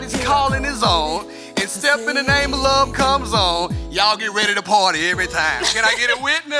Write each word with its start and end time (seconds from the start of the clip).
time 0.00 0.10
your 0.10 0.18
body's 0.18 0.26
calling 0.26 0.64
his 0.64 0.82
own. 0.82 1.30
and 1.56 1.68
step 1.68 1.98
in 2.00 2.14
the 2.14 2.22
name 2.22 2.54
of 2.54 2.60
love 2.60 2.92
comes 2.92 3.32
on, 3.32 3.74
y'all 3.90 4.16
get 4.16 4.32
ready 4.32 4.54
to 4.54 4.62
party 4.62 5.08
every 5.08 5.26
time. 5.26 5.64
Can 5.64 5.84
I 5.84 5.94
get 5.96 6.10
a 6.10 6.22
witness? 6.22 6.58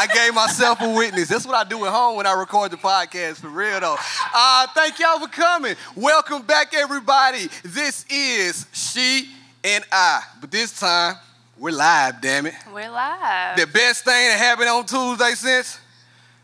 I 0.00 0.06
gave 0.12 0.34
myself 0.34 0.80
a 0.80 0.94
witness. 0.94 1.28
That's 1.28 1.46
what 1.46 1.54
I 1.56 1.68
do 1.68 1.84
at 1.84 1.92
home 1.92 2.16
when 2.16 2.26
I 2.26 2.38
record 2.38 2.70
the 2.70 2.76
podcast, 2.76 3.36
for 3.36 3.48
real 3.48 3.80
though. 3.80 3.96
Uh, 4.34 4.66
thank 4.74 4.98
y'all 4.98 5.18
for 5.18 5.28
coming. 5.28 5.74
Welcome 5.96 6.42
back, 6.42 6.74
everybody. 6.74 7.48
This 7.64 8.04
is 8.10 8.66
She 8.72 9.28
and 9.64 9.84
I, 9.90 10.22
but 10.40 10.50
this 10.50 10.78
time 10.78 11.16
we're 11.58 11.72
live, 11.72 12.20
damn 12.20 12.46
it. 12.46 12.54
We're 12.72 12.90
live. 12.90 13.56
The 13.56 13.66
best 13.66 14.04
thing 14.04 14.28
that 14.28 14.38
happened 14.38 14.68
on 14.68 14.86
Tuesday 14.86 15.32
since 15.32 15.80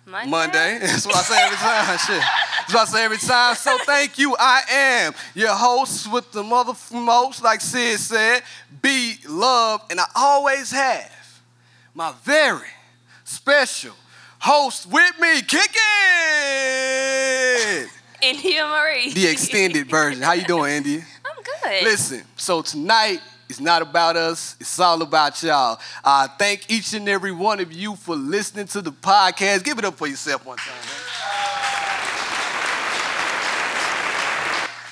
Monday. 0.07 0.31
Monday. 0.31 0.79
That's 0.83 1.07
what 1.07 1.17
I 1.17 1.23
say 1.23 1.43
every 1.43 1.57
time. 1.57 1.99
Shit. 2.07 2.21
That's 2.21 2.75
what 2.75 2.89
I 2.89 2.93
say 2.93 3.05
every 3.05 3.19
time. 3.19 3.55
So 3.55 3.79
thank 3.85 4.19
you. 4.19 4.37
I 4.39 4.63
am 4.71 5.15
your 5.35 5.55
host 5.55 6.13
with 6.13 6.31
the 6.33 6.43
mother 6.43 6.75
most, 6.93 7.43
like 7.43 7.61
Sid 7.61 7.99
said, 7.99 8.43
be 8.83 9.17
loved, 9.29 9.91
and 9.91 10.01
I 10.01 10.07
always 10.15 10.71
have 10.71 11.11
my 11.95 12.13
very 12.23 12.69
special 13.25 13.95
host 14.39 14.87
with 14.87 15.19
me, 15.21 15.41
kick 15.43 15.71
it. 15.75 15.81
India 18.21 18.67
Marie. 18.67 19.13
The 19.13 19.27
extended 19.27 19.89
version. 19.89 20.23
How 20.23 20.33
you 20.33 20.45
doing, 20.45 20.73
India? 20.73 21.03
I'm 21.25 21.43
good. 21.43 21.85
Listen, 21.85 22.23
so 22.37 22.63
tonight 22.63 23.21
it's 23.55 23.61
not 23.61 23.83
about 23.83 24.17
us, 24.17 24.57
it's 24.59 24.81
all 24.81 25.01
about 25.01 25.41
y'all. 25.41 25.79
I 26.05 26.27
thank 26.27 26.69
each 26.69 26.93
and 26.93 27.09
every 27.09 27.31
one 27.31 27.61
of 27.61 27.73
you 27.73 27.95
for 27.95 28.17
listening 28.17 28.67
to 28.69 28.83
the 28.83 28.91
podcast. 28.91 29.63
Give 29.63 29.79
it 29.79 29.85
up 29.85 29.95
for 29.95 30.09
yourself 30.09 30.45
one 30.45 30.57
time, 30.59 30.75
man. 30.75 31.24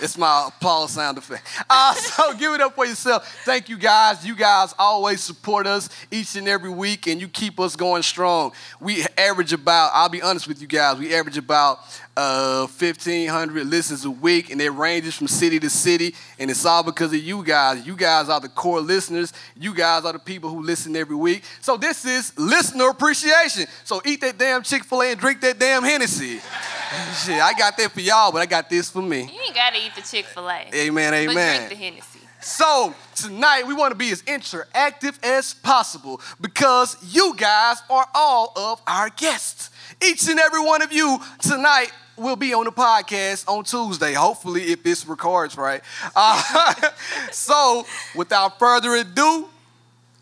It's 0.02 0.18
my 0.18 0.50
Paul 0.60 0.88
sound 0.88 1.18
effect. 1.18 1.48
Uh, 1.74 1.94
so 1.94 2.34
give 2.34 2.52
it 2.52 2.60
up 2.60 2.74
for 2.74 2.84
yourself. 2.84 3.26
Thank 3.44 3.68
you 3.68 3.78
guys. 3.78 4.26
You 4.26 4.36
guys 4.36 4.74
always 4.78 5.22
support 5.22 5.66
us 5.66 5.88
each 6.10 6.36
and 6.36 6.46
every 6.46 6.68
week, 6.68 7.06
and 7.06 7.18
you 7.18 7.28
keep 7.28 7.58
us 7.58 7.76
going 7.76 8.02
strong. 8.02 8.52
We 8.78 9.06
average 9.16 9.54
about, 9.54 9.90
I'll 9.94 10.10
be 10.10 10.20
honest 10.20 10.48
with 10.48 10.60
you 10.60 10.66
guys, 10.66 10.98
we 10.98 11.14
average 11.14 11.38
about 11.38 11.78
uh, 12.16 12.66
1,500 12.66 13.66
listens 13.66 14.04
a 14.04 14.10
week, 14.10 14.50
and 14.50 14.60
it 14.60 14.70
ranges 14.70 15.14
from 15.14 15.28
city 15.28 15.58
to 15.60 15.70
city, 15.70 16.14
and 16.38 16.50
it's 16.50 16.64
all 16.66 16.82
because 16.82 17.12
of 17.12 17.20
you 17.20 17.42
guys. 17.42 17.86
You 17.86 17.96
guys 17.96 18.28
are 18.28 18.40
the 18.40 18.50
core 18.50 18.80
listeners. 18.80 19.32
You 19.56 19.74
guys 19.74 20.04
are 20.04 20.12
the 20.12 20.18
people 20.18 20.50
who 20.50 20.62
listen 20.62 20.94
every 20.94 21.16
week. 21.16 21.44
So 21.62 21.76
this 21.76 22.04
is 22.04 22.36
listener 22.38 22.88
appreciation. 22.88 23.66
So 23.84 24.02
eat 24.04 24.20
that 24.20 24.36
damn 24.36 24.62
Chick-fil-A 24.62 25.12
and 25.12 25.20
drink 25.20 25.40
that 25.40 25.58
damn 25.58 25.82
Hennessy. 25.82 26.40
Shit, 27.24 27.40
I 27.40 27.54
got 27.56 27.78
that 27.78 27.90
for 27.92 28.00
y'all, 28.00 28.30
but 28.30 28.42
I 28.42 28.46
got 28.46 28.68
this 28.68 28.90
for 28.90 29.00
me. 29.00 29.30
Ain't 29.52 29.74
gotta 29.74 29.84
eat 29.84 29.94
the 29.94 30.00
Chick 30.00 30.24
Fil 30.24 30.48
A. 30.48 30.70
Amen, 30.74 31.12
amen. 31.12 31.34
But 31.34 31.56
drink 31.56 31.68
the 31.68 31.74
Hennessy. 31.74 32.20
So 32.40 32.94
tonight 33.14 33.66
we 33.66 33.74
want 33.74 33.90
to 33.90 33.94
be 33.94 34.10
as 34.10 34.22
interactive 34.22 35.22
as 35.22 35.52
possible 35.52 36.22
because 36.40 36.96
you 37.14 37.34
guys 37.36 37.82
are 37.90 38.06
all 38.14 38.54
of 38.56 38.80
our 38.86 39.10
guests. 39.10 39.68
Each 40.02 40.26
and 40.26 40.40
every 40.40 40.64
one 40.64 40.80
of 40.80 40.90
you 40.90 41.18
tonight 41.42 41.92
will 42.16 42.36
be 42.36 42.54
on 42.54 42.64
the 42.64 42.72
podcast 42.72 43.46
on 43.46 43.64
Tuesday, 43.64 44.14
hopefully 44.14 44.62
if 44.72 44.82
this 44.82 45.06
records 45.06 45.58
right. 45.58 45.82
Uh, 46.16 46.74
so 47.30 47.84
without 48.14 48.58
further 48.58 48.94
ado, 48.94 49.50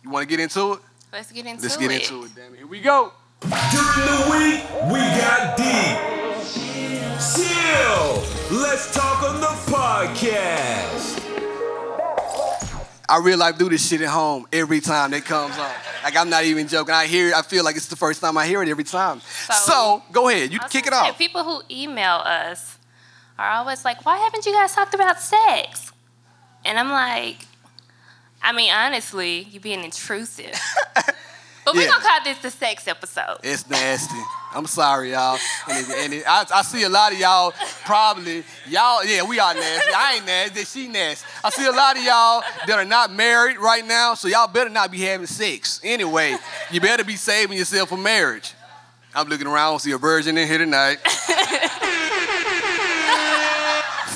you 0.02 0.10
want 0.10 0.28
to 0.28 0.28
get 0.28 0.40
into 0.40 0.72
it? 0.72 0.80
Let's 1.12 1.30
get 1.30 1.46
into 1.46 1.60
it. 1.60 1.62
Let's 1.62 1.76
get 1.76 1.92
into 1.92 2.24
it. 2.24 2.34
Damn 2.34 2.54
it, 2.54 2.56
here 2.56 2.66
we 2.66 2.80
go. 2.80 3.12
During 3.42 3.54
the 3.54 4.26
week, 4.32 4.90
we 4.90 4.98
got 4.98 5.56
deep. 5.56 6.10
Chill. 7.36 8.39
Let's 8.50 8.92
talk 8.92 9.22
on 9.22 9.40
the 9.40 9.46
podcast. 9.70 11.18
I 13.08 13.18
real 13.22 13.38
life 13.38 13.58
do 13.58 13.68
this 13.68 13.88
shit 13.88 14.00
at 14.02 14.08
home 14.08 14.46
every 14.52 14.80
time 14.80 15.14
it 15.14 15.24
comes 15.24 15.56
on. 15.56 15.70
Like 16.02 16.16
I'm 16.16 16.28
not 16.30 16.44
even 16.44 16.66
joking. 16.66 16.94
I 16.94 17.06
hear 17.06 17.28
it. 17.28 17.34
I 17.34 17.42
feel 17.42 17.64
like 17.64 17.76
it's 17.76 17.86
the 17.86 17.96
first 17.96 18.20
time 18.20 18.36
I 18.36 18.46
hear 18.46 18.62
it 18.62 18.68
every 18.68 18.84
time. 18.84 19.20
So, 19.20 19.52
So- 19.54 20.02
go 20.10 20.28
ahead. 20.28 20.52
You 20.52 20.58
kick 20.68 20.86
it 20.86 20.90
gonna 20.90 21.04
say, 21.04 21.10
off. 21.10 21.18
People 21.18 21.44
who 21.44 21.62
email 21.70 22.16
us 22.24 22.76
are 23.38 23.50
always 23.50 23.84
like, 23.84 24.04
why 24.04 24.18
haven't 24.18 24.44
you 24.46 24.52
guys 24.52 24.74
talked 24.74 24.94
about 24.94 25.20
sex? 25.20 25.92
And 26.64 26.78
I'm 26.78 26.90
like, 26.90 27.38
I 28.42 28.52
mean, 28.52 28.72
honestly, 28.72 29.46
you're 29.50 29.62
being 29.62 29.84
intrusive. 29.84 30.58
But 31.64 31.74
we're 31.74 31.82
Yeah. 31.82 31.88
gonna 31.90 32.04
call 32.04 32.20
this 32.24 32.38
the 32.38 32.50
sex 32.50 32.88
episode. 32.88 33.38
It's 33.42 33.68
nasty. 33.68 34.16
I'm 34.52 34.66
sorry, 34.66 35.12
y'all. 35.12 35.38
And, 35.68 35.86
it, 35.88 35.96
and 35.98 36.12
it, 36.14 36.24
I, 36.26 36.44
I 36.52 36.62
see 36.62 36.82
a 36.82 36.88
lot 36.88 37.12
of 37.12 37.18
y'all 37.20 37.52
probably, 37.84 38.42
y'all, 38.68 39.04
yeah, 39.04 39.22
we 39.22 39.38
are 39.38 39.54
nasty. 39.54 39.92
I 39.94 40.14
ain't 40.16 40.26
nasty, 40.26 40.64
she 40.64 40.88
nasty. 40.88 41.24
I 41.44 41.50
see 41.50 41.66
a 41.66 41.70
lot 41.72 41.96
of 41.96 42.02
y'all 42.02 42.42
that 42.66 42.78
are 42.78 42.84
not 42.84 43.12
married 43.12 43.58
right 43.58 43.86
now, 43.86 44.14
so 44.14 44.26
y'all 44.26 44.48
better 44.48 44.70
not 44.70 44.90
be 44.90 45.00
having 45.02 45.26
sex. 45.26 45.80
Anyway, 45.84 46.36
you 46.72 46.80
better 46.80 47.04
be 47.04 47.14
saving 47.16 47.56
yourself 47.58 47.90
for 47.90 47.96
marriage. 47.98 48.54
I'm 49.14 49.28
looking 49.28 49.46
around, 49.46 49.58
I 49.66 49.70
don't 49.70 49.78
see 49.80 49.92
a 49.92 49.98
virgin 49.98 50.36
in 50.38 50.48
here 50.48 50.58
tonight. 50.58 50.98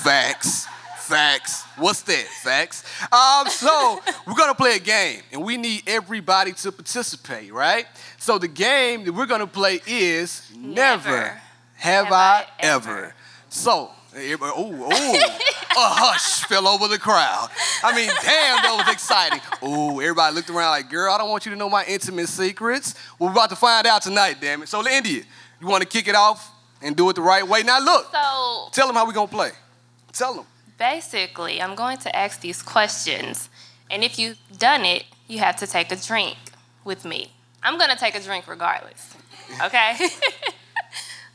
Facts. 0.02 0.66
Facts. 1.04 1.64
What's 1.76 2.02
that? 2.02 2.24
Facts. 2.42 2.82
Um, 3.12 3.48
so 3.48 4.00
we're 4.26 4.34
gonna 4.34 4.54
play 4.54 4.76
a 4.76 4.80
game, 4.80 5.20
and 5.32 5.44
we 5.44 5.56
need 5.56 5.82
everybody 5.86 6.52
to 6.52 6.72
participate, 6.72 7.52
right? 7.52 7.86
So 8.18 8.38
the 8.38 8.48
game 8.48 9.04
that 9.04 9.12
we're 9.12 9.26
gonna 9.26 9.46
play 9.46 9.80
is 9.86 10.50
Never, 10.56 11.10
Never 11.10 11.40
Have, 11.74 12.04
Have 12.06 12.12
I, 12.12 12.16
I 12.16 12.46
ever. 12.60 12.90
Ever. 12.90 13.14
So, 13.50 13.90
everybody, 14.14 14.60
ooh, 14.60 14.84
ooh, 14.84 14.86
a 14.86 15.88
hush 15.90 16.44
fell 16.48 16.66
over 16.66 16.88
the 16.88 16.98
crowd. 16.98 17.50
I 17.82 17.94
mean, 17.94 18.08
damn, 18.08 18.62
that 18.62 18.84
was 18.84 18.92
exciting. 18.92 19.40
Ooh, 19.62 20.00
everybody 20.00 20.34
looked 20.34 20.50
around 20.50 20.70
like, 20.70 20.90
girl, 20.90 21.12
I 21.12 21.18
don't 21.18 21.28
want 21.28 21.44
you 21.44 21.52
to 21.52 21.56
know 21.58 21.68
my 21.68 21.84
intimate 21.84 22.28
secrets. 22.28 22.94
We're 23.18 23.30
about 23.30 23.50
to 23.50 23.56
find 23.56 23.86
out 23.86 24.02
tonight, 24.02 24.38
damn 24.40 24.62
it. 24.62 24.68
So, 24.68 24.86
India, 24.88 25.22
you 25.60 25.66
want 25.66 25.82
to 25.82 25.88
kick 25.88 26.08
it 26.08 26.14
off 26.14 26.50
and 26.82 26.96
do 26.96 27.08
it 27.10 27.16
the 27.16 27.22
right 27.22 27.46
way? 27.46 27.62
Now, 27.62 27.78
look, 27.78 28.10
So 28.10 28.68
tell 28.72 28.86
them 28.86 28.96
how 28.96 29.06
we 29.06 29.12
gonna 29.12 29.28
play. 29.28 29.50
Tell 30.12 30.34
them. 30.34 30.46
Basically, 30.78 31.60
I'm 31.60 31.74
going 31.74 31.98
to 31.98 32.14
ask 32.14 32.40
these 32.40 32.62
questions, 32.62 33.48
and 33.90 34.04
if 34.04 34.18
you've 34.18 34.38
done 34.58 34.84
it, 34.84 35.04
you 35.28 35.38
have 35.38 35.56
to 35.56 35.66
take 35.66 35.90
a 35.92 35.96
drink 35.96 36.36
with 36.84 37.04
me. 37.04 37.32
I'm 37.62 37.78
gonna 37.78 37.96
take 37.96 38.14
a 38.14 38.20
drink 38.20 38.46
regardless. 38.46 39.14
Okay? 39.62 39.96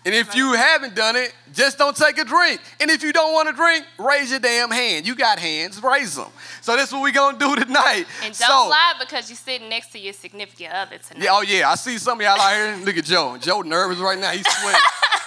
And 0.05 0.16
if 0.16 0.33
you 0.33 0.53
haven't 0.53 0.95
done 0.95 1.17
it, 1.17 1.33
just 1.53 1.77
don't 1.77 1.95
take 1.95 2.17
a 2.17 2.23
drink. 2.23 2.61
And 2.79 2.89
if 2.89 3.03
you 3.03 3.11
don't 3.11 3.33
want 3.33 3.50
to 3.50 3.53
drink, 3.53 3.85
raise 3.97 4.31
your 4.31 4.39
damn 4.39 4.72
hand. 4.72 5.05
You 5.05 5.13
got 5.13 5.39
hands, 5.39 5.83
raise 5.83 6.16
them. 6.16 6.29
So 6.61 6.75
that's 6.77 6.91
what 6.91 7.01
we're 7.01 7.11
gonna 7.11 7.38
do 7.38 7.56
tonight. 7.56 8.06
and 8.23 8.33
don't 8.33 8.35
so, 8.35 8.69
lie 8.69 8.94
because 9.00 9.29
you're 9.29 9.38
sitting 9.38 9.67
next 9.67 9.91
to 9.91 10.00
your 10.00 10.13
significant 10.13 10.73
other 10.73 10.97
tonight. 11.00 11.23
Yeah, 11.23 11.31
oh 11.33 11.41
yeah, 11.41 11.69
I 11.69 11.75
see 11.75 11.97
some 11.97 12.19
of 12.19 12.23
y'all 12.23 12.39
out 12.39 12.56
here. 12.56 12.85
Look 12.85 12.97
at 12.97 13.03
Joe. 13.03 13.38
Joe 13.38 13.61
nervous 13.61 14.00
right 14.00 14.17
now. 14.17 14.31
He's 14.31 14.47
sweating. 14.47 14.81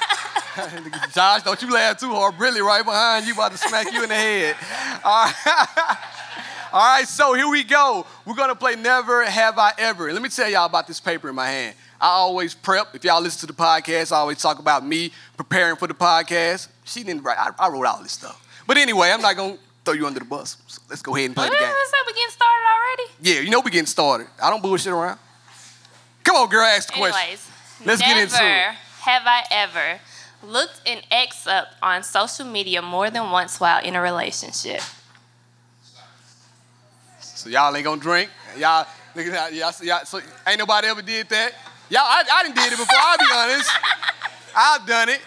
Josh, 1.12 1.42
don't 1.42 1.60
you 1.62 1.72
laugh 1.72 1.98
too 1.98 2.10
hard. 2.10 2.38
Really 2.38 2.60
right 2.60 2.84
behind 2.84 3.26
you, 3.26 3.32
about 3.32 3.52
to 3.52 3.58
smack 3.58 3.92
you 3.92 4.02
in 4.02 4.08
the 4.08 4.14
head. 4.14 4.56
All 5.04 5.26
right. 5.26 5.98
All 6.72 6.80
right, 6.80 7.06
so 7.06 7.34
here 7.34 7.48
we 7.48 7.64
go. 7.64 8.06
We're 8.24 8.34
gonna 8.34 8.54
play 8.54 8.76
Never 8.76 9.26
Have 9.26 9.58
I 9.58 9.72
Ever. 9.76 10.10
Let 10.10 10.22
me 10.22 10.30
tell 10.30 10.48
y'all 10.48 10.64
about 10.64 10.86
this 10.86 11.00
paper 11.00 11.28
in 11.28 11.34
my 11.34 11.46
hand. 11.46 11.76
I 12.00 12.08
always 12.08 12.54
prep. 12.54 12.94
If 12.94 13.04
y'all 13.04 13.20
listen 13.20 13.40
to 13.40 13.46
the 13.46 13.52
podcast, 13.52 14.10
I 14.10 14.16
always 14.16 14.38
talk 14.38 14.58
about 14.58 14.84
me 14.84 15.12
preparing 15.36 15.76
for 15.76 15.86
the 15.86 15.92
podcast. 15.94 16.68
She 16.84 17.04
didn't 17.04 17.24
write. 17.24 17.36
I, 17.38 17.50
I 17.58 17.68
wrote 17.68 17.84
all 17.84 18.02
this 18.02 18.12
stuff. 18.12 18.42
But 18.66 18.78
anyway, 18.78 19.10
I'm 19.10 19.20
not 19.20 19.36
gonna 19.36 19.58
throw 19.84 19.92
you 19.92 20.06
under 20.06 20.20
the 20.20 20.24
bus. 20.24 20.56
So 20.66 20.80
let's 20.88 21.02
go 21.02 21.14
ahead 21.14 21.26
and 21.26 21.36
play 21.36 21.46
the 21.46 21.56
game. 21.56 21.68
What's 21.68 21.92
up? 21.92 22.06
We 22.06 22.14
getting 22.14 22.30
started 22.30 22.66
already? 22.74 23.02
Yeah, 23.20 23.40
you 23.40 23.50
know 23.50 23.60
we 23.60 23.70
getting 23.70 23.84
started. 23.84 24.28
I 24.42 24.48
don't 24.48 24.62
bullshit 24.62 24.94
around. 24.94 25.18
Come 26.24 26.36
on, 26.36 26.48
girl, 26.48 26.62
ask 26.62 26.88
the 26.88 26.94
question. 26.94 27.38
Let's 27.84 28.00
never 28.00 28.14
get 28.14 28.22
into 28.22 28.34
it. 28.36 28.74
have 29.00 29.22
I 29.26 29.44
ever 29.50 30.00
looked 30.42 30.80
an 30.86 31.02
ex 31.10 31.46
up 31.46 31.68
on 31.82 32.02
social 32.02 32.44
media 32.46 32.82
more 32.82 33.10
than 33.10 33.30
once 33.30 33.60
while 33.60 33.82
in 33.84 33.94
a 33.96 34.00
relationship. 34.00 34.80
So 37.20 37.48
y'all 37.48 37.74
ain't 37.74 37.84
gonna 37.84 38.00
drink. 38.00 38.30
Y'all, 38.58 38.86
look 39.14 39.26
at 39.26 39.32
that. 39.32 39.52
Y'all, 39.54 39.72
y'all, 39.82 40.04
so 40.04 40.20
ain't 40.46 40.58
nobody 40.58 40.88
ever 40.88 41.02
did 41.02 41.28
that. 41.30 41.52
Y'all, 41.88 42.02
I, 42.02 42.22
I 42.32 42.42
done 42.44 42.54
did 42.54 42.72
it 42.72 42.78
before. 42.78 42.98
I'll 42.98 43.18
be 43.18 43.24
honest. 43.34 43.70
I've 44.56 44.86
done 44.86 45.08
it. 45.08 45.20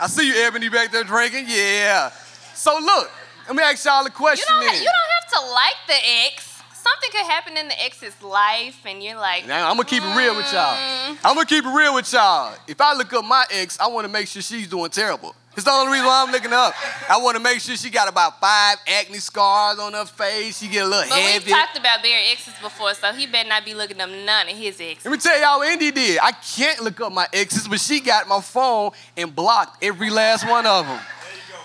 I 0.00 0.06
see 0.08 0.26
you, 0.28 0.34
Ebony, 0.44 0.68
back 0.68 0.90
there 0.90 1.04
drinking. 1.04 1.44
Yeah. 1.48 2.10
So 2.54 2.78
look, 2.80 3.10
let 3.46 3.56
me 3.56 3.62
ask 3.62 3.84
y'all 3.84 4.00
a 4.02 4.04
You 4.04 4.10
question. 4.10 4.46
don't, 4.48 4.64
ha- 4.64 4.72
then. 4.72 4.82
you 4.82 4.88
don't 4.88 5.12
have 5.20 5.46
to 5.46 5.52
like 5.52 5.76
the 5.86 5.94
ex. 6.26 6.53
Something 6.84 7.10
could 7.12 7.26
happen 7.30 7.56
in 7.56 7.68
the 7.68 7.82
ex's 7.82 8.20
life, 8.22 8.78
and 8.84 9.02
you're 9.02 9.16
like, 9.16 9.46
Now, 9.46 9.70
I'm 9.70 9.76
gonna 9.76 9.88
keep 9.88 10.02
it 10.02 10.16
real 10.16 10.36
with 10.36 10.52
y'all. 10.52 10.76
Mm. 10.76 11.16
I'm 11.24 11.34
gonna 11.34 11.46
keep 11.46 11.64
it 11.64 11.68
real 11.74 11.94
with 11.94 12.12
y'all. 12.12 12.54
If 12.68 12.78
I 12.78 12.92
look 12.94 13.10
up 13.14 13.24
my 13.24 13.44
ex, 13.50 13.80
I 13.80 13.86
wanna 13.86 14.08
make 14.08 14.28
sure 14.28 14.42
she's 14.42 14.68
doing 14.68 14.90
terrible. 14.90 15.34
It's 15.56 15.64
the 15.64 15.70
only 15.70 15.92
reason 15.92 16.06
why 16.06 16.22
I'm 16.26 16.32
looking 16.32 16.52
up. 16.52 16.74
I 17.08 17.16
wanna 17.18 17.40
make 17.40 17.60
sure 17.60 17.74
she 17.76 17.88
got 17.88 18.06
about 18.08 18.38
five 18.38 18.76
acne 18.86 19.16
scars 19.18 19.78
on 19.78 19.94
her 19.94 20.04
face. 20.04 20.58
She 20.58 20.68
get 20.68 20.84
a 20.84 20.88
little 20.88 21.08
But 21.08 21.16
we've 21.16 21.32
heavy. 21.32 21.50
talked 21.52 21.78
about 21.78 22.02
their 22.02 22.18
exes 22.32 22.52
before, 22.60 22.92
so 22.92 23.12
he 23.12 23.26
better 23.28 23.48
not 23.48 23.64
be 23.64 23.72
looking 23.72 23.98
up 24.00 24.10
none 24.10 24.48
of 24.50 24.56
his 24.56 24.78
exes. 24.78 25.04
Let 25.06 25.12
me 25.12 25.16
tell 25.18 25.40
y'all 25.40 25.60
what 25.60 25.68
Indy 25.72 25.90
did. 25.90 26.18
I 26.20 26.32
can't 26.32 26.80
look 26.82 27.00
up 27.00 27.12
my 27.12 27.28
exes, 27.32 27.66
but 27.66 27.80
she 27.80 28.00
got 28.00 28.28
my 28.28 28.40
phone 28.42 28.90
and 29.16 29.34
blocked 29.34 29.82
every 29.82 30.10
last 30.10 30.46
one 30.46 30.66
of 30.66 30.86
them. 30.86 31.00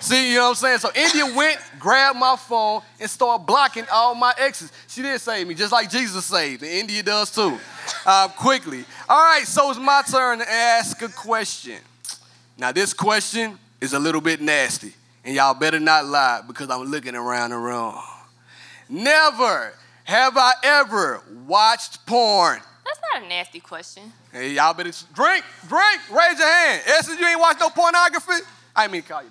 See, 0.01 0.31
you 0.31 0.37
know 0.37 0.43
what 0.43 0.49
I'm 0.49 0.55
saying? 0.55 0.79
So 0.79 0.89
India 0.95 1.25
went, 1.35 1.59
grabbed 1.77 2.17
my 2.17 2.35
phone, 2.37 2.81
and 2.99 3.09
started 3.09 3.45
blocking 3.45 3.85
all 3.91 4.15
my 4.15 4.33
exes. 4.37 4.71
She 4.87 5.01
did 5.01 5.19
save 5.19 5.47
me, 5.47 5.53
just 5.55 5.71
like 5.71 5.89
Jesus 5.89 6.25
saved, 6.25 6.63
and 6.63 6.71
India 6.71 7.03
does 7.03 7.31
too. 7.31 7.57
Uh, 8.05 8.29
quickly. 8.29 8.85
All 9.09 9.21
right, 9.21 9.45
so 9.45 9.69
it's 9.69 9.79
my 9.79 10.01
turn 10.09 10.39
to 10.39 10.49
ask 10.49 11.01
a 11.01 11.09
question. 11.09 11.79
Now, 12.57 12.71
this 12.71 12.93
question 12.93 13.57
is 13.81 13.93
a 13.93 13.99
little 13.99 14.21
bit 14.21 14.41
nasty, 14.41 14.93
and 15.25 15.35
y'all 15.35 15.53
better 15.53 15.79
not 15.79 16.05
lie 16.05 16.41
because 16.47 16.69
I'm 16.69 16.83
looking 16.83 17.15
around 17.15 17.51
the 17.51 17.57
room. 17.57 17.95
Never 18.87 19.73
have 20.05 20.37
I 20.37 20.53
ever 20.63 21.21
watched 21.45 22.05
porn. 22.05 22.59
That's 22.85 22.99
not 23.13 23.23
a 23.23 23.27
nasty 23.27 23.59
question. 23.59 24.11
Hey, 24.31 24.53
y'all 24.53 24.73
better 24.73 24.91
drink, 25.13 25.43
drink, 25.67 25.99
raise 26.09 26.39
your 26.39 26.47
hand. 26.47 26.81
Essence, 26.87 27.19
you 27.19 27.27
ain't 27.27 27.39
watched 27.39 27.59
no 27.59 27.69
pornography? 27.69 28.43
I 28.75 28.83
ain't 28.83 28.91
mean 28.91 29.01
to 29.01 29.07
call 29.07 29.23
you. 29.23 29.29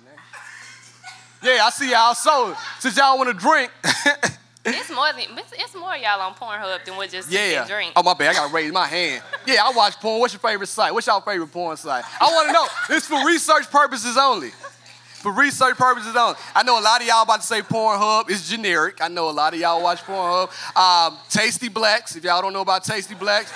Yeah, 1.41 1.63
I 1.63 1.69
see 1.69 1.91
y'all. 1.91 2.13
So, 2.15 2.55
since 2.79 2.97
y'all 2.97 3.17
want 3.17 3.29
to 3.29 3.33
drink, 3.33 3.71
It's 4.65 4.91
more 4.91 5.11
than 5.13 5.37
it's, 5.37 5.53
it's 5.53 5.75
more 5.75 5.95
y'all 5.95 6.21
on 6.21 6.33
Pornhub 6.33 6.83
than 6.83 6.95
what 6.97 7.09
just 7.09 7.31
yeah. 7.31 7.65
drink. 7.65 7.93
Oh, 7.95 8.03
my 8.03 8.13
bad. 8.13 8.31
I 8.31 8.33
got 8.33 8.47
to 8.49 8.53
raise 8.53 8.71
my 8.71 8.85
hand. 8.87 9.23
Yeah, 9.47 9.63
I 9.63 9.71
watch 9.71 9.95
porn. 9.95 10.19
What's 10.19 10.33
your 10.33 10.41
favorite 10.41 10.67
site? 10.67 10.93
What's 10.93 11.07
y'all 11.07 11.21
favorite 11.21 11.51
porn 11.51 11.77
site? 11.77 12.03
I 12.19 12.25
want 12.25 12.47
to 12.47 12.53
know. 12.53 12.67
This 12.89 13.07
for 13.07 13.25
research 13.25 13.71
purposes 13.71 14.17
only. 14.17 14.49
For 15.21 15.31
research 15.31 15.75
purposes 15.77 16.15
only. 16.15 16.37
I 16.55 16.63
know 16.63 16.79
a 16.79 16.83
lot 16.83 17.01
of 17.01 17.07
y'all 17.07 17.23
about 17.23 17.41
to 17.41 17.47
say 17.47 17.61
Pornhub 17.61 18.29
is 18.29 18.49
generic. 18.49 18.99
I 19.01 19.07
know 19.07 19.29
a 19.29 19.31
lot 19.31 19.53
of 19.53 19.59
y'all 19.59 19.81
watch 19.81 19.99
Pornhub. 19.99 20.49
Um, 20.77 21.17
Tasty 21.29 21.69
Blacks, 21.69 22.15
if 22.15 22.23
y'all 22.23 22.41
don't 22.41 22.53
know 22.53 22.61
about 22.61 22.83
Tasty 22.83 23.15
Blacks, 23.15 23.51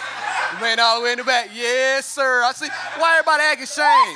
man 0.59 0.79
all 0.79 0.99
the 0.99 1.05
way 1.05 1.11
in 1.13 1.19
the 1.19 1.23
back. 1.23 1.49
Yes, 1.53 2.05
sir. 2.05 2.43
I 2.43 2.51
see. 2.53 2.67
Why 2.97 3.17
everybody 3.19 3.43
acting 3.43 3.67
shame? 3.67 4.15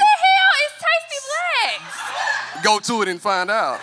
Is 0.65 0.73
Tasty 0.83 1.19
Blacks? 1.27 2.63
Go 2.63 2.79
to 2.79 3.01
it 3.03 3.07
and 3.07 3.21
find 3.21 3.49
out. 3.51 3.79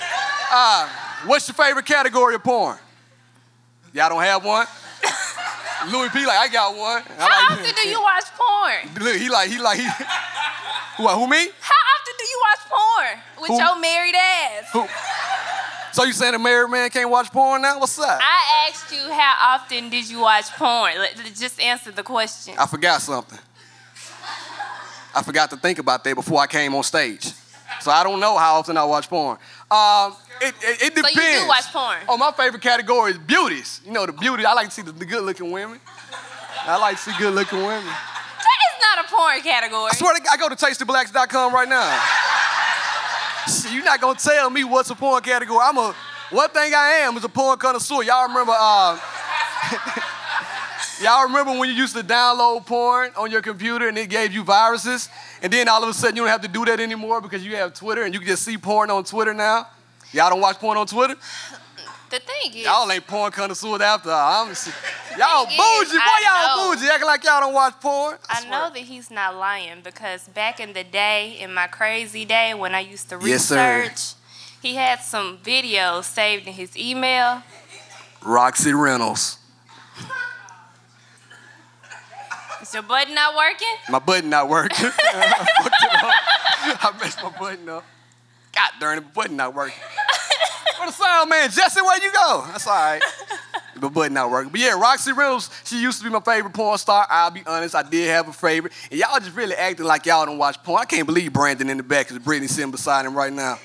Uh, 0.53 0.89
what's 1.27 1.49
your 1.49 1.55
favorite 1.55 1.87
category 1.87 2.35
of 2.35 2.43
porn? 2.43 2.77
Y'all 3.93 4.09
don't 4.09 4.23
have 4.23 4.45
one? 4.45 4.67
Louis 5.93 6.09
P. 6.11 6.27
like, 6.27 6.39
I 6.39 6.49
got 6.49 6.77
one. 6.77 7.03
How 7.19 7.29
like- 7.29 7.59
often 7.61 7.75
do 7.83 7.89
you 7.89 8.01
watch 8.01 8.25
porn? 8.37 9.05
Look, 9.05 9.17
he 9.17 9.29
like, 9.29 9.51
he 9.51 9.59
like, 9.59 9.79
he. 9.79 9.89
Who, 10.97 11.09
who 11.09 11.27
me? 11.27 11.49
How 11.61 11.83
often 11.97 12.15
do 12.19 12.25
you 12.25 12.43
watch 12.43 12.61
porn 12.71 13.21
with 13.41 13.49
Who? 13.51 13.57
your 13.59 13.81
married 13.81 14.15
ass? 14.15 14.71
Who? 14.73 14.87
So 15.93 16.05
you 16.05 16.13
saying 16.13 16.35
a 16.35 16.39
married 16.39 16.71
man 16.71 16.89
can't 16.91 17.11
watch 17.11 17.31
porn 17.33 17.63
now? 17.63 17.81
What's 17.81 17.99
up? 17.99 18.21
I 18.23 18.69
asked 18.69 18.93
you 18.93 19.13
how 19.13 19.55
often 19.55 19.91
did 19.91 20.09
you 20.09 20.21
watch 20.21 20.51
porn? 20.53 20.93
Just 21.35 21.61
answer 21.61 21.91
the 21.91 22.03
question. 22.05 22.55
I 22.59 22.67
forgot 22.67 23.01
something. 23.03 23.39
I 25.17 25.23
forgot 25.23 25.51
to 25.51 25.57
think 25.57 25.79
about 25.79 26.03
that 26.05 26.15
before 26.15 26.41
I 26.41 26.47
came 26.47 26.75
on 26.75 26.83
stage. 26.83 27.33
So 27.81 27.91
I 27.91 28.03
don't 28.05 28.21
know 28.21 28.37
how 28.37 28.55
often 28.57 28.77
I 28.77 28.85
watch 28.85 29.09
porn. 29.09 29.39
Um, 29.71 30.15
it, 30.41 30.55
it, 30.63 30.83
it 30.83 30.97
So 30.97 31.03
depends. 31.03 31.17
you 31.17 31.41
do 31.41 31.49
watch 31.49 31.73
porn? 31.73 31.99
Oh, 32.09 32.17
my 32.17 32.31
favorite 32.33 32.63
category 32.63 33.13
is 33.13 33.19
beauties. 33.19 33.81
You 33.85 33.93
know, 33.93 34.07
the 34.07 34.13
beauty. 34.13 34.45
I 34.45 34.53
like 34.55 34.67
to 34.69 34.73
see 34.73 34.83
the, 34.83 34.93
the 34.93 35.05
good-looking 35.05 35.51
women. 35.51 35.81
I 36.67 36.77
like 36.79 36.97
to 36.97 37.03
see 37.03 37.13
good-looking 37.19 37.59
women. 37.59 37.85
That 37.85 38.59
is 38.71 38.81
not 38.81 39.05
a 39.05 39.09
porn 39.09 39.41
category. 39.43 39.89
I 39.91 39.95
swear 39.95 40.15
to 40.15 40.21
God, 40.23 40.31
I 40.33 40.37
go 40.37 40.49
to 40.49 40.55
tastyblacks.com 40.57 41.53
right 41.55 41.69
now. 41.69 42.01
Shit, 43.47 43.73
You're 43.75 43.85
not 43.85 44.01
gonna 44.01 44.19
tell 44.19 44.49
me 44.51 44.65
what's 44.65 44.91
a 44.91 44.95
porn 44.95 45.23
category. 45.23 45.59
I'm 45.63 45.77
a 45.77 45.95
one 46.31 46.49
thing 46.51 46.73
I 46.75 47.01
am 47.07 47.17
is 47.17 47.25
a 47.25 47.29
porn 47.29 47.59
connoisseur. 47.59 48.03
Y'all 48.03 48.27
remember 48.29 48.55
uh, 48.57 48.99
Y'all 51.03 51.25
remember 51.25 51.59
when 51.59 51.69
you 51.69 51.75
used 51.75 51.97
to 51.97 52.03
download 52.03 52.65
porn 52.67 53.11
on 53.17 53.31
your 53.31 53.43
computer 53.43 53.89
and 53.89 53.99
it 53.99 54.09
gave 54.09 54.33
you 54.33 54.45
viruses? 54.45 55.09
And 55.43 55.53
then 55.53 55.69
all 55.69 55.83
of 55.83 55.89
a 55.89 55.95
sudden 55.95 56.17
you 56.17 56.23
don't 56.23 56.31
have 56.31 56.43
to 56.43 56.49
do 56.49 56.65
that 56.67 56.79
anymore 56.81 57.21
because 57.21 57.45
you 57.45 57.57
have 57.57 57.75
Twitter 57.75 58.03
and 58.05 58.15
you 58.15 58.21
can 58.21 58.29
just 58.29 58.45
see 58.45 58.57
porn 58.57 58.91
on 58.91 59.05
Twitter 59.05 59.35
now? 59.35 59.67
Y'all 60.13 60.31
don't 60.31 60.41
watch 60.41 60.59
porn 60.59 60.79
on 60.79 60.87
Twitter? 60.87 61.17
The 62.11 62.21
thing 62.21 62.53
is, 62.55 62.65
Y'all 62.65 62.91
ain't 62.93 63.05
porn 63.09 63.33
connoisseurs 63.33 63.81
after 63.81 64.11
all. 64.11 64.45
I'm 64.45 64.49
y'all 65.19 65.47
is, 65.47 65.57
bougie. 65.57 65.97
Why 65.99 66.23
y'all 66.25 66.69
know. 66.69 66.75
bougie? 66.77 66.89
Acting 66.89 67.07
like 67.07 67.25
y'all 67.25 67.41
don't 67.41 67.55
watch 67.55 67.75
porn? 67.81 68.17
I 68.29 68.41
swear. 68.41 68.51
know 68.51 68.71
that 68.73 68.79
he's 68.79 69.11
not 69.11 69.35
lying 69.35 69.81
because 69.83 70.29
back 70.29 70.61
in 70.61 70.75
the 70.75 70.85
day, 70.85 71.37
in 71.41 71.53
my 71.53 71.67
crazy 71.67 72.25
day 72.25 72.55
when 72.55 72.73
I 72.75 72.81
used 72.81 73.09
to 73.09 73.19
Yes, 73.21 73.47
sir. 73.47 73.81
research, 73.81 74.15
he 74.63 74.77
had 74.77 75.01
some 75.01 75.39
videos 75.39 76.05
saved 76.05 76.47
in 76.47 76.53
his 76.53 76.77
email. 76.77 77.43
Roxy 78.23 78.73
Reynolds. 78.73 79.39
Is 82.65 82.73
your 82.73 82.83
button 82.83 83.15
not 83.15 83.37
working? 83.37 83.69
My 83.91 83.99
button 83.99 84.31
not 84.31 84.49
working. 84.49 84.87
I 84.99 85.47
fucked 85.63 85.83
it 85.83 85.93
up. 85.93 86.85
I 86.85 86.99
messed 86.99 87.23
my 87.23 87.29
button 87.39 87.69
up. 87.69 87.85
God 88.55 88.71
darn 88.81 88.99
it, 88.99 89.13
button 89.13 89.37
not 89.37 89.55
working. 89.55 89.79
Where 90.79 90.87
the 90.87 90.93
sound 90.93 91.29
man? 91.29 91.51
Jesse, 91.51 91.83
where 91.83 92.03
you 92.03 92.11
go? 92.11 92.45
That's 92.47 92.67
all 92.67 92.73
right. 92.73 93.03
The 93.77 93.91
button 93.91 94.15
not 94.15 94.31
working. 94.31 94.51
But 94.51 94.61
yeah, 94.61 94.81
Roxy 94.81 95.13
Reynolds, 95.13 95.51
she 95.65 95.79
used 95.83 95.99
to 95.99 96.05
be 96.05 96.11
my 96.11 96.21
favorite 96.21 96.55
porn 96.55 96.79
star. 96.79 97.07
I'll 97.11 97.31
be 97.31 97.43
honest, 97.47 97.75
I 97.75 97.83
did 97.83 98.09
have 98.09 98.29
a 98.29 98.33
favorite. 98.33 98.73
And 98.91 98.99
y'all 98.99 99.19
just 99.19 99.37
really 99.37 99.55
acting 99.55 99.85
like 99.85 100.07
y'all 100.07 100.25
don't 100.25 100.39
watch 100.39 100.63
porn. 100.63 100.81
I 100.81 100.87
can't 100.87 101.07
believe 101.07 101.35
Brandon 101.35 101.69
in 101.69 101.77
the 101.77 101.83
back 101.83 102.11
is 102.11 102.19
Brittany 102.19 102.49
sitting 102.49 102.71
beside 102.71 103.05
him 103.05 103.15
right 103.15 103.33
now. 103.33 103.59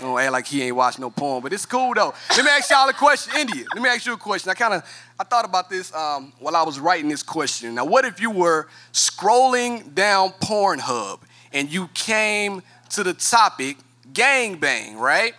Don't 0.00 0.18
act 0.18 0.32
like 0.32 0.46
he 0.46 0.62
ain't 0.62 0.76
watched 0.76 0.98
no 0.98 1.10
porn, 1.10 1.42
but 1.42 1.52
it's 1.52 1.66
cool 1.66 1.92
though. 1.94 2.14
Let 2.30 2.44
me 2.44 2.50
ask 2.50 2.70
y'all 2.70 2.88
a 2.88 2.92
question, 2.92 3.34
India. 3.36 3.64
Let 3.74 3.82
me 3.82 3.88
ask 3.88 4.06
you 4.06 4.14
a 4.14 4.16
question. 4.16 4.50
I 4.50 4.54
kind 4.54 4.74
of 4.74 4.84
I 5.20 5.22
thought 5.22 5.44
about 5.44 5.68
this 5.68 5.94
um, 5.94 6.32
while 6.38 6.56
I 6.56 6.62
was 6.62 6.80
writing 6.80 7.10
this 7.10 7.22
question. 7.22 7.74
Now, 7.74 7.84
what 7.84 8.06
if 8.06 8.22
you 8.22 8.30
were 8.30 8.68
scrolling 8.94 9.94
down 9.94 10.30
Pornhub 10.40 11.20
and 11.52 11.70
you 11.70 11.88
came 11.92 12.62
to 12.92 13.04
the 13.04 13.12
topic 13.12 13.76
gangbang, 14.14 14.96
right? 14.96 15.34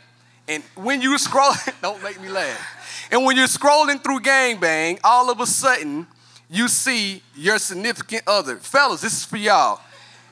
And 0.47 0.61
when 0.75 1.01
you 1.01 1.17
scroll, 1.17 1.53
don't 1.81 2.01
make 2.03 2.21
me 2.21 2.29
laugh. 2.29 3.07
And 3.11 3.25
when 3.25 3.35
you're 3.35 3.47
scrolling 3.47 4.03
through 4.03 4.19
gangbang, 4.19 4.99
all 5.03 5.31
of 5.31 5.39
a 5.39 5.47
sudden 5.47 6.05
you 6.47 6.67
see 6.67 7.23
your 7.35 7.57
significant 7.57 8.21
other. 8.27 8.57
Fellas, 8.57 9.01
this 9.01 9.13
is 9.13 9.25
for 9.25 9.37
y'all. 9.37 9.81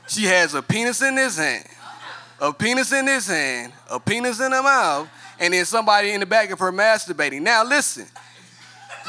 She 0.08 0.26
has 0.26 0.54
a 0.54 0.62
penis 0.62 1.02
in 1.02 1.16
this 1.16 1.40
hand 1.40 1.66
a 2.42 2.54
penis 2.54 2.94
in 2.94 3.06
his 3.06 3.28
hand, 3.28 3.74
a 3.90 4.00
penis 4.00 4.40
in 4.40 4.52
her 4.52 4.64
mouth, 4.64 5.10
and 5.40 5.54
then 5.54 5.66
somebody 5.66 6.12
in 6.12 6.20
the 6.20 6.26
back 6.26 6.52
of 6.52 6.60
her 6.60 6.72
masturbating. 6.72 7.42
Now 7.42 7.66
listen, 7.66 8.06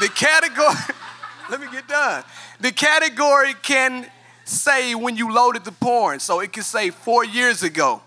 the 0.00 0.08
category, 0.08 0.74
let 1.50 1.60
me 1.60 1.66
get 1.70 1.86
done. 1.86 2.24
The 2.60 2.72
category 2.72 3.54
can 3.62 4.06
say 4.44 4.94
when 4.94 5.16
you 5.16 5.32
loaded 5.32 5.64
the 5.64 5.72
porn, 5.72 6.18
so 6.20 6.40
it 6.40 6.52
can 6.52 6.62
say 6.62 6.90
four 6.90 7.24
years 7.24 7.62
ago. 7.62 8.02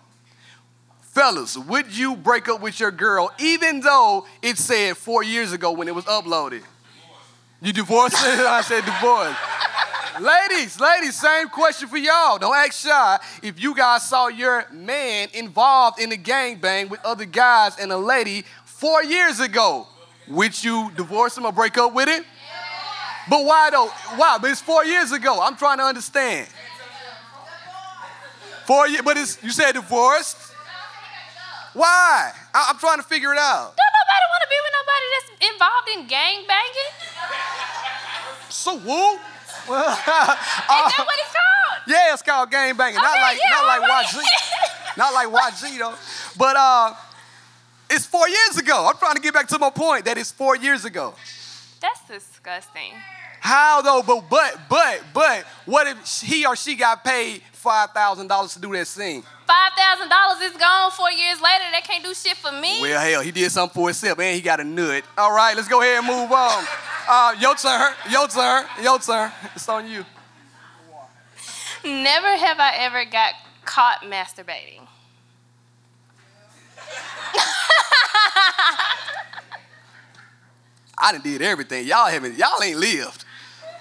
Fellas, 1.01 1.55
would 1.55 1.95
you 1.95 2.15
break 2.15 2.49
up 2.49 2.59
with 2.59 2.79
your 2.79 2.89
girl 2.89 3.31
even 3.39 3.81
though 3.81 4.25
it 4.41 4.57
said 4.57 4.97
four 4.97 5.23
years 5.23 5.53
ago 5.53 5.71
when 5.71 5.87
it 5.87 5.93
was 5.93 6.05
uploaded? 6.05 6.63
You 7.61 7.71
divorced? 7.71 8.15
I 8.19 8.61
said 8.61 8.83
divorce. 8.83 9.35
ladies, 10.19 10.79
ladies, 10.79 11.19
same 11.19 11.49
question 11.49 11.87
for 11.87 11.97
y'all. 11.97 12.39
Don't 12.39 12.55
act 12.55 12.73
shy. 12.73 13.19
If 13.43 13.61
you 13.61 13.75
guys 13.75 14.09
saw 14.09 14.27
your 14.27 14.65
man 14.71 15.29
involved 15.33 16.01
in 16.01 16.11
a 16.11 16.17
gangbang 16.17 16.89
with 16.89 16.99
other 17.05 17.25
guys 17.25 17.77
and 17.77 17.91
a 17.91 17.97
lady 17.97 18.43
four 18.65 19.03
years 19.03 19.39
ago, 19.39 19.87
would 20.27 20.63
you 20.63 20.91
divorce 20.95 21.37
him 21.37 21.45
or 21.45 21.51
break 21.51 21.77
up 21.77 21.93
with 21.93 22.07
him? 22.07 22.23
But 23.29 23.45
why 23.45 23.69
though? 23.69 23.87
Why? 24.17 24.37
But 24.41 24.51
it's 24.51 24.61
four 24.61 24.83
years 24.85 25.11
ago. 25.11 25.41
I'm 25.41 25.55
trying 25.55 25.77
to 25.77 25.83
understand. 25.83 26.47
Four 28.65 28.87
years, 28.87 29.01
but 29.03 29.17
it's 29.17 29.41
you 29.43 29.51
said 29.51 29.73
divorced. 29.73 30.37
Why? 31.73 32.31
I, 32.53 32.67
I'm 32.69 32.77
trying 32.77 32.97
to 32.97 33.03
figure 33.03 33.33
it 33.33 33.39
out. 33.39 33.73
Don't 33.75 33.93
nobody 33.99 34.25
want 34.29 34.41
to 34.43 34.49
be 34.49 34.59
with 34.63 34.73
nobody 34.79 35.05
that's 35.13 35.29
involved 35.51 35.89
in 35.89 36.07
gang 36.07 36.45
banging. 36.47 36.91
So 38.49 38.75
woo. 38.75 39.15
Is 39.15 39.19
that 39.69 41.03
what 41.05 41.19
it's 41.19 41.33
called? 41.33 41.81
Yeah, 41.87 42.13
it's 42.13 42.21
called 42.21 42.51
gang 42.51 42.75
banging. 42.75 42.95
not 42.95 43.19
like 43.19 43.37
yeah, 43.39 43.55
not 43.55 43.65
like 43.67 43.81
alright. 43.81 44.05
YG. 44.05 44.97
not 44.97 45.13
like 45.13 45.27
YG 45.27 45.79
though. 45.79 45.95
But 46.37 46.55
uh 46.55 46.93
it's 47.89 48.05
four 48.05 48.27
years 48.27 48.57
ago. 48.57 48.87
I'm 48.87 48.97
trying 48.97 49.15
to 49.15 49.21
get 49.21 49.33
back 49.33 49.47
to 49.49 49.59
my 49.59 49.69
point 49.69 50.05
that 50.05 50.17
it's 50.17 50.31
four 50.31 50.55
years 50.55 50.85
ago. 50.85 51.13
That's 51.81 51.99
disgusting. 52.07 52.93
How 53.39 53.81
though? 53.81 54.01
But 54.01 54.29
but 54.29 54.57
but 54.69 55.03
but 55.13 55.43
what 55.65 55.85
if 55.85 56.21
he 56.21 56.45
or 56.45 56.55
she 56.55 56.75
got 56.75 57.03
paid 57.03 57.41
five 57.51 57.89
thousand 57.91 58.27
dollars 58.27 58.53
to 58.53 58.59
do 58.61 58.71
that 58.71 58.87
scene? 58.87 59.21
Five 59.45 59.71
thousand 59.77 60.07
dollars 60.07 60.41
is 60.41 60.57
gone 60.57 60.91
four 60.91 61.11
years 61.11 61.41
later. 61.41 61.65
They 61.73 61.81
can't 61.81 62.03
do 62.03 62.13
shit 62.13 62.37
for 62.37 62.53
me. 62.53 62.79
Well, 62.81 63.01
hell, 63.01 63.21
he 63.21 63.31
did 63.31 63.51
something 63.51 63.75
for 63.75 63.89
himself, 63.89 64.17
and 64.19 64.33
he 64.33 64.41
got 64.41 64.61
a 64.61 64.63
nut. 64.63 65.03
All 65.17 65.35
right, 65.35 65.57
let's 65.57 65.67
go 65.67 65.81
ahead 65.81 65.97
and 65.97 66.07
move 66.07 66.31
on. 66.31 66.65
Uh, 67.05 67.35
your 67.37 67.55
turn, 67.55 67.93
your 68.09 68.29
turn, 68.29 68.65
your 68.81 68.97
turn. 68.99 69.29
It's 69.55 69.67
on 69.67 69.89
you. 69.89 70.05
Never 71.83 72.37
have 72.37 72.61
I 72.61 72.75
ever 72.77 73.03
got 73.03 73.33
caught 73.65 74.03
masturbating. 74.03 74.87
I 80.97 81.11
done 81.11 81.21
did 81.21 81.41
everything. 81.41 81.87
Y'all 81.87 82.07
haven't. 82.07 82.37
Y'all 82.37 82.61
ain't 82.63 82.77
lived. 82.77 83.25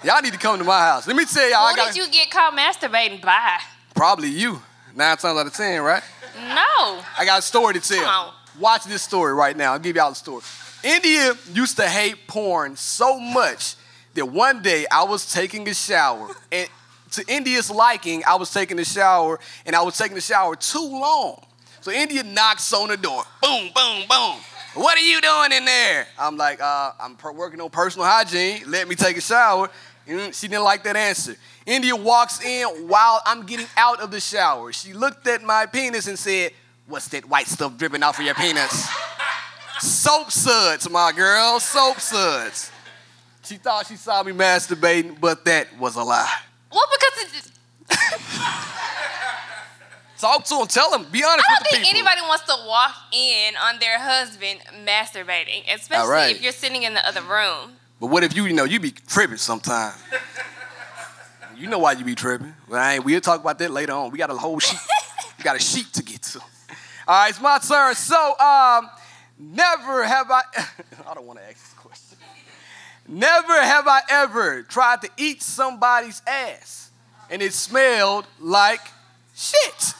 Y'all 0.03 0.21
need 0.21 0.33
to 0.33 0.39
come 0.39 0.57
to 0.57 0.65
my 0.65 0.79
house. 0.79 1.07
Let 1.07 1.15
me 1.15 1.25
tell 1.25 1.49
y'all. 1.49 1.59
I 1.59 1.71
Who 1.71 1.77
got 1.77 1.93
did 1.93 2.05
you 2.05 2.11
get 2.11 2.29
caught 2.29 2.53
masturbating 2.53 3.21
by? 3.21 3.59
probably 3.95 4.29
you. 4.29 4.61
Nine 4.95 5.17
times 5.17 5.39
out 5.39 5.47
of 5.47 5.53
ten, 5.53 5.81
right? 5.81 6.03
No. 6.35 7.01
I 7.17 7.23
got 7.25 7.39
a 7.39 7.41
story 7.41 7.75
to 7.75 7.79
tell. 7.79 8.03
Come 8.03 8.27
on. 8.27 8.33
Watch 8.59 8.83
this 8.83 9.01
story 9.01 9.33
right 9.33 9.55
now. 9.55 9.73
I'll 9.73 9.79
give 9.79 9.95
y'all 9.95 10.09
the 10.09 10.15
story. 10.15 10.43
India 10.83 11.33
used 11.53 11.77
to 11.77 11.87
hate 11.87 12.27
porn 12.27 12.75
so 12.75 13.17
much 13.17 13.75
that 14.13 14.25
one 14.25 14.61
day 14.61 14.85
I 14.91 15.03
was 15.03 15.31
taking 15.31 15.67
a 15.69 15.73
shower 15.73 16.29
and 16.51 16.67
to 17.11 17.23
India's 17.27 17.71
liking, 17.71 18.23
I 18.27 18.35
was 18.35 18.51
taking 18.51 18.77
a 18.79 18.85
shower 18.85 19.39
and 19.65 19.75
I 19.75 19.81
was 19.83 19.97
taking 19.97 20.15
the 20.15 20.21
shower 20.21 20.55
too 20.55 20.79
long. 20.79 21.43
So 21.83 21.91
India 21.91 22.23
knocks 22.23 22.71
on 22.71 22.87
the 22.87 22.95
door. 22.95 23.25
Boom, 23.41 23.69
boom, 23.75 24.03
boom. 24.09 24.37
What 24.75 24.97
are 24.97 25.01
you 25.01 25.19
doing 25.19 25.51
in 25.51 25.65
there? 25.65 26.07
I'm 26.17 26.37
like, 26.37 26.61
uh, 26.61 26.91
I'm 26.97 27.17
per- 27.17 27.33
working 27.33 27.59
on 27.59 27.69
personal 27.69 28.07
hygiene. 28.07 28.63
Let 28.67 28.87
me 28.87 28.95
take 28.95 29.17
a 29.17 29.21
shower. 29.21 29.69
Mm, 30.07 30.33
She 30.33 30.47
didn't 30.47 30.63
like 30.63 30.83
that 30.85 30.95
answer. 30.95 31.35
India 31.65 31.93
walks 31.93 32.41
in 32.41 32.87
while 32.87 33.21
I'm 33.25 33.45
getting 33.45 33.67
out 33.75 33.99
of 33.99 34.11
the 34.11 34.21
shower. 34.21 34.71
She 34.71 34.93
looked 34.93 35.27
at 35.27 35.43
my 35.43 35.65
penis 35.65 36.07
and 36.07 36.17
said, 36.17 36.53
What's 36.87 37.09
that 37.09 37.25
white 37.27 37.47
stuff 37.47 37.77
dripping 37.77 38.01
off 38.01 38.17
of 38.17 38.23
your 38.25 38.35
penis? 38.35 38.89
Soap 39.79 40.31
suds, 40.31 40.89
my 40.89 41.11
girl, 41.11 41.59
soap 41.59 41.99
suds. 41.99 42.71
She 43.43 43.55
thought 43.55 43.87
she 43.87 43.97
saw 43.97 44.23
me 44.23 44.31
masturbating, 44.31 45.19
but 45.19 45.43
that 45.43 45.77
was 45.77 45.97
a 45.97 46.03
lie. 46.03 46.33
Well, 46.71 46.87
because 46.97 47.33
it, 47.35 47.51
Talk 50.23 50.45
to 50.45 50.55
him, 50.55 50.67
tell 50.67 50.93
him, 50.93 51.05
be 51.11 51.21
honest 51.21 51.45
I 51.49 51.55
don't 51.55 51.67
think 51.69 51.83
people. 51.83 51.99
anybody 51.99 52.21
wants 52.21 52.45
to 52.45 52.55
walk 52.65 52.95
in 53.11 53.55
on 53.57 53.77
their 53.79 53.99
husband 53.99 54.61
masturbating, 54.85 55.63
especially 55.75 56.09
right. 56.09 56.33
if 56.33 56.41
you're 56.41 56.53
sitting 56.53 56.83
in 56.83 56.93
the 56.93 57.05
other 57.05 57.19
room. 57.23 57.73
But 57.99 58.07
what 58.07 58.23
if 58.23 58.33
you, 58.33 58.45
you 58.45 58.53
know, 58.53 58.63
you 58.63 58.79
be 58.79 58.91
tripping 58.91 59.35
sometimes. 59.35 60.01
you 61.57 61.67
know 61.67 61.77
why 61.77 61.91
you 61.91 62.05
be 62.05 62.15
tripping. 62.15 62.53
But 62.69 62.79
I 62.79 62.93
ain't, 62.93 63.03
we'll 63.03 63.19
talk 63.19 63.41
about 63.41 63.59
that 63.59 63.69
later 63.69 63.91
on. 63.91 64.11
We 64.11 64.17
got 64.17 64.29
a 64.29 64.37
whole 64.37 64.59
sheet. 64.59 64.79
we 65.37 65.43
got 65.43 65.57
a 65.57 65.59
sheet 65.59 65.91
to 65.91 66.03
get 66.03 66.21
to. 66.21 66.39
All 66.39 66.45
right, 67.07 67.29
it's 67.29 67.41
my 67.41 67.59
turn. 67.59 67.93
So, 67.93 68.39
um, 68.39 68.89
never 69.37 70.05
have 70.05 70.31
I, 70.31 70.43
I 71.05 71.13
don't 71.15 71.25
want 71.25 71.39
to 71.39 71.45
ask 71.45 71.55
this 71.55 71.73
question. 71.73 72.17
Never 73.09 73.61
have 73.61 73.89
I 73.89 73.99
ever 74.09 74.61
tried 74.63 75.01
to 75.01 75.09
eat 75.17 75.41
somebody's 75.41 76.21
ass 76.25 76.91
and 77.29 77.41
it 77.41 77.51
smelled 77.51 78.25
like 78.39 78.79
shit. 79.35 79.95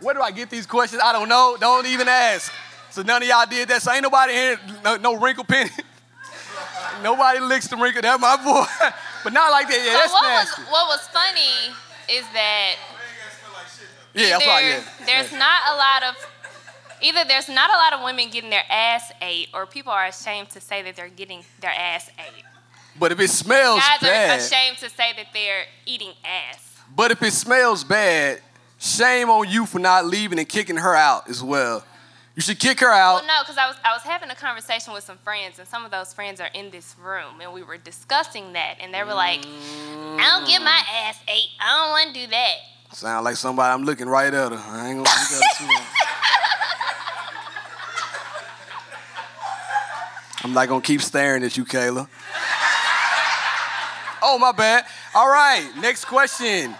Where 0.00 0.14
do 0.14 0.20
I 0.20 0.30
get 0.30 0.50
these 0.50 0.66
questions? 0.66 1.00
I 1.02 1.12
don't 1.12 1.28
know. 1.28 1.56
Don't 1.58 1.86
even 1.86 2.08
ask. 2.08 2.52
So 2.90 3.02
none 3.02 3.22
of 3.22 3.28
y'all 3.28 3.46
did 3.46 3.68
that. 3.68 3.82
So 3.82 3.92
ain't 3.92 4.02
nobody 4.02 4.32
here, 4.32 4.60
no, 4.84 4.96
no 4.96 5.16
wrinkle 5.16 5.44
penny. 5.44 5.70
nobody 7.02 7.40
licks 7.40 7.68
the 7.68 7.76
wrinkle. 7.76 8.02
That's 8.02 8.20
my 8.20 8.36
boy. 8.36 8.64
but 9.24 9.32
not 9.32 9.50
like 9.50 9.68
that. 9.68 9.78
Yeah, 9.84 9.92
So 9.92 9.98
that's 9.98 10.12
what 10.12 10.28
nasty. 10.28 10.62
was 10.62 10.70
what 10.70 10.88
was 10.88 11.08
funny 11.08 11.74
is 12.18 12.24
that 12.32 12.76
yeah. 14.14 14.38
Yeah. 14.38 14.80
there's 15.04 15.32
not 15.32 15.60
a 15.72 15.76
lot 15.76 16.02
of 16.08 16.26
either 17.02 17.20
there's 17.28 17.48
not 17.48 17.68
a 17.68 17.74
lot 17.74 17.92
of 17.92 18.02
women 18.04 18.30
getting 18.30 18.48
their 18.50 18.64
ass 18.70 19.12
ate, 19.20 19.48
or 19.52 19.66
people 19.66 19.92
are 19.92 20.06
ashamed 20.06 20.48
to 20.50 20.60
say 20.60 20.80
that 20.82 20.96
they're 20.96 21.08
getting 21.10 21.44
their 21.60 21.70
ass 21.72 22.10
ate. 22.18 22.44
But 22.98 23.12
if 23.12 23.20
it 23.20 23.28
smells 23.28 23.80
bad, 23.80 24.00
Guys 24.00 24.08
are 24.08 24.12
bad, 24.12 24.40
ashamed 24.40 24.78
to 24.78 24.88
say 24.88 25.12
that 25.16 25.26
they're 25.34 25.64
eating 25.84 26.12
ass. 26.24 26.78
but 26.94 27.10
if 27.10 27.22
it 27.22 27.32
smells 27.34 27.84
bad, 27.84 28.40
shame 28.78 29.28
on 29.30 29.48
you 29.48 29.66
for 29.66 29.78
not 29.78 30.06
leaving 30.06 30.38
and 30.38 30.48
kicking 30.48 30.76
her 30.76 30.94
out 30.94 31.28
as 31.28 31.42
well. 31.42 31.84
You 32.34 32.42
should 32.42 32.58
kick 32.58 32.80
her 32.80 32.90
out. 32.92 33.22
Well, 33.22 33.26
no, 33.26 33.42
because 33.42 33.56
I 33.56 33.66
was 33.66 33.76
I 33.82 33.92
was 33.94 34.02
having 34.02 34.28
a 34.28 34.34
conversation 34.34 34.92
with 34.92 35.04
some 35.04 35.16
friends, 35.18 35.58
and 35.58 35.66
some 35.66 35.84
of 35.86 35.90
those 35.90 36.12
friends 36.12 36.40
are 36.40 36.50
in 36.52 36.70
this 36.70 36.94
room, 37.02 37.40
and 37.40 37.52
we 37.52 37.62
were 37.62 37.78
discussing 37.78 38.52
that, 38.52 38.76
and 38.78 38.92
they 38.92 39.02
were 39.02 39.14
like, 39.14 39.40
"I 39.46 40.36
don't 40.36 40.46
get 40.46 40.60
my 40.60 40.82
ass 41.04 41.18
ate. 41.28 41.48
I 41.58 41.76
don't 41.76 41.90
want 41.90 42.14
to 42.14 42.20
do 42.20 42.26
that." 42.30 42.54
Sound 42.92 43.24
like 43.24 43.36
somebody 43.36 43.72
I'm 43.72 43.84
looking 43.84 44.08
right 44.08 44.32
at 44.32 44.52
her. 44.52 44.58
I 44.58 44.88
ain't 44.88 44.96
gonna 44.96 44.98
look 44.98 45.08
at 45.08 45.30
her 45.30 45.40
too 45.56 45.66
long. 45.66 45.82
I'm 50.44 50.52
not 50.52 50.68
gonna 50.68 50.82
keep 50.82 51.02
staring 51.02 51.42
at 51.42 51.56
you, 51.56 51.64
Kayla. 51.64 52.06
Oh, 54.22 54.38
my 54.38 54.52
bad. 54.52 54.84
All 55.14 55.28
right, 55.28 55.70
next 55.80 56.04
question. 56.04 56.74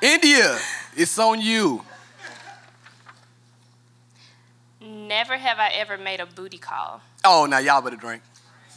India, 0.00 0.58
it's 0.96 1.18
on 1.18 1.40
you. 1.40 1.82
Never 4.80 5.36
have 5.36 5.58
I 5.58 5.68
ever 5.70 5.98
made 5.98 6.20
a 6.20 6.26
booty 6.26 6.58
call. 6.58 7.02
Oh, 7.24 7.46
now 7.48 7.58
y'all 7.58 7.82
better 7.82 7.96
drink. 7.96 8.22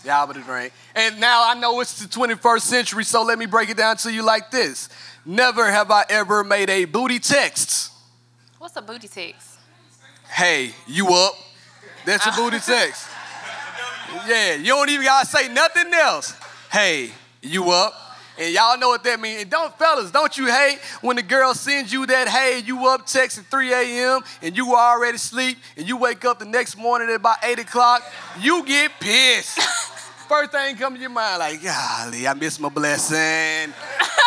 Y'all 0.03 0.27
better 0.27 0.41
drink. 0.41 0.73
And 0.95 1.19
now 1.19 1.49
I 1.49 1.53
know 1.53 1.79
it's 1.79 2.01
the 2.01 2.07
21st 2.07 2.61
century, 2.61 3.03
so 3.05 3.23
let 3.23 3.39
me 3.39 3.45
break 3.45 3.69
it 3.69 3.77
down 3.77 3.97
to 3.97 4.11
you 4.11 4.21
like 4.21 4.51
this. 4.51 4.89
Never 5.25 5.71
have 5.71 5.89
I 5.91 6.03
ever 6.09 6.43
made 6.43 6.69
a 6.69 6.85
booty 6.85 7.19
text. 7.19 7.91
What's 8.59 8.75
a 8.75 8.81
booty 8.81 9.07
text? 9.07 9.51
hey, 10.29 10.71
you 10.87 11.07
up? 11.09 11.33
That's 12.05 12.25
a 12.25 12.31
booty 12.35 12.59
text. 12.59 13.07
Yeah, 14.27 14.55
you 14.55 14.67
don't 14.67 14.89
even 14.89 15.05
gotta 15.05 15.27
say 15.27 15.47
nothing 15.47 15.93
else. 15.93 16.33
Hey, 16.71 17.11
you 17.41 17.69
up? 17.69 17.93
And 18.37 18.53
y'all 18.53 18.77
know 18.77 18.89
what 18.89 19.03
that 19.03 19.19
means. 19.19 19.43
And 19.43 19.51
don't, 19.51 19.77
fellas, 19.77 20.11
don't 20.11 20.35
you 20.37 20.47
hate 20.47 20.79
when 21.01 21.15
the 21.15 21.21
girl 21.21 21.53
sends 21.53 21.93
you 21.93 22.05
that, 22.07 22.27
hey, 22.27 22.61
you 22.65 22.87
up 22.87 23.05
text 23.05 23.37
at 23.37 23.45
3 23.45 23.73
a.m. 23.73 24.21
and 24.41 24.57
you 24.57 24.75
already 24.75 25.17
sleep 25.17 25.57
and 25.77 25.87
you 25.87 25.97
wake 25.97 26.25
up 26.25 26.39
the 26.39 26.45
next 26.45 26.77
morning 26.77 27.09
at 27.09 27.15
about 27.15 27.37
8 27.43 27.59
o'clock? 27.59 28.03
You 28.39 28.65
get 28.65 28.91
pissed. 28.99 29.59
First 30.27 30.51
thing 30.51 30.75
come 30.77 30.95
to 30.95 30.99
your 30.99 31.09
mind, 31.09 31.39
like, 31.39 31.61
golly, 31.61 32.27
I 32.27 32.33
missed 32.33 32.59
my 32.59 32.69
blessing. 32.69 33.73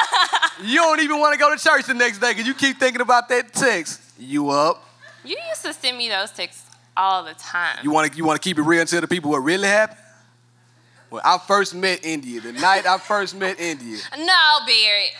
you 0.62 0.76
don't 0.76 1.00
even 1.00 1.18
want 1.18 1.34
to 1.34 1.38
go 1.38 1.54
to 1.54 1.60
church 1.60 1.86
the 1.86 1.94
next 1.94 2.18
day 2.18 2.30
because 2.30 2.46
you 2.46 2.54
keep 2.54 2.78
thinking 2.78 3.00
about 3.00 3.28
that 3.30 3.52
text. 3.52 4.00
You 4.18 4.50
up? 4.50 4.84
You 5.24 5.36
used 5.48 5.64
to 5.64 5.72
send 5.72 5.98
me 5.98 6.08
those 6.08 6.30
texts 6.30 6.70
all 6.96 7.24
the 7.24 7.34
time. 7.34 7.78
You 7.82 7.90
want 7.90 8.12
to 8.12 8.16
you 8.16 8.24
want 8.24 8.40
to 8.40 8.48
keep 8.48 8.58
it 8.58 8.62
real 8.62 8.80
and 8.80 8.88
tell 8.88 9.00
the 9.00 9.08
people 9.08 9.30
what 9.30 9.38
really 9.38 9.68
happened? 9.68 9.98
When 11.08 11.22
I 11.24 11.38
first 11.38 11.74
met 11.74 12.04
India, 12.04 12.40
the 12.40 12.52
night 12.52 12.86
I 12.86 12.98
first 12.98 13.36
met 13.36 13.60
India, 13.60 13.98
no, 14.18 14.58
Barrett. 14.66 15.10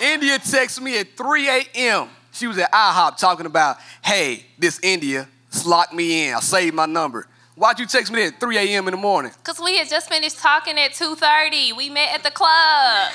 India 0.00 0.38
texted 0.38 0.80
me 0.80 0.98
at 0.98 1.16
3 1.16 1.48
a.m. 1.48 2.08
She 2.32 2.46
was 2.46 2.58
at 2.58 2.72
IHOP 2.72 3.16
talking 3.16 3.46
about, 3.46 3.76
hey, 4.02 4.44
this 4.58 4.80
India 4.82 5.28
locked 5.64 5.92
me 5.92 6.28
in. 6.28 6.34
I 6.34 6.40
saved 6.40 6.74
my 6.74 6.86
number. 6.86 7.26
Why'd 7.56 7.78
you 7.78 7.86
text 7.86 8.12
me 8.12 8.24
at 8.24 8.40
3 8.40 8.58
a.m. 8.58 8.88
in 8.88 8.92
the 8.92 9.00
morning? 9.00 9.30
Cause 9.44 9.60
we 9.62 9.78
had 9.78 9.88
just 9.88 10.08
finished 10.08 10.38
talking 10.38 10.76
at 10.78 10.92
2:30. 10.92 11.76
We 11.76 11.88
met 11.88 12.12
at 12.12 12.24
the 12.24 12.32
club. 12.32 13.12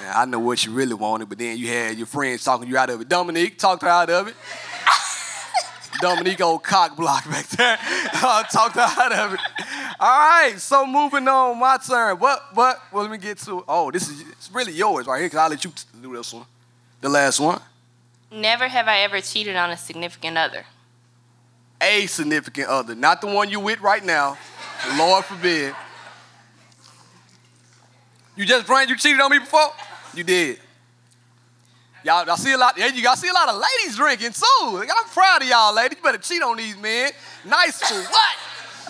Yeah, 0.00 0.12
I 0.16 0.24
know 0.24 0.38
what 0.38 0.64
you 0.64 0.72
really 0.72 0.94
wanted, 0.94 1.28
but 1.28 1.38
then 1.38 1.58
you 1.58 1.68
had 1.68 1.96
your 1.98 2.06
friends 2.06 2.42
talking 2.42 2.66
you 2.66 2.78
out 2.78 2.88
of 2.88 3.02
it. 3.02 3.08
Dominique 3.08 3.58
talked 3.58 3.82
her 3.82 3.88
out 3.88 4.08
of 4.08 4.28
it. 4.28 4.34
Dominique, 6.02 6.40
old 6.40 6.64
cock 6.64 6.96
block 6.96 7.24
back 7.30 7.46
there, 7.50 7.78
uh, 8.14 8.42
talked 8.42 8.76
out 8.76 9.12
of 9.12 9.34
it. 9.34 9.40
All 10.00 10.08
right, 10.08 10.54
so 10.58 10.84
moving 10.84 11.28
on, 11.28 11.60
my 11.60 11.78
turn. 11.78 12.18
What? 12.18 12.42
What? 12.54 12.82
Well, 12.92 13.02
let 13.02 13.10
me 13.12 13.18
get 13.18 13.38
to. 13.38 13.64
Oh, 13.68 13.92
this 13.92 14.08
is 14.08 14.20
it's 14.22 14.50
really 14.52 14.72
yours 14.72 15.06
right 15.06 15.20
here, 15.20 15.30
cause 15.30 15.38
I'll 15.38 15.48
let 15.48 15.64
you 15.64 15.72
do 16.02 16.16
this 16.16 16.32
one, 16.32 16.44
the 17.00 17.08
last 17.08 17.38
one. 17.38 17.60
Never 18.32 18.66
have 18.66 18.88
I 18.88 18.98
ever 19.02 19.20
cheated 19.20 19.54
on 19.54 19.70
a 19.70 19.76
significant 19.76 20.36
other. 20.36 20.64
A 21.80 22.06
significant 22.06 22.66
other, 22.66 22.96
not 22.96 23.20
the 23.20 23.28
one 23.28 23.48
you 23.48 23.60
with 23.60 23.80
right 23.80 24.04
now. 24.04 24.36
Lord 24.96 25.24
forbid. 25.24 25.72
You 28.34 28.44
just 28.44 28.68
ran. 28.68 28.88
You 28.88 28.96
cheated 28.96 29.20
on 29.20 29.30
me 29.30 29.38
before. 29.38 29.70
You 30.14 30.24
did. 30.24 30.58
Y'all, 32.04 32.28
I 32.28 32.34
see 32.36 32.52
a 32.52 32.58
lot. 32.58 32.76
Yeah, 32.76 32.88
you 32.88 33.08
I 33.08 33.14
see 33.14 33.28
a 33.28 33.32
lot 33.32 33.48
of 33.48 33.56
ladies 33.56 33.96
drinking 33.96 34.32
too. 34.32 34.70
Like, 34.72 34.90
I'm 34.90 35.08
proud 35.08 35.42
of 35.42 35.48
y'all, 35.48 35.74
ladies. 35.74 35.98
You 35.98 36.02
better 36.02 36.18
cheat 36.18 36.42
on 36.42 36.56
these 36.56 36.76
men. 36.76 37.12
Nice 37.44 37.80
for 37.80 37.94
what? 38.10 38.36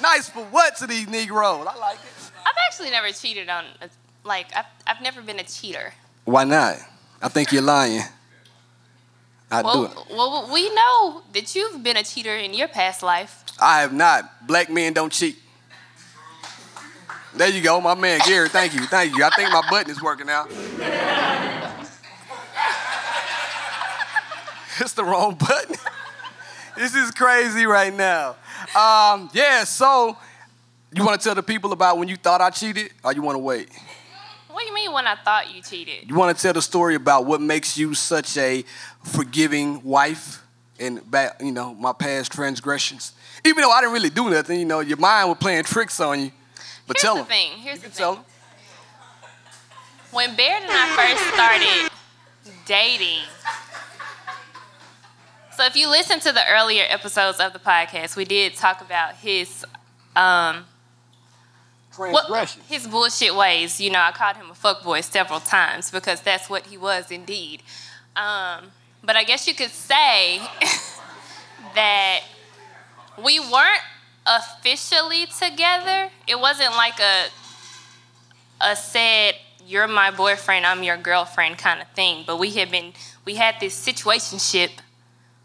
Nice 0.00 0.28
for 0.28 0.45
what 0.45 0.76
to 0.76 0.87
these 0.87 1.09
Negroes? 1.09 1.66
I 1.69 1.76
like 1.76 1.99
it. 1.99 2.31
I've 2.45 2.54
actually 2.66 2.90
never 2.90 3.11
cheated 3.12 3.49
on, 3.49 3.64
a, 3.81 3.88
like, 4.25 4.47
I've, 4.57 4.64
I've 4.87 5.02
never 5.02 5.23
been 5.23 5.38
a 5.38 5.45
cheater. 5.45 5.92
Why 6.25 6.45
not? 6.45 6.76
I 7.21 7.28
think 7.28 7.52
you're 7.52 7.62
lying. 7.62 8.02
I 9.50 9.62
do 9.62 9.85
it. 9.85 9.90
Well, 10.11 10.31
well, 10.31 10.50
we 10.52 10.75
know 10.75 11.23
that 11.35 11.54
you've 11.54 11.83
been 11.83 11.99
a 11.99 12.02
cheater 12.02 12.35
in 12.35 12.54
your 12.54 12.69
past 12.69 13.02
life. 13.02 13.45
I 13.61 13.83
have 13.83 13.92
not. 13.92 14.47
Black 14.47 14.71
men 14.71 14.95
don't 14.95 15.12
cheat. 15.12 15.37
There 17.35 17.49
you 17.49 17.62
go, 17.62 17.81
my 17.81 17.95
man 17.95 18.21
Gary. 18.26 18.49
Thank 18.49 18.75
you, 18.75 18.81
thank 18.87 19.16
you. 19.16 19.25
I 19.25 19.31
think 19.31 19.50
my 19.50 19.62
button 19.71 19.90
is 19.90 20.02
working 20.02 20.26
now. 20.26 20.47
it's 24.81 24.93
the 24.95 25.05
wrong 25.05 25.35
button. 25.35 25.76
this 26.76 26.95
is 26.95 27.11
crazy 27.11 27.67
right 27.67 27.93
now. 27.95 28.37
Um, 28.76 29.31
yeah, 29.33 29.64
so 29.64 30.17
you 30.95 31.05
want 31.05 31.21
to 31.21 31.25
tell 31.25 31.35
the 31.35 31.43
people 31.43 31.73
about 31.73 31.99
when 31.99 32.09
you 32.09 32.17
thought 32.17 32.41
I 32.41 32.50
cheated, 32.50 32.93
or 33.05 33.12
you 33.12 33.23
want 33.23 33.35
to 33.37 33.41
wait? 33.41 33.69
What 34.50 34.61
do 34.61 34.67
you 34.67 34.75
mean 34.75 34.93
when 34.93 35.07
I 35.07 35.17
thought 35.17 35.55
you 35.55 35.62
cheated? 35.62 36.09
You 36.09 36.14
want 36.14 36.37
to 36.37 36.43
tell 36.43 36.52
the 36.52 36.61
story 36.62 36.95
about 36.95 37.25
what 37.25 37.41
makes 37.41 37.79
you 37.79 37.95
such 37.95 38.37
a 38.37 38.64
forgiving 39.02 39.83
wife 39.83 40.43
and 40.79 41.09
back, 41.11 41.41
you 41.41 41.52
know, 41.52 41.75
my 41.75 41.93
past 41.93 42.33
transgressions. 42.33 43.12
Even 43.45 43.62
though 43.62 43.71
I 43.71 43.81
didn't 43.81 43.95
really 43.95 44.11
do 44.11 44.29
nothing, 44.29 44.59
you 44.59 44.67
know, 44.67 44.81
your 44.81 44.99
mind 44.99 45.29
was 45.31 45.38
playing 45.38 45.64
tricks 45.64 45.99
on 46.00 46.21
you. 46.21 46.33
But 46.87 46.97
Here's 46.99 47.02
tell 47.02 47.14
the 47.14 47.21
them. 47.23 47.29
thing. 47.29 47.50
Here's 47.59 47.83
You 47.83 47.88
the 47.88 47.95
thing. 47.95 48.14
them. 48.14 48.25
When 50.11 50.37
Baird 50.37 50.62
and 50.62 50.71
I 50.71 50.87
first 50.95 51.35
started 51.35 51.91
dating, 52.67 53.21
so 55.62 55.66
if 55.69 55.76
you 55.76 55.88
listen 55.88 56.19
to 56.19 56.33
the 56.33 56.42
earlier 56.50 56.85
episodes 56.88 57.38
of 57.38 57.52
the 57.52 57.61
podcast, 57.61 58.16
we 58.16 58.25
did 58.25 58.57
talk 58.57 58.81
about 58.81 59.14
his 59.14 59.64
um 60.16 60.64
his 62.69 62.88
bullshit 62.88 63.37
ways. 63.37 63.81
You 63.81 63.90
know, 63.90 64.00
I 64.00 64.11
called 64.11 64.37
him 64.38 64.50
a 64.50 64.54
fuckboy 64.54 65.04
several 65.04 65.38
times 65.38 65.92
because 65.92 66.21
that's 66.21 66.50
what 66.50 66.66
he 66.66 66.76
was 66.76 67.12
indeed. 67.12 67.62
Um, 68.16 68.73
but 69.04 69.14
I 69.14 69.23
guess 69.23 69.47
you 69.47 69.54
could 69.54 69.71
say 69.71 70.38
that 71.76 72.23
we 73.23 73.38
weren't 73.38 73.83
officially 74.26 75.26
together. 75.26 76.11
It 76.26 76.40
wasn't 76.40 76.73
like 76.73 76.99
a 76.99 77.26
a 78.61 78.75
said 78.75 79.37
you're 79.64 79.87
my 79.87 80.11
boyfriend, 80.11 80.66
I'm 80.66 80.83
your 80.83 80.97
girlfriend 80.97 81.57
kind 81.59 81.81
of 81.81 81.88
thing. 81.90 82.25
But 82.26 82.40
we 82.40 82.50
had 82.50 82.73
been 82.73 82.95
we 83.25 83.37
had 83.37 83.61
this 83.61 83.78
situationship 83.87 84.71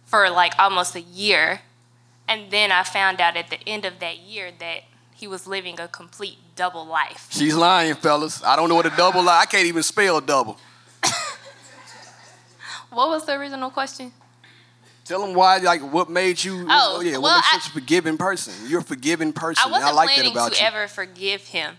for 0.07 0.29
like 0.31 0.53
almost 0.57 0.95
a 0.95 1.01
year. 1.01 1.61
And 2.27 2.51
then 2.51 2.71
I 2.73 2.83
found 2.83 3.21
out 3.21 3.37
at 3.37 3.49
the 3.49 3.59
end 3.69 3.85
of 3.85 3.99
that 3.99 4.17
year 4.17 4.49
that 4.59 4.81
he 5.15 5.27
was 5.27 5.47
living 5.47 5.79
a 5.79 5.87
complete 5.87 6.37
double 6.55 6.85
life. 6.85 7.27
She's 7.29 7.55
lying, 7.55 7.93
fellas. 7.95 8.43
I 8.43 8.55
don't 8.57 8.67
know 8.67 8.75
what 8.75 8.85
a 8.85 8.95
double 8.97 9.23
lie. 9.23 9.39
I 9.41 9.45
can't 9.45 9.65
even 9.67 9.83
spell 9.83 10.19
double. 10.19 10.57
What 12.89 13.09
was 13.09 13.25
the 13.25 13.33
original 13.33 13.69
question? 13.69 14.11
Tell 15.05 15.21
them 15.25 15.33
why, 15.35 15.57
like, 15.57 15.81
what 15.81 16.09
made 16.09 16.43
you, 16.43 16.65
Oh, 16.69 17.01
yeah, 17.01 17.13
what 17.13 17.23
well, 17.23 17.35
makes 17.37 17.47
I- 17.53 17.59
such 17.59 17.67
a 17.69 17.71
forgiving 17.73 18.17
person? 18.17 18.53
You're 18.69 18.79
a 18.79 18.83
forgiving 18.83 19.33
person. 19.33 19.63
I 19.65 19.71
wasn't 19.71 19.91
I 19.91 19.93
like 19.93 20.07
that 20.09 20.13
planning 20.15 20.31
about 20.31 20.53
to 20.53 20.61
you. 20.61 20.67
ever 20.67 20.87
forgive 20.87 21.41
him. 21.47 21.75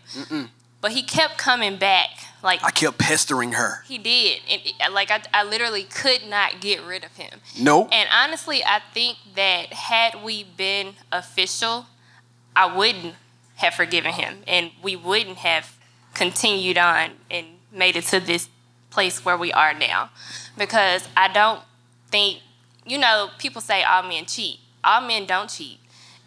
But 0.80 0.92
he 0.92 1.02
kept 1.02 1.36
coming 1.38 1.76
back. 1.76 2.10
Like 2.42 2.62
I 2.62 2.70
kept 2.70 2.98
pestering 2.98 3.52
her. 3.52 3.82
he 3.86 3.98
did. 3.98 4.40
And 4.50 4.60
it- 4.64 4.92
like 4.92 5.10
I, 5.10 5.22
I 5.34 5.42
literally 5.44 5.84
could 5.84 6.24
not 6.28 6.60
get 6.60 6.82
rid 6.82 7.04
of 7.04 7.12
him. 7.16 7.40
Nope. 7.58 7.88
And 7.92 8.08
honestly, 8.12 8.62
I 8.64 8.80
think 8.94 9.18
that 9.34 9.72
had 9.72 10.22
we 10.22 10.44
been 10.44 10.94
official, 11.10 11.86
I 12.54 12.66
wouldn't 12.74 13.14
have 13.56 13.74
forgiven 13.74 14.12
him, 14.12 14.42
and 14.46 14.70
we 14.82 14.94
wouldn't 14.94 15.38
have 15.38 15.76
continued 16.14 16.78
on 16.78 17.10
and 17.30 17.46
made 17.72 17.96
it 17.96 18.04
to 18.04 18.20
this 18.20 18.48
place 18.90 19.24
where 19.24 19.36
we 19.36 19.52
are 19.52 19.74
now. 19.74 20.10
Because 20.56 21.08
I 21.16 21.28
don't 21.28 21.60
think, 22.10 22.38
you 22.86 22.98
know, 22.98 23.30
people 23.38 23.60
say 23.60 23.82
all 23.82 24.02
men 24.04 24.26
cheat. 24.26 24.60
All 24.84 25.00
men 25.00 25.26
don't 25.26 25.50
cheat. 25.50 25.78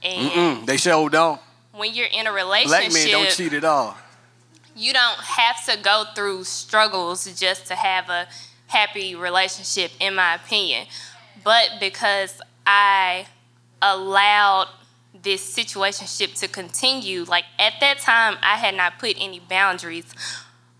And 0.03 0.29
Mm, 0.31 0.65
they 0.65 0.75
sure 0.77 1.09
don't. 1.09 1.39
when 1.73 1.93
you're 1.93 2.07
in 2.11 2.27
a 2.27 2.31
relationship, 2.33 2.91
Black 2.91 2.93
men 2.93 3.11
don't 3.11 3.29
cheat 3.31 3.53
at 3.53 3.63
all. 3.63 3.97
You 4.75 4.93
don't 4.93 5.19
have 5.19 5.65
to 5.65 5.77
go 5.81 6.05
through 6.15 6.43
struggles 6.43 7.25
just 7.39 7.67
to 7.67 7.75
have 7.75 8.09
a 8.09 8.27
happy 8.67 9.15
relationship, 9.15 9.91
in 9.99 10.15
my 10.15 10.35
opinion. 10.35 10.87
But 11.43 11.77
because 11.79 12.41
I 12.65 13.27
allowed 13.81 14.69
this 15.21 15.55
situationship 15.55 16.39
to 16.39 16.47
continue, 16.47 17.23
like 17.23 17.45
at 17.59 17.73
that 17.81 17.99
time, 17.99 18.37
I 18.41 18.57
had 18.57 18.75
not 18.75 18.99
put 18.99 19.15
any 19.19 19.39
boundaries 19.39 20.05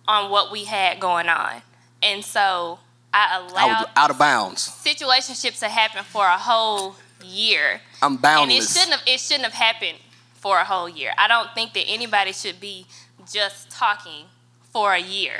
on 0.07 0.31
what 0.31 0.51
we 0.51 0.65
had 0.65 0.99
going 0.99 1.29
on. 1.29 1.61
And 2.01 2.23
so 2.23 2.79
I 3.13 3.37
I 3.37 3.37
allowed 3.39 3.89
out 3.95 4.09
of 4.09 4.17
bounds. 4.17 4.67
situationships 4.67 5.59
to 5.59 5.69
happen 5.69 6.03
for 6.03 6.25
a 6.25 6.37
whole 6.37 6.95
year. 7.23 7.81
I'm 8.01 8.17
And 8.23 8.51
it 8.51 8.63
shouldn't 8.63 8.91
have 8.91 9.03
it 9.05 9.19
shouldn't 9.19 9.43
have 9.43 9.53
happened 9.53 9.97
for 10.33 10.57
a 10.57 10.65
whole 10.65 10.89
year. 10.89 11.11
I 11.17 11.27
don't 11.27 11.49
think 11.53 11.73
that 11.73 11.83
anybody 11.87 12.33
should 12.33 12.59
be 12.59 12.87
just 13.31 13.69
talking 13.69 14.25
for 14.71 14.93
a 14.93 14.99
year. 14.99 15.33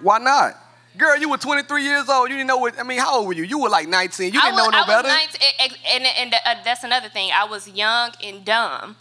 Why 0.00 0.18
not? 0.18 0.54
Girl, 0.96 1.16
you 1.16 1.28
were 1.28 1.36
23 1.38 1.82
years 1.84 2.08
old. 2.08 2.28
You 2.28 2.36
didn't 2.36 2.48
know 2.48 2.56
what, 2.56 2.78
I 2.78 2.82
mean, 2.82 2.98
how 2.98 3.18
old 3.18 3.26
were 3.28 3.32
you? 3.32 3.44
You 3.44 3.58
were 3.60 3.68
like 3.68 3.88
19. 3.88 4.26
You 4.32 4.40
didn't 4.40 4.54
was, 4.54 4.64
know 4.64 4.70
no 4.70 4.78
I 4.78 4.80
was 4.80 4.86
better. 4.88 5.08
19, 5.08 5.48
and, 5.60 5.72
and, 6.06 6.06
and 6.18 6.34
uh, 6.34 6.54
that's 6.64 6.82
another 6.84 7.08
thing. 7.08 7.30
I 7.32 7.44
was 7.44 7.68
young 7.68 8.10
and 8.22 8.44
dumb, 8.44 8.96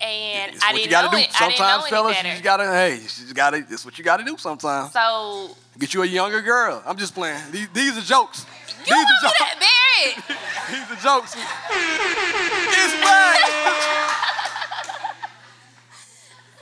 and 0.00 0.54
It's 0.54 0.62
I 0.62 0.72
what 0.72 0.74
you 0.74 0.88
didn't 0.88 0.90
gotta 0.90 1.06
know 1.06 1.10
do. 1.12 1.16
it. 1.18 1.30
I 1.40 1.48
didn't 1.48 1.58
know 1.58 1.66
Sometimes, 1.66 1.82
any 1.84 1.90
fellas, 1.90 2.16
better. 2.16 2.28
you 2.28 2.32
just 2.34 2.44
gotta, 2.44 2.64
hey, 2.64 2.94
you 2.96 3.00
just 3.02 3.34
gotta, 3.34 3.56
it's 3.70 3.84
what 3.84 3.96
you 3.98 4.04
gotta 4.04 4.24
do 4.24 4.36
sometimes. 4.36 4.92
so 4.92 5.56
Get 5.78 5.94
you 5.94 6.02
a 6.02 6.06
younger 6.06 6.42
girl. 6.42 6.82
I'm 6.84 6.96
just 6.96 7.14
playing. 7.14 7.40
These, 7.52 7.68
these 7.72 7.96
are 7.96 8.02
jokes. 8.02 8.44
you 8.86 8.94
these 8.94 9.06
are 9.06 9.22
jokes. 9.22 9.38
to 9.38 9.44
bear? 9.60 10.36
These 10.70 10.90
are 10.98 11.00
jokes. 11.02 11.36
it's 11.36 12.94
back. 13.04 14.34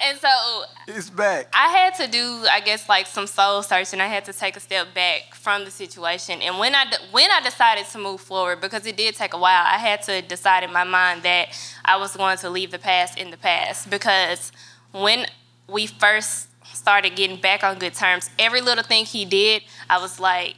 And 0.03 0.19
so 0.19 0.65
It's 0.89 1.09
back. 1.11 1.49
I 1.55 1.69
had 1.69 1.95
to 1.95 2.07
do, 2.07 2.45
I 2.51 2.61
guess, 2.61 2.89
like 2.89 3.07
some 3.07 3.27
soul 3.27 3.63
searching. 3.63 4.01
I 4.01 4.07
had 4.07 4.25
to 4.27 4.33
take 4.33 4.57
a 4.57 4.61
step 4.61 4.93
back 4.95 5.35
from 5.35 5.65
the 5.65 5.71
situation. 5.71 6.43
And 6.43 6.59
when 6.59 6.75
I 6.75 6.85
de- 6.91 6.99
when 7.13 7.31
I 7.31 7.41
decided 7.41 7.87
to 7.87 7.99
move 7.99 8.21
forward, 8.21 8.61
because 8.61 8.85
it 8.87 8.97
did 8.97 9.15
take 9.17 9.33
a 9.35 9.39
while, 9.39 9.65
I 9.67 9.79
had 9.79 10.03
to 10.03 10.21
decide 10.23 10.65
in 10.65 10.73
my 10.73 10.85
mind 10.85 11.23
that 11.23 11.49
I 11.85 11.97
was 11.97 12.17
going 12.17 12.37
to 12.39 12.51
leave 12.51 12.71
the 12.71 12.79
past 12.79 13.17
in 13.19 13.31
the 13.31 13.37
past. 13.39 13.89
Because 13.91 14.53
when 14.93 15.27
we 15.69 15.87
first 15.87 16.49
started 16.75 17.17
getting 17.17 17.41
back 17.41 17.65
on 17.65 17.79
good 17.79 17.95
terms, 17.95 18.29
every 18.39 18.61
little 18.61 18.85
thing 18.85 19.07
he 19.07 19.25
did, 19.25 19.63
I 19.89 19.99
was 19.99 20.21
like 20.21 20.57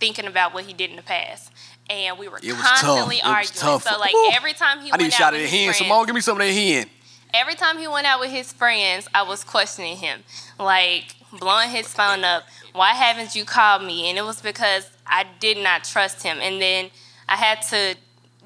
thinking 0.00 0.26
about 0.26 0.52
what 0.54 0.64
he 0.64 0.72
did 0.72 0.90
in 0.90 0.96
the 0.96 1.02
past. 1.02 1.52
And 1.88 2.18
we 2.18 2.26
were 2.26 2.38
It 2.42 2.52
was 2.52 2.60
constantly 2.62 3.18
tough. 3.18 3.26
It 3.26 3.52
was 3.52 3.62
arguing. 3.62 3.80
tough. 3.80 3.82
So 3.84 3.98
like 4.00 4.12
Woo. 4.12 4.30
every 4.32 4.54
time 4.54 4.80
he 4.80 4.90
I 4.92 4.96
need 4.96 5.02
a 5.02 5.04
went 5.04 5.12
shot 5.12 5.22
out 5.28 5.34
of 5.34 5.40
with 5.40 5.50
that 5.50 5.56
his 5.56 5.60
hen. 5.60 5.66
friends, 5.68 5.78
Simone, 5.78 6.06
give 6.06 6.14
me 6.16 6.20
some 6.20 6.40
of 6.40 6.44
that 6.46 6.52
hen. 6.52 6.90
Every 7.34 7.54
time 7.54 7.78
he 7.78 7.88
went 7.88 8.06
out 8.06 8.20
with 8.20 8.30
his 8.30 8.52
friends, 8.52 9.08
I 9.14 9.22
was 9.22 9.44
questioning 9.44 9.96
him, 9.96 10.22
like 10.58 11.16
blowing 11.38 11.70
his 11.70 11.88
phone 11.88 12.24
up. 12.24 12.44
Why 12.72 12.90
haven't 12.90 13.34
you 13.34 13.44
called 13.44 13.82
me? 13.84 14.08
And 14.08 14.18
it 14.18 14.22
was 14.22 14.40
because 14.40 14.90
I 15.06 15.24
did 15.40 15.58
not 15.58 15.84
trust 15.84 16.22
him. 16.22 16.38
And 16.40 16.60
then 16.60 16.90
I 17.28 17.36
had 17.36 17.62
to 17.70 17.96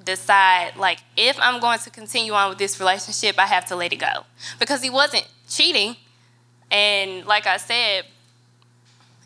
decide, 0.05 0.77
like, 0.77 1.01
if 1.17 1.39
I'm 1.41 1.61
going 1.61 1.79
to 1.81 1.91
continue 1.91 2.33
on 2.33 2.49
with 2.49 2.59
this 2.59 2.79
relationship, 2.81 3.39
I 3.39 3.47
have 3.47 3.67
to 3.67 3.77
let 3.77 3.93
it 3.93 3.97
go 3.97 4.25
because 4.59 4.83
he 4.83 4.91
wasn't 4.91 5.29
cheating. 5.49 5.97
And 6.71 7.27
like 7.27 7.47
I 7.47 7.57
said, 7.57 8.05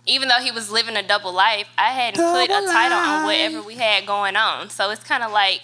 even 0.06 0.28
though 0.28 0.40
he 0.40 0.50
was 0.50 0.70
living 0.70 0.96
a 0.96 1.02
double 1.02 1.32
life, 1.32 1.68
I 1.78 1.90
hadn't 1.90 2.22
put 2.22 2.44
a 2.44 2.48
Double 2.48 2.66
title 2.66 2.98
on 2.98 3.24
whatever 3.24 3.62
we 3.62 3.76
had 3.76 4.06
going 4.06 4.36
on. 4.36 4.70
So 4.70 4.90
it's 4.90 5.04
kind 5.04 5.22
of 5.22 5.32
like, 5.32 5.62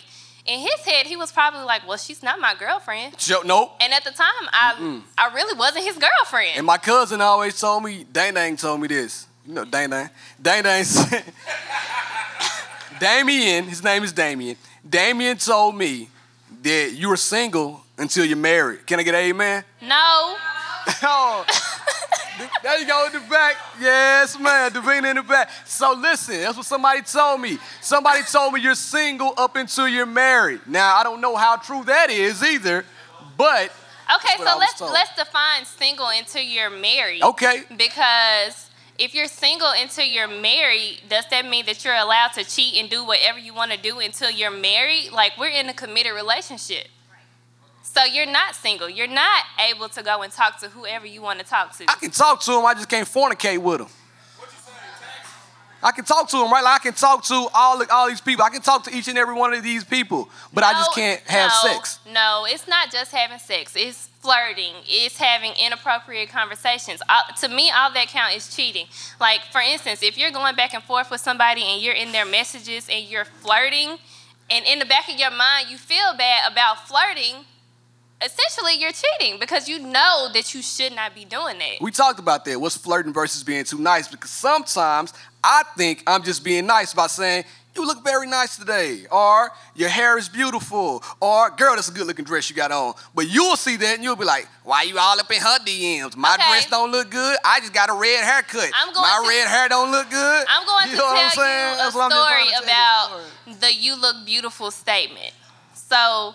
in 0.51 0.61
his 0.61 0.81
head, 0.85 1.07
he 1.07 1.17
was 1.17 1.31
probably 1.31 1.63
like, 1.65 1.87
"Well, 1.87 1.97
she's 1.97 2.23
not 2.23 2.41
my 2.41 2.55
girlfriend." 2.55 3.17
Jo- 3.19 3.43
nope. 3.45 3.77
And 3.81 3.93
at 3.93 4.03
the 4.05 4.11
time, 4.11 4.45
I 4.53 5.01
I 5.17 5.33
really 5.33 5.57
wasn't 5.57 5.85
his 5.85 5.97
girlfriend. 5.97 6.57
And 6.57 6.67
my 6.67 6.79
cousin 6.79 7.21
always 7.21 7.59
told 7.59 7.85
me, 7.85 8.05
Dang 8.13 8.35
Dang 8.35 8.57
told 8.57 8.81
me 8.81 8.89
this. 8.89 9.27
You 9.47 9.55
know 9.55 9.65
Dang 9.65 9.91
Dang. 9.91 10.11
Dang 10.43 10.63
Dang 10.65 10.85
said, 10.95 11.25
Damien, 12.99 13.65
his 13.65 13.83
name 13.83 14.03
is 14.03 14.13
Damien. 14.13 14.57
Damien 14.89 15.37
told 15.37 15.77
me 15.77 16.09
that 16.63 16.93
you 16.93 17.09
were 17.09 17.17
single 17.17 17.83
until 17.97 18.25
you're 18.25 18.37
married. 18.37 18.87
Can 18.87 18.99
I 18.99 19.03
get 19.03 19.15
an 19.15 19.21
amen? 19.21 19.65
no, 19.83 19.87
oh, 21.03 21.45
there 22.63 22.79
you 22.79 22.87
go 22.87 23.07
in 23.07 23.13
the 23.13 23.29
back. 23.29 23.57
Yes, 23.81 24.39
man. 24.39 24.71
Davina 24.71 25.11
in 25.11 25.17
the 25.17 25.23
back. 25.23 25.51
So 25.65 25.93
listen, 25.93 26.41
that's 26.41 26.57
what 26.57 26.67
somebody 26.67 27.03
told 27.03 27.41
me. 27.41 27.59
Somebody 27.81 28.23
told 28.23 28.55
me 28.55 28.61
you're 28.61 28.75
single 28.75 29.35
up 29.37 29.57
until 29.57 29.89
you're 29.89 30.07
married. 30.07 30.61
Now 30.67 30.97
I 30.97 31.03
don't 31.03 31.21
know 31.21 31.37
how 31.37 31.57
true 31.57 31.85
that 31.85 32.11
is 32.11 32.43
either, 32.43 32.85
but 33.37 33.73
okay. 34.15 34.37
So 34.39 34.57
let's 34.59 34.79
told. 34.79 34.93
let's 34.93 35.15
define 35.17 35.65
single 35.65 36.09
until 36.09 36.43
you're 36.43 36.71
married. 36.71 37.23
okay. 37.23 37.63
Because 37.77 38.71
if 38.99 39.15
you're 39.15 39.29
single 39.29 39.73
until 39.75 40.05
you're 40.05 40.29
married, 40.29 41.01
does 41.09 41.25
that 41.31 41.47
mean 41.47 41.67
that 41.67 41.85
you're 41.85 41.95
allowed 41.95 42.33
to 42.35 42.45
cheat 42.45 42.75
and 42.77 42.91
do 42.91 43.05
whatever 43.05 43.39
you 43.39 43.55
want 43.55 43.73
to 43.73 43.79
do 43.79 43.99
until 43.99 44.31
you're 44.31 44.51
married? 44.51 45.11
Like 45.13 45.39
we're 45.39 45.49
in 45.49 45.69
a 45.69 45.75
committed 45.75 46.15
relationship. 46.15 46.87
So 47.93 48.05
you're 48.05 48.25
not 48.25 48.55
single. 48.55 48.89
You're 48.89 49.09
not 49.09 49.45
able 49.69 49.89
to 49.89 50.03
go 50.05 50.23
and 50.23 50.33
talk 50.33 50.61
to 50.61 50.69
whoever 50.69 51.07
you 51.07 51.23
want 51.23 51.41
to 51.41 51.45
talk 51.45 51.77
to. 51.79 51.85
I 51.89 51.95
can 51.95 52.13
talk 52.13 52.41
to 52.43 52.53
him. 52.53 52.65
I 52.65 52.75
just 52.75 52.89
can't 52.89 53.07
fornicate 53.07 53.59
with 53.59 53.81
him. 53.81 53.89
I 55.83 55.91
can 55.91 56.05
talk 56.05 56.29
to 56.29 56.37
him, 56.37 56.53
right? 56.53 56.63
Like 56.63 56.81
I 56.81 56.83
can 56.85 56.93
talk 56.93 57.25
to 57.25 57.49
all 57.53 57.83
all 57.91 58.09
these 58.09 58.21
people. 58.21 58.45
I 58.45 58.51
can 58.51 58.61
talk 58.61 58.85
to 58.85 58.95
each 58.95 59.09
and 59.09 59.19
every 59.19 59.35
one 59.35 59.55
of 59.55 59.65
these 59.65 59.83
people, 59.83 60.29
but 60.53 60.63
I 60.63 60.73
just 60.73 60.95
can't 60.95 61.21
have 61.23 61.51
no, 61.65 61.71
sex. 61.71 61.99
No, 62.13 62.47
it's 62.47 62.69
not 62.69 62.93
just 62.93 63.11
having 63.11 63.39
sex. 63.39 63.73
It's 63.75 64.09
flirting. 64.21 64.75
It's 64.87 65.17
having 65.17 65.53
inappropriate 65.61 66.29
conversations. 66.29 67.03
Uh, 67.09 67.23
to 67.41 67.49
me, 67.49 67.73
all 67.75 67.93
that 67.93 68.07
count 68.09 68.37
is 68.37 68.55
cheating. 68.55 68.87
Like 69.19 69.41
for 69.51 69.63
instance, 69.63 70.03
if 70.03 70.17
you're 70.17 70.31
going 70.31 70.55
back 70.55 70.75
and 70.75 70.85
forth 70.85 71.11
with 71.11 71.23
somebody 71.23 71.63
and 71.63 71.83
you're 71.83 71.95
in 71.95 72.13
their 72.13 72.27
messages 72.27 72.87
and 72.89 73.05
you're 73.07 73.25
flirting, 73.25 73.97
and 74.49 74.65
in 74.67 74.79
the 74.79 74.87
back 74.87 75.09
of 75.09 75.19
your 75.19 75.31
mind 75.33 75.71
you 75.71 75.79
feel 75.79 76.15
bad 76.17 76.53
about 76.53 76.87
flirting, 76.87 77.47
essentially 78.23 78.75
you're 78.79 78.93
cheating 78.93 79.39
because 79.41 79.69
you 79.69 79.79
know 79.79 80.29
that 80.33 80.55
you 80.55 80.63
should 80.63 80.95
not 80.95 81.15
be 81.15 81.25
doing 81.25 81.59
that. 81.59 81.77
We 81.81 81.91
talked 81.91 82.19
about 82.19 82.45
that. 82.45 82.61
What's 82.61 82.77
flirting 82.77 83.13
versus 83.13 83.43
being 83.43 83.65
too 83.65 83.79
nice? 83.79 84.09
Because 84.09 84.31
sometimes 84.31 85.13
I 85.43 85.63
think 85.77 86.03
I'm 86.07 86.23
just 86.23 86.45
being 86.45 86.67
nice 86.67 86.93
by 86.95 87.07
saying, 87.07 87.45
you 87.77 87.87
look 87.87 88.03
very 88.03 88.27
nice 88.27 88.57
today, 88.57 89.07
or 89.13 89.53
your 89.77 89.89
hair 89.89 90.19
is 90.19 90.29
beautiful, 90.29 91.05
or 91.21 91.51
girl, 91.51 91.77
that's 91.77 91.89
a 91.89 91.93
good 91.93 92.05
looking 92.05 92.25
dress 92.25 92.51
you 92.51 92.57
got 92.57 92.73
on. 92.73 92.95
But 93.15 93.29
you'll 93.31 93.55
see 93.57 93.77
that 93.77 93.95
and 93.95 94.03
you'll 94.03 94.17
be 94.17 94.25
like, 94.25 94.49
why 94.65 94.83
you 94.83 94.99
all 94.99 95.19
up 95.19 95.31
in 95.31 95.41
her 95.41 95.59
DMs? 95.61 96.17
My 96.17 96.35
Okay. 96.35 96.43
dress 96.51 96.67
don't 96.69 96.91
look 96.91 97.11
good. 97.13 97.39
I 97.45 97.61
just 97.61 97.73
got 97.73 97.89
a 97.89 97.93
red 97.93 98.25
haircut. 98.25 98.71
I'm 98.75 98.93
going 98.93 99.03
My 99.09 99.21
to- 99.23 99.29
red 99.29 99.47
hair 99.49 99.69
don't 99.69 99.93
look 99.93 100.11
good. 100.11 100.47
I'm 100.49 100.67
going 100.67 100.87
You 100.91 100.97
to 100.97 100.99
know 100.99 101.05
what 101.07 101.17
I'm 101.25 101.31
tell 101.31 101.45
saying? 101.45 101.71
you 101.71 101.77
That's 101.79 101.95
a 101.95 101.99
what 101.99 102.05
I'm 102.05 102.11
just 102.11 102.29
story 102.29 102.51
to 102.51 102.63
about 103.55 103.61
the 103.61 103.73
"You 103.75 103.95
look 104.01 104.27
beautiful" 104.27 104.71
statement. 104.73 105.33
So, 105.73 106.35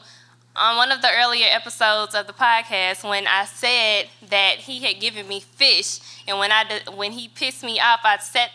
on 0.55 0.77
one 0.77 0.91
of 0.91 1.01
the 1.01 1.09
earlier 1.17 1.47
episodes 1.51 2.15
of 2.15 2.27
the 2.27 2.33
podcast, 2.33 3.07
when 3.07 3.27
I 3.27 3.45
said 3.45 4.07
that 4.29 4.57
he 4.57 4.79
had 4.83 4.99
given 4.99 5.27
me 5.27 5.39
fish, 5.39 5.99
and 6.27 6.39
when 6.39 6.51
I 6.51 6.63
did, 6.63 6.95
when 6.95 7.11
he 7.11 7.27
pissed 7.27 7.63
me 7.63 7.79
off, 7.79 7.99
I 8.03 8.17
set 8.17 8.51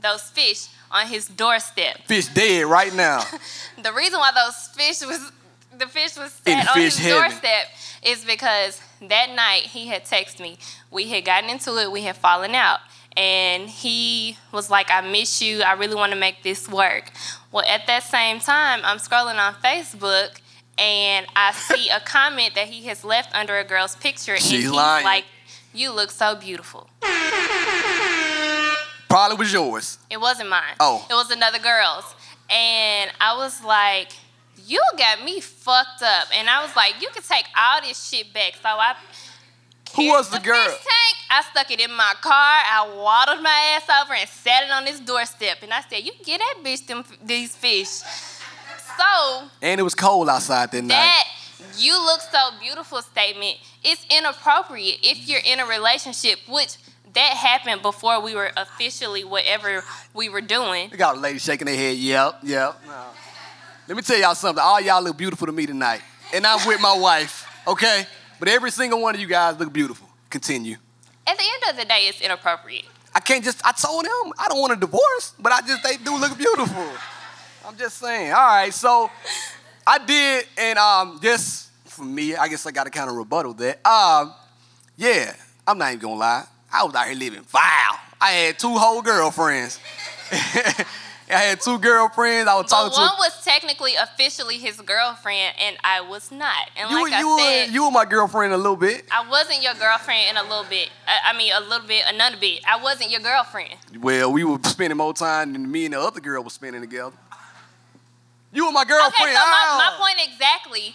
those 0.00 0.22
fish 0.30 0.68
on 0.90 1.06
his 1.06 1.28
doorstep. 1.28 1.98
Fish 2.06 2.26
dead 2.28 2.66
right 2.66 2.94
now. 2.94 3.24
The 3.82 3.92
reason 3.92 4.20
why 4.20 4.30
those 4.32 4.68
fish 4.76 5.04
was 5.04 5.32
the 5.76 5.86
fish 5.86 6.16
was 6.16 6.32
set 6.44 6.68
on 6.68 6.80
his 6.80 6.96
heaven. 6.98 7.22
doorstep 7.22 7.66
is 8.04 8.24
because 8.24 8.80
that 9.00 9.34
night 9.34 9.62
he 9.62 9.88
had 9.88 10.04
texted 10.04 10.38
me. 10.38 10.58
We 10.90 11.08
had 11.08 11.24
gotten 11.24 11.50
into 11.50 11.76
it. 11.78 11.90
We 11.90 12.02
had 12.02 12.16
fallen 12.16 12.54
out. 12.54 12.78
And 13.16 13.68
he 13.68 14.36
was 14.52 14.70
like, 14.70 14.90
I 14.90 15.00
miss 15.00 15.42
you. 15.42 15.62
I 15.62 15.72
really 15.72 15.96
want 15.96 16.12
to 16.12 16.18
make 16.18 16.42
this 16.42 16.68
work. 16.68 17.10
Well, 17.50 17.64
at 17.66 17.86
that 17.86 18.04
same 18.04 18.38
time, 18.38 18.80
I'm 18.84 18.98
scrolling 18.98 19.36
on 19.36 19.54
Facebook 19.54 20.38
and 20.78 21.26
I 21.36 21.52
see 21.52 21.88
a 21.90 22.00
comment 22.00 22.54
that 22.54 22.68
he 22.68 22.86
has 22.86 23.04
left 23.04 23.34
under 23.34 23.58
a 23.58 23.64
girl's 23.64 23.96
picture. 23.96 24.34
and 24.34 24.42
She's 24.42 24.62
he's 24.62 24.70
lying. 24.70 25.04
like, 25.04 25.24
You 25.74 25.92
look 25.92 26.10
so 26.10 26.34
beautiful. 26.34 26.88
Probably 29.08 29.36
was 29.36 29.52
yours. 29.52 29.98
It 30.08 30.18
wasn't 30.20 30.48
mine. 30.48 30.74
Oh. 30.80 31.06
It 31.10 31.14
was 31.14 31.30
another 31.30 31.58
girl's. 31.58 32.14
And 32.48 33.10
I 33.20 33.36
was 33.36 33.62
like, 33.62 34.08
you 34.66 34.80
got 34.96 35.22
me 35.22 35.40
fucked 35.40 36.02
up. 36.02 36.28
And 36.34 36.48
I 36.48 36.62
was 36.62 36.74
like, 36.74 36.94
you 37.00 37.08
can 37.12 37.22
take 37.22 37.44
all 37.56 37.80
this 37.82 38.08
shit 38.08 38.32
back. 38.32 38.54
So 38.54 38.68
I 38.68 38.94
Who 39.96 40.08
was 40.08 40.30
the 40.30 40.38
girl? 40.38 40.64
fish 40.64 40.78
tank. 40.78 41.16
I 41.30 41.42
stuck 41.50 41.70
it 41.70 41.80
in 41.80 41.92
my 41.94 42.14
car. 42.22 42.32
I 42.32 42.90
waddled 42.96 43.42
my 43.42 43.76
ass 43.76 43.86
over 44.02 44.14
and 44.14 44.26
sat 44.28 44.64
it 44.64 44.70
on 44.70 44.86
his 44.86 45.00
doorstep. 45.00 45.58
And 45.62 45.74
I 45.74 45.82
said, 45.82 46.04
you 46.04 46.12
can 46.12 46.22
get 46.24 46.40
that 46.40 46.56
bitch 46.64 46.86
them, 46.86 47.04
these 47.22 47.54
fish. 47.54 48.00
So 48.98 49.48
And 49.60 49.80
it 49.80 49.82
was 49.82 49.94
cold 49.94 50.28
outside 50.28 50.70
that 50.72 50.82
night. 50.82 50.88
that 50.88 51.24
you 51.78 51.94
look 52.04 52.20
so 52.20 52.50
beautiful 52.60 53.00
statement 53.02 53.58
It's 53.82 54.04
inappropriate 54.10 54.98
if 55.02 55.28
you're 55.28 55.40
in 55.44 55.60
a 55.60 55.66
relationship, 55.66 56.38
which 56.48 56.76
that 57.14 57.34
happened 57.34 57.82
before 57.82 58.20
we 58.20 58.34
were 58.34 58.50
officially 58.56 59.24
whatever 59.24 59.84
we 60.14 60.28
were 60.28 60.40
doing. 60.40 60.88
We 60.90 60.96
got 60.96 61.16
a 61.16 61.20
lady 61.20 61.38
shaking 61.38 61.66
their 61.66 61.76
head. 61.76 61.96
Yep, 61.96 62.38
yep. 62.42 62.80
No. 62.86 63.04
Let 63.88 63.96
me 63.96 64.02
tell 64.02 64.18
y'all 64.18 64.34
something. 64.34 64.62
All 64.62 64.80
y'all 64.80 65.02
look 65.02 65.16
beautiful 65.16 65.46
to 65.46 65.52
me 65.52 65.66
tonight. 65.66 66.00
And 66.32 66.46
I'm 66.46 66.66
with 66.66 66.80
my 66.80 66.96
wife, 66.96 67.46
okay? 67.66 68.06
But 68.38 68.48
every 68.48 68.70
single 68.70 69.02
one 69.02 69.14
of 69.14 69.20
you 69.20 69.26
guys 69.26 69.58
look 69.58 69.72
beautiful. 69.72 70.08
Continue. 70.30 70.76
At 71.26 71.36
the 71.36 71.44
end 71.44 71.70
of 71.70 71.76
the 71.76 71.84
day, 71.84 72.06
it's 72.08 72.20
inappropriate. 72.20 72.86
I 73.14 73.20
can't 73.20 73.44
just, 73.44 73.60
I 73.66 73.72
told 73.72 74.04
him 74.06 74.32
I 74.38 74.48
don't 74.48 74.60
want 74.60 74.72
a 74.72 74.76
divorce, 74.76 75.34
but 75.38 75.52
I 75.52 75.60
just, 75.60 75.82
they 75.82 75.96
do 75.98 76.16
look 76.16 76.38
beautiful. 76.38 76.88
I'm 77.66 77.76
just 77.76 77.98
saying. 77.98 78.32
All 78.32 78.38
right, 78.46 78.72
so 78.72 79.10
I 79.86 79.98
did, 80.04 80.46
and 80.58 80.78
um, 80.78 81.20
just 81.22 81.70
for 81.84 82.02
me, 82.04 82.34
I 82.34 82.48
guess 82.48 82.66
I 82.66 82.70
got 82.70 82.84
to 82.84 82.90
kind 82.90 83.08
of 83.10 83.16
rebuttal 83.16 83.54
that. 83.54 83.84
Um, 83.86 84.32
yeah, 84.96 85.34
I'm 85.66 85.78
not 85.78 85.88
even 85.88 86.00
gonna 86.00 86.14
lie. 86.16 86.44
I 86.72 86.84
was 86.84 86.94
out 86.94 87.06
here 87.06 87.16
living 87.16 87.42
vile. 87.42 87.98
I 88.20 88.30
had 88.30 88.58
two 88.58 88.76
whole 88.76 89.02
girlfriends. 89.02 89.78
I 91.30 91.36
had 91.36 91.60
two 91.60 91.78
girlfriends. 91.78 92.48
I 92.48 92.54
was 92.56 92.64
But 92.64 92.68
talking 92.90 92.98
one 93.00 93.08
to. 93.10 93.16
was 93.18 93.44
technically 93.44 93.94
officially 93.94 94.58
his 94.58 94.80
girlfriend, 94.80 95.54
and 95.58 95.76
I 95.82 96.02
was 96.02 96.30
not. 96.30 96.68
And 96.76 96.90
you, 96.90 97.02
like 97.02 97.12
you, 97.12 97.16
I 97.28 97.32
were, 97.34 97.38
said, 97.38 97.70
you 97.74 97.84
were 97.84 97.90
my 97.90 98.04
girlfriend 98.04 98.52
a 98.52 98.56
little 98.56 98.76
bit. 98.76 99.04
I 99.10 99.26
wasn't 99.28 99.62
your 99.62 99.74
girlfriend 99.74 100.30
in 100.30 100.36
a 100.36 100.42
little 100.42 100.64
bit. 100.68 100.90
I, 101.06 101.32
I 101.32 101.36
mean, 101.38 101.52
a 101.54 101.60
little 101.60 101.86
bit, 101.86 102.04
another 102.06 102.36
bit. 102.38 102.60
I 102.68 102.82
wasn't 102.82 103.10
your 103.10 103.20
girlfriend. 103.20 103.74
Well, 104.00 104.32
we 104.32 104.44
were 104.44 104.58
spending 104.64 104.96
more 104.98 105.14
time 105.14 105.52
than 105.54 105.70
me 105.70 105.86
and 105.86 105.94
the 105.94 106.00
other 106.00 106.20
girl 106.20 106.42
was 106.44 106.52
spending 106.52 106.82
together. 106.82 107.16
You 108.52 108.66
were 108.66 108.72
my 108.72 108.84
girlfriend. 108.84 109.14
Okay, 109.14 109.34
so 109.34 109.40
my, 109.40 109.76
my 109.78 109.90
Ah. 109.92 109.96
point 109.98 110.16
exactly 110.26 110.94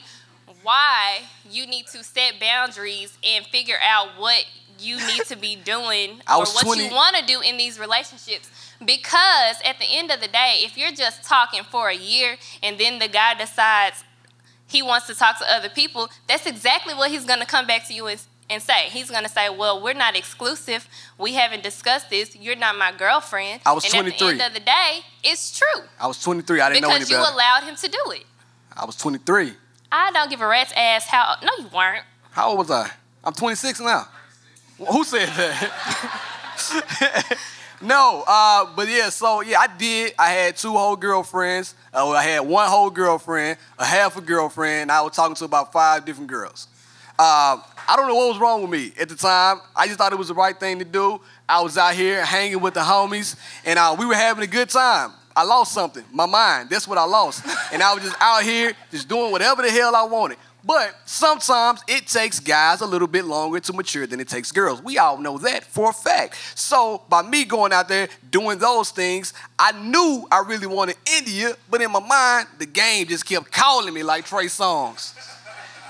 why 0.64 1.22
you 1.50 1.66
need 1.68 1.88
to 1.88 2.04
set 2.04 2.40
boundaries 2.40 3.18
and 3.24 3.46
figure 3.48 3.78
out 3.82 4.10
what 4.18 4.46
you 4.80 4.98
need 5.08 5.24
to 5.26 5.36
be 5.36 5.56
doing 5.74 6.22
or 6.30 6.40
what 6.42 6.64
20 6.64 6.88
you 6.88 6.94
want 6.94 7.16
to 7.16 7.26
do 7.26 7.42
in 7.42 7.58
these 7.58 7.80
relationships. 7.80 8.50
Because 8.84 9.56
at 9.66 9.80
the 9.80 9.86
end 9.90 10.12
of 10.12 10.22
the 10.22 10.28
day, 10.28 10.60
if 10.64 10.78
you're 10.78 10.92
just 10.92 11.24
talking 11.24 11.64
for 11.64 11.90
a 11.90 11.96
year 11.96 12.38
and 12.62 12.78
then 12.80 13.00
the 13.00 13.08
guy 13.08 13.34
decides 13.34 14.04
he 14.68 14.84
wants 14.84 15.08
to 15.08 15.16
talk 15.16 15.40
to 15.40 15.52
other 15.52 15.70
people, 15.70 16.10
that's 16.28 16.46
exactly 16.46 16.94
what 16.94 17.10
he's 17.10 17.26
going 17.26 17.40
to 17.40 17.46
come 17.46 17.66
back 17.66 17.88
to 17.88 17.94
you 17.94 18.06
and, 18.08 18.20
and 18.50 18.62
say. 18.62 18.90
He's 18.90 19.10
going 19.10 19.24
to 19.24 19.30
say, 19.30 19.50
Well, 19.50 19.82
we're 19.82 19.94
not 19.94 20.16
exclusive. 20.18 20.88
We 21.18 21.34
haven't 21.34 21.64
discussed 21.64 22.10
this. 22.10 22.36
You're 22.36 22.56
not 22.56 22.78
my 22.78 22.92
girlfriend. 22.92 23.62
I 23.66 23.74
was 23.74 23.86
and 23.86 23.94
at 23.96 24.06
the 24.06 24.12
23. 24.12 24.30
end 24.32 24.42
of 24.42 24.54
the 24.54 24.60
day, 24.66 25.00
it's 25.24 25.58
true. 25.58 25.84
I 26.00 26.08
was 26.08 26.22
23. 26.22 26.62
I 26.62 26.70
didn't 26.70 26.82
know 26.84 26.90
Because 26.94 27.10
you 27.10 27.18
better. 27.18 27.34
allowed 27.34 27.64
him 27.64 27.76
to 27.76 27.88
do 27.88 28.04
it. 28.12 28.24
I 28.76 28.86
was 28.86 28.96
23. 28.96 29.54
I 29.92 30.12
don't 30.12 30.30
give 30.30 30.42
a 30.42 30.48
rat's 30.48 30.74
ass 30.76 31.08
how. 31.08 31.36
No, 31.44 31.52
you 31.60 31.70
weren't. 31.74 32.04
How 32.32 32.50
old 32.50 32.60
was 32.60 32.72
I? 32.72 32.90
I'm 33.24 33.34
26 33.34 33.80
now. 33.80 34.08
Who 34.78 35.04
said 35.04 35.28
that? 35.30 36.18
no, 37.82 38.24
uh, 38.28 38.66
but 38.76 38.88
yeah, 38.88 39.10
so 39.10 39.42
yeah, 39.42 39.60
I 39.60 39.68
did. 39.76 40.14
I 40.20 40.30
had 40.30 40.56
two 40.58 40.72
whole 40.72 40.96
girlfriends. 40.96 41.74
Uh, 41.94 42.10
I 42.10 42.24
had 42.24 42.42
one 42.42 42.70
whole 42.70 42.90
girlfriend, 42.90 43.58
a 43.80 43.86
half 43.86 44.18
a 44.18 44.22
girlfriend. 44.22 44.84
And 44.84 44.92
I 44.92 45.02
was 45.02 45.14
talking 45.14 45.36
to 45.36 45.46
about 45.46 45.72
five 45.74 46.06
different 46.06 46.30
girls. 46.30 46.68
Uh, 47.20 47.62
I 47.90 47.96
don't 47.96 48.08
know 48.08 48.16
what 48.16 48.30
was 48.30 48.38
wrong 48.38 48.62
with 48.62 48.70
me 48.70 48.92
at 49.00 49.10
the 49.10 49.16
time. 49.16 49.60
I 49.76 49.88
just 49.88 49.98
thought 49.98 50.12
it 50.12 50.18
was 50.20 50.28
the 50.28 50.34
right 50.34 50.58
thing 50.58 50.80
to 50.80 50.86
do. 50.86 51.22
I 51.48 51.62
was 51.62 51.78
out 51.78 51.96
here 51.96 52.24
hanging 52.24 52.60
with 52.60 52.74
the 52.74 52.82
homies, 52.82 53.36
and 53.66 53.80
uh, 53.80 53.96
we 53.98 54.06
were 54.06 54.16
having 54.16 54.44
a 54.44 54.48
good 54.48 54.70
time. 54.70 55.12
I 55.36 55.44
lost 55.44 55.72
something, 55.72 56.04
my 56.12 56.26
mind. 56.26 56.70
That's 56.70 56.88
what 56.88 56.98
I 56.98 57.06
lost. 57.06 57.46
And 57.72 57.84
I 57.84 57.94
was 57.94 58.04
just 58.04 58.16
out 58.20 58.44
here, 58.44 58.74
just 58.92 59.08
doing 59.10 59.32
whatever 59.32 59.62
the 59.62 59.70
hell 59.70 59.96
I 59.96 60.04
wanted. 60.04 60.38
But 60.64 60.96
sometimes 61.06 61.82
it 61.88 62.08
takes 62.08 62.40
guys 62.40 62.82
a 62.82 62.86
little 62.86 63.08
bit 63.08 63.24
longer 63.24 63.60
to 63.60 63.74
mature 63.74 64.08
than 64.08 64.20
it 64.20 64.28
takes 64.28 64.52
girls. 64.52 64.82
We 64.82 64.98
all 64.98 65.18
know 65.18 65.38
that 65.38 65.64
for 65.64 65.90
a 65.92 65.94
fact. 65.94 66.36
So 66.56 67.04
by 67.08 67.22
me 67.22 67.46
going 67.46 67.72
out 67.72 67.88
there 67.88 68.10
doing 68.32 68.58
those 68.58 68.90
things, 68.90 69.34
I 69.58 69.72
knew 69.74 70.28
I 70.32 70.44
really 70.46 70.68
wanted 70.68 70.98
India, 71.18 71.56
but 71.70 71.82
in 71.82 71.92
my 71.92 72.00
mind, 72.00 72.48
the 72.58 72.66
game 72.66 73.08
just 73.08 73.26
kept 73.26 73.52
calling 73.52 73.94
me 73.94 74.04
like 74.04 74.26
Trey 74.26 74.46
Songz. 74.46 75.14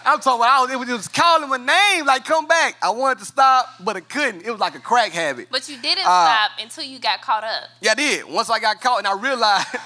I'm 0.05 0.19
talking 0.19 0.39
about, 0.41 0.49
I 0.49 0.61
was, 0.61 0.71
it 0.71 0.79
was 0.79 0.87
just 0.87 1.13
calling 1.13 1.49
my 1.49 1.57
name, 1.57 2.05
like, 2.05 2.23
come 2.25 2.47
back. 2.47 2.75
I 2.81 2.89
wanted 2.89 3.19
to 3.19 3.25
stop, 3.25 3.67
but 3.79 3.95
I 3.97 3.99
couldn't. 4.01 4.45
It 4.45 4.51
was 4.51 4.59
like 4.59 4.75
a 4.75 4.79
crack 4.79 5.11
habit. 5.11 5.47
But 5.51 5.67
you 5.67 5.77
didn't 5.77 6.05
Uh, 6.05 6.25
stop 6.25 6.51
until 6.61 6.83
you 6.83 6.99
got 6.99 7.21
caught 7.21 7.43
up. 7.43 7.69
Yeah, 7.81 7.91
I 7.91 7.95
did. 7.95 8.25
Once 8.25 8.49
I 8.49 8.59
got 8.59 8.79
caught 8.81 8.99
and 8.99 9.07
I 9.07 9.13
realized, 9.13 9.67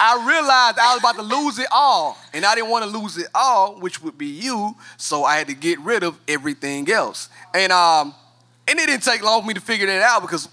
I 0.00 0.24
realized 0.26 0.78
I 0.78 0.94
was 0.94 1.00
about 1.00 1.16
to 1.16 1.22
lose 1.22 1.58
it 1.58 1.66
all. 1.70 2.16
And 2.32 2.44
I 2.44 2.54
didn't 2.54 2.70
want 2.70 2.84
to 2.84 2.90
lose 2.98 3.16
it 3.18 3.26
all, 3.34 3.78
which 3.80 4.02
would 4.02 4.16
be 4.16 4.26
you. 4.26 4.76
So 4.96 5.24
I 5.24 5.36
had 5.36 5.48
to 5.48 5.54
get 5.54 5.78
rid 5.80 6.02
of 6.02 6.18
everything 6.28 6.90
else. 6.90 7.28
And 7.54 7.72
um, 7.72 8.14
and 8.66 8.78
it 8.78 8.86
didn't 8.86 9.02
take 9.02 9.22
long 9.22 9.40
for 9.42 9.48
me 9.48 9.54
to 9.54 9.60
figure 9.60 9.86
that 9.86 10.02
out 10.02 10.22
because 10.22 10.48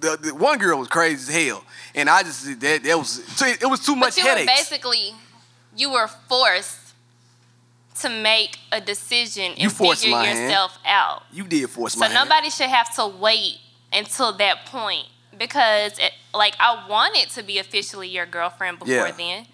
the, 0.00 0.16
the 0.20 0.34
one 0.34 0.58
girl 0.58 0.78
was 0.78 0.88
crazy 0.88 1.14
as 1.14 1.46
hell. 1.48 1.64
And 1.94 2.08
I 2.10 2.22
just 2.22 2.44
that 2.60 2.82
that 2.84 2.98
was 2.98 3.18
it 3.42 3.66
was 3.68 3.80
too 3.84 3.96
much 3.96 4.16
But 4.16 4.18
you 4.18 4.24
headaches. 4.24 4.52
basically, 4.52 5.14
you 5.76 5.90
were 5.92 6.08
forced 6.28 6.76
to 8.02 8.08
make 8.08 8.58
a 8.72 8.80
decision 8.80 9.52
You 9.56 9.64
and 9.68 9.72
forced 9.72 10.02
figure 10.02 10.16
my 10.16 10.26
hand. 10.26 10.38
yourself 10.50 10.78
out. 10.84 11.22
you 11.32 11.44
did 11.44 11.68
force 11.70 11.94
So 11.94 12.00
my 12.00 12.06
hand. 12.08 12.18
So 12.18 12.24
nobody 12.24 12.50
should 12.50 12.68
have 12.68 12.94
to 12.96 13.06
wait 13.06 13.58
until 13.92 14.32
that 14.38 14.66
point 14.66 15.06
because, 15.36 15.98
it, 15.98 16.12
like, 16.34 16.54
I 16.60 16.86
wanted 16.88 17.30
to 17.30 17.42
be 17.42 17.58
officially 17.58 18.08
your 18.08 18.26
girlfriend 18.26 18.78
before 18.78 18.94
Yeah. 18.94 19.10
then, 19.12 19.46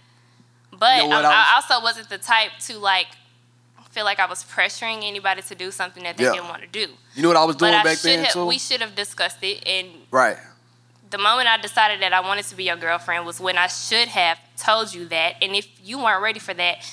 but 0.72 1.02
You 1.02 1.08
know 1.08 1.20
I, 1.20 1.22
I 1.22 1.52
I 1.52 1.54
also 1.56 1.82
wasn't 1.82 2.08
the 2.08 2.18
type 2.18 2.50
to 2.66 2.78
like 2.78 3.06
feel 3.90 4.04
like 4.04 4.20
I 4.20 4.26
was 4.26 4.44
pressuring 4.44 5.04
anybody 5.04 5.40
to 5.42 5.54
do 5.54 5.70
something 5.70 6.02
that 6.02 6.16
they 6.18 6.24
Yeah. 6.24 6.32
didn't 6.32 6.48
want 6.48 6.60
to 6.62 6.68
do. 6.68 6.86
you 7.14 7.22
know 7.22 7.28
what 7.28 7.36
I 7.38 7.44
was 7.44 7.56
doing 7.56 7.72
But 7.72 7.84
back 7.84 7.98
then 8.00 8.24
have. 8.24 8.32
too? 8.34 8.44
We 8.46 8.58
should 8.58 8.80
have 8.82 8.94
discussed 8.94 9.42
it, 9.42 9.66
and 9.66 9.88
right. 10.10 10.36
the 11.08 11.16
moment 11.18 11.48
I 11.48 11.56
decided 11.56 12.02
that 12.02 12.12
I 12.12 12.20
wanted 12.20 12.44
to 12.46 12.54
be 12.56 12.64
your 12.64 12.76
girlfriend 12.76 13.24
was 13.24 13.40
when 13.40 13.56
I 13.56 13.68
should 13.68 14.08
have 14.08 14.38
told 14.58 14.92
you 14.92 15.06
that. 15.08 15.36
And 15.40 15.54
if 15.56 15.66
you 15.82 15.98
weren't 15.98 16.20
ready 16.22 16.40
for 16.40 16.52
that, 16.54 16.84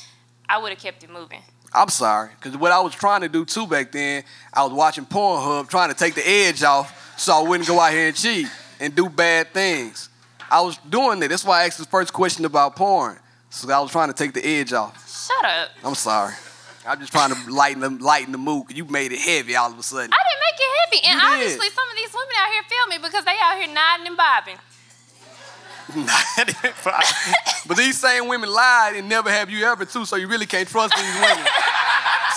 I 0.49 0.57
would 0.59 0.71
have 0.71 0.79
kept 0.79 1.03
it 1.03 1.09
moving. 1.09 1.41
I'm 1.73 1.89
sorry, 1.89 2.29
because 2.39 2.55
what 2.57 2.71
I 2.71 2.79
was 2.81 2.93
trying 2.93 3.21
to 3.21 3.29
do 3.29 3.45
too 3.45 3.65
back 3.65 3.91
then, 3.91 4.23
I 4.53 4.63
was 4.63 4.73
watching 4.73 5.05
Pornhub, 5.05 5.69
trying 5.69 5.89
to 5.89 5.95
take 5.95 6.13
the 6.13 6.27
edge 6.27 6.61
off, 6.61 7.15
so 7.17 7.33
I 7.33 7.47
wouldn't 7.47 7.67
go 7.67 7.79
out 7.79 7.91
here 7.91 8.07
and 8.07 8.15
cheat 8.15 8.47
and 8.79 8.93
do 8.95 9.09
bad 9.09 9.51
things. 9.53 10.09
I 10.51 10.61
was 10.61 10.77
doing 10.89 11.19
that. 11.21 11.29
That's 11.29 11.43
why 11.43 11.61
I 11.63 11.65
asked 11.65 11.79
the 11.79 11.85
first 11.85 12.13
question 12.13 12.45
about 12.45 12.75
porn. 12.75 13.17
So 13.49 13.71
I 13.71 13.79
was 13.79 13.91
trying 13.91 14.09
to 14.09 14.13
take 14.13 14.33
the 14.33 14.45
edge 14.45 14.71
off. 14.73 14.93
Shut 15.09 15.45
up. 15.45 15.69
I'm 15.83 15.95
sorry. 15.95 16.33
I'm 16.85 16.99
just 16.99 17.11
trying 17.11 17.33
to 17.33 17.51
lighten 17.51 17.79
the 17.81 17.89
lighten 18.03 18.31
the 18.31 18.37
mood. 18.37 18.65
You 18.75 18.85
made 18.85 19.11
it 19.11 19.19
heavy 19.19 19.55
all 19.55 19.71
of 19.71 19.79
a 19.79 19.83
sudden. 19.83 20.11
I 20.11 20.17
didn't 20.29 20.41
make 20.43 20.59
it 20.59 20.71
heavy. 20.83 21.07
And 21.07 21.15
You 21.15 21.21
did. 21.21 21.33
obviously, 21.33 21.69
some 21.69 21.89
of 21.89 21.95
these 21.95 22.13
women 22.13 22.33
out 22.37 22.49
here 22.51 22.63
feel 22.69 22.87
me 22.89 22.97
because 23.01 23.25
they 23.25 23.35
out 23.41 23.57
here 23.57 23.73
nodding 23.73 24.07
and 24.07 24.17
bobbing. 24.17 24.57
but 27.67 27.77
these 27.77 27.99
same 27.99 28.27
women 28.27 28.49
lied 28.49 28.95
and 28.95 29.09
never 29.09 29.29
have 29.29 29.49
you 29.49 29.65
ever 29.65 29.85
too, 29.85 30.05
so 30.05 30.15
you 30.15 30.27
really 30.27 30.45
can't 30.45 30.67
trust 30.67 30.95
these 30.95 31.15
women. 31.15 31.45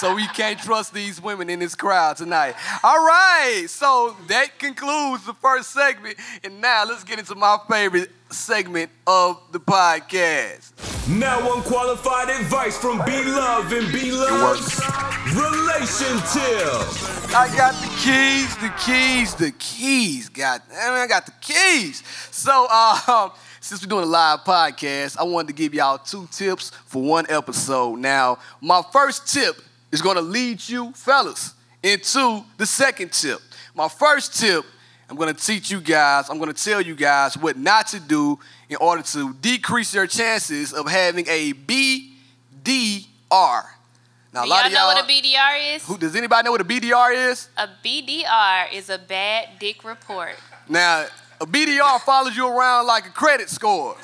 so 0.01 0.15
we 0.15 0.27
can't 0.29 0.59
trust 0.59 0.93
these 0.93 1.21
women 1.21 1.49
in 1.49 1.59
this 1.59 1.75
crowd 1.75 2.17
tonight. 2.17 2.55
All 2.83 3.05
right, 3.05 3.67
so 3.69 4.17
that 4.29 4.59
concludes 4.59 5.25
the 5.25 5.35
first 5.35 5.71
segment, 5.71 6.17
and 6.45 6.61
now 6.61 6.85
let's 6.87 7.05
get 7.05 7.19
into 7.19 7.35
my 7.35 7.59
favorite 7.69 8.11
segment 8.31 8.91
of 9.07 9.41
the 9.53 9.61
podcast. 9.61 10.96
Now 11.09 11.55
unqualified 11.55 12.31
advice 12.31 12.77
from 12.77 12.99
B 13.05 13.13
Love 13.13 13.71
and 13.73 13.93
B 13.93 14.11
Love's 14.11 14.81
Relation. 15.37 16.19
I 17.33 17.49
got 17.57 17.75
the 17.75 17.89
keys, 18.03 18.57
the 18.57 18.75
keys, 18.85 19.35
the 19.37 19.53
keys. 19.53 20.29
God 20.29 20.63
damn 20.69 20.95
it, 20.95 20.97
I 20.97 21.07
got 21.07 21.27
the 21.27 21.33
keys. 21.41 22.03
So, 22.33 22.67
uh, 22.69 23.29
since 23.61 23.83
we're 23.83 23.89
doing 23.89 24.03
a 24.03 24.09
live 24.09 24.41
podcast, 24.41 25.17
I 25.17 25.23
wanted 25.23 25.47
to 25.47 25.53
give 25.53 25.75
y'all 25.75 25.99
two 25.99 26.27
tips 26.33 26.71
for 26.87 27.01
one 27.01 27.27
episode. 27.29 28.01
Now, 28.01 28.39
my 28.61 28.83
first 28.91 29.33
tip 29.33 29.63
is 29.93 30.03
gonna 30.03 30.21
lead 30.21 30.69
you, 30.69 30.91
fellas, 30.91 31.55
into 31.85 32.43
the 32.57 32.67
second 32.67 33.13
tip. 33.13 33.41
My 33.77 33.89
first 33.89 34.41
tip, 34.41 34.65
I'm 35.09 35.15
gonna 35.17 35.35
teach 35.35 35.71
you 35.71 35.81
guys, 35.81 36.29
I'm 36.29 36.41
gonna 36.41 36.53
tell 36.53 36.81
you 36.81 36.97
guys 36.97 37.39
what 37.39 37.57
not 37.57 37.87
to 37.89 38.01
do 38.01 38.41
in 38.69 38.77
order 38.77 39.03
to 39.03 39.35
decrease 39.35 39.95
your 39.95 40.07
chances 40.07 40.73
of 40.73 40.89
having 40.89 41.27
a 41.29 41.53
BDR. 41.53 43.05
Now, 43.31 44.43
Do 44.43 44.49
a 44.49 44.51
lot 44.51 44.67
of 44.67 44.71
people. 44.71 44.85
y'all 44.85 44.95
know 44.95 45.01
what 45.01 45.05
a 45.05 45.09
BDR 45.09 45.77
is? 45.77 45.87
Who, 45.87 45.97
does 45.97 46.15
anybody 46.17 46.45
know 46.45 46.51
what 46.53 46.61
a 46.61 46.65
BDR 46.65 47.31
is? 47.31 47.49
A 47.57 47.69
BDR 47.85 48.73
is 48.73 48.91
a 48.91 48.99
bad 48.99 49.59
dick 49.59 49.85
report. 49.85 50.35
Now, 50.69 51.07
a 51.41 51.47
BDR 51.47 52.01
follows 52.01 52.37
you 52.37 52.47
around 52.49 52.87
like 52.87 53.07
a 53.07 53.11
credit 53.11 53.49
score. 53.49 53.97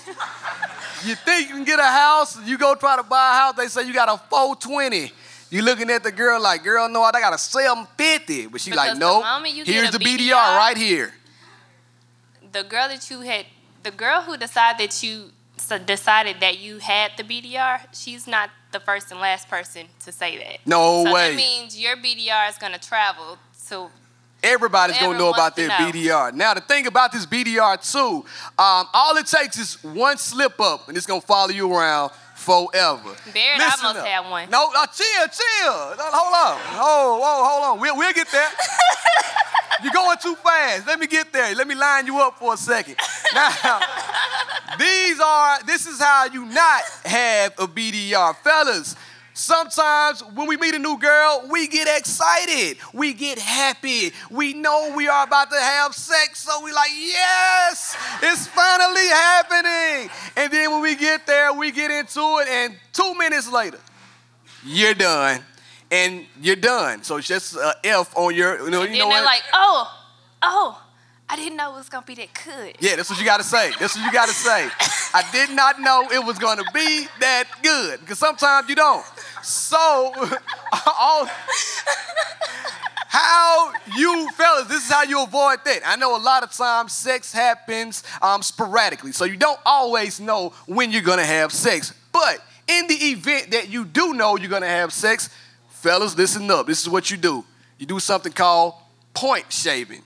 you 1.05 1.15
think 1.17 1.49
you 1.49 1.55
can 1.57 1.65
get 1.65 1.79
a 1.79 1.83
house, 1.85 2.39
you 2.47 2.57
go 2.57 2.75
try 2.75 2.97
to 2.97 3.03
buy 3.03 3.31
a 3.31 3.39
house, 3.41 3.55
they 3.57 3.67
say 3.67 3.87
you 3.87 3.93
got 3.93 4.09
a 4.09 4.19
420. 4.29 5.13
You 5.51 5.61
looking 5.61 5.91
at 5.91 6.03
the 6.03 6.13
girl 6.13 6.41
like, 6.41 6.63
girl, 6.65 6.89
no, 6.89 7.03
I 7.03 7.13
got 7.13 7.35
a 7.35 7.39
750. 7.39 8.47
But 8.47 8.61
she 8.61 8.71
Because 8.71 8.89
like, 8.89 8.99
no, 8.99 9.45
you 9.45 9.65
here's 9.65 9.91
the 9.91 9.99
BDR, 9.99 10.31
BDR 10.31 10.57
right 10.57 10.77
here. 10.77 11.13
The 12.53 12.63
girl 12.63 12.89
that 12.89 13.11
you 13.11 13.21
had, 13.21 13.45
the 13.83 13.91
girl 13.91 14.23
who 14.23 14.37
decided 14.37 14.79
that 14.89 15.03
you 15.03 15.31
so 15.59 15.79
decided 15.79 16.41
that 16.41 16.59
you 16.59 16.79
had 16.79 17.13
the 17.17 17.23
BDR, 17.23 17.81
she's 17.93 18.27
not 18.27 18.51
the 18.73 18.81
first 18.81 19.11
and 19.11 19.21
last 19.21 19.49
person 19.49 19.87
to 20.05 20.11
say 20.11 20.39
that. 20.39 20.59
No 20.67 21.05
so 21.05 21.13
way. 21.13 21.31
that 21.31 21.37
means 21.37 21.79
your 21.79 21.97
BDR 21.97 22.49
is 22.49 22.59
gonna 22.59 22.79
travel 22.79 23.39
to 23.69 23.91
Everybody's 24.43 24.99
gonna 24.99 25.19
know 25.19 25.31
about 25.31 25.55
their 25.55 25.69
know. 25.69 25.75
BDR. 25.77 26.35
Now, 26.35 26.53
the 26.53 26.61
thing 26.61 26.89
about 26.89 27.13
this 27.13 27.25
BDR 27.27 27.77
too, 27.93 28.25
um, 28.59 28.87
all 28.93 29.17
it 29.17 29.27
takes 29.27 29.57
is 29.57 29.83
one 29.85 30.19
slip 30.19 30.61
up, 30.61 30.89
and 30.89 30.97
it's 30.97 31.07
gonna 31.07 31.21
follow 31.21 31.51
you 31.51 31.73
around 31.73 32.11
forever. 32.43 33.15
Barrett 33.33 33.59
Listen 33.59 33.87
almost 33.87 34.01
up. 34.03 34.07
had 34.07 34.31
one. 34.31 34.51
No, 34.51 34.71
uh, 34.77 34.87
chill, 34.87 35.27
chill. 35.29 35.73
Hold 35.73 36.35
on. 36.35 36.61
Oh, 36.75 37.19
whoa, 37.23 37.45
hold 37.49 37.65
on. 37.65 37.81
We'll, 37.81 37.97
we'll 37.97 38.13
get 38.13 38.29
there. 38.31 38.49
You're 39.83 39.93
going 39.93 40.19
too 40.19 40.35
fast. 40.37 40.87
Let 40.87 40.99
me 41.01 41.07
get 41.07 41.33
there. 41.33 41.55
Let 41.55 41.67
me 41.67 41.75
line 41.75 42.07
you 42.07 42.21
up 42.21 42.39
for 42.39 42.55
a 42.55 42.57
second. 42.57 42.97
Now, 43.35 43.81
these 44.79 45.19
are, 45.19 45.63
this 45.65 45.87
is 45.87 45.99
how 45.99 46.27
you 46.27 46.45
not 46.45 46.83
have 47.05 47.53
a 47.59 47.67
BDR. 47.67 48.37
Fellas, 48.37 48.95
sometimes 49.35 50.23
when 50.35 50.47
we 50.47 50.57
meet 50.57 50.75
a 50.75 50.79
new 50.79 50.99
girl, 50.99 51.47
we 51.51 51.67
get 51.67 51.89
excited. 51.99 52.79
We 52.93 53.13
get 53.15 53.39
happy. 53.39 54.13
We 54.31 54.55
know 54.55 54.93
we 54.97 55.09
are 55.09 55.27
about 55.27 55.51
to 55.51 55.59
have 55.59 55.95
sex, 55.95 56.41
so 56.41 56.63
we're 56.63 56.75
like, 56.75 56.91
yes, 56.93 57.97
it's 58.23 58.47
finally 58.49 59.07
happening. 59.09 60.11
And 60.37 60.53
then 60.53 60.71
when 60.71 60.83
we 60.83 60.97
get 60.97 61.27
there, 61.27 61.53
we 61.53 61.71
get 61.71 61.91
into 61.91 62.21
it, 62.21 62.49
and 62.49 62.77
two 62.93 63.15
minutes 63.15 63.51
later, 63.51 63.79
you're 64.65 64.95
done. 64.95 65.41
And 65.91 66.25
you're 66.41 66.57
done. 66.57 67.03
So 67.03 67.19
it's 67.19 67.29
just 67.29 67.55
a 67.55 67.75
F 67.85 68.17
on 68.17 68.35
your, 68.35 68.65
you 68.65 68.71
know, 68.71 68.81
and 68.83 68.93
you 68.95 69.01
then 69.01 69.09
know 69.09 69.15
they're 69.15 69.23
what? 69.23 69.25
like, 69.25 69.43
oh, 69.53 70.05
oh, 70.41 70.83
I 71.33 71.37
didn't 71.37 71.57
know 71.57 71.73
it 71.73 71.79
was 71.79 71.89
gonna 71.89 72.05
be 72.05 72.15
that 72.17 72.29
good. 72.45 72.77
Yeah, 72.79 72.95
that's 72.97 73.09
what 73.09 73.19
you 73.19 73.25
gotta 73.25 73.43
say. 73.43 73.73
That's 73.81 73.97
what 73.97 74.05
you 74.05 74.13
gotta 74.13 74.35
say. 74.35 74.69
I 75.15 75.25
did 75.33 75.49
not 75.49 75.81
know 75.81 76.07
it 76.13 76.23
was 76.23 76.39
gonna 76.39 76.71
be 76.75 77.07
that 77.21 77.45
good. 77.63 78.01
Because 78.01 78.19
sometimes 78.19 78.69
you 78.69 78.75
don't. 78.75 79.03
So, 79.43 79.79
all, 80.87 81.27
how 83.09 83.73
you 83.97 84.29
fellas, 84.33 84.69
this 84.69 84.85
is 84.85 84.93
how 84.93 85.05
you 85.05 85.23
avoid 85.23 85.61
that. 85.65 85.81
I 85.87 85.97
know 85.97 86.15
a 86.15 86.21
lot 86.21 86.43
of 86.43 86.53
times 86.53 86.93
sex 86.93 87.33
happens 87.33 88.05
um, 88.21 88.43
sporadically, 88.43 89.13
so 89.13 89.25
you 89.25 89.39
don't 89.39 89.61
always 89.65 90.21
know 90.21 90.53
when 90.67 90.93
you're 90.93 91.01
gonna 91.01 91.25
have 91.25 91.51
sex. 91.51 91.95
But 92.13 92.45
in 92.69 92.89
the 92.89 92.95
event 92.95 93.53
that 93.53 93.71
you 93.71 93.87
do 93.87 94.13
know 94.13 94.37
you're 94.37 94.51
gonna 94.51 94.67
have 94.67 94.93
sex, 94.93 95.31
fellas, 95.71 96.15
listen 96.15 96.51
up. 96.51 96.67
This 96.67 96.83
is 96.83 96.91
what 96.91 97.11
you 97.11 97.17
do. 97.17 97.43
You 97.79 97.87
do 97.87 98.01
something 98.01 98.33
called 98.33 98.75
point 99.15 99.51
shaving. 99.51 100.03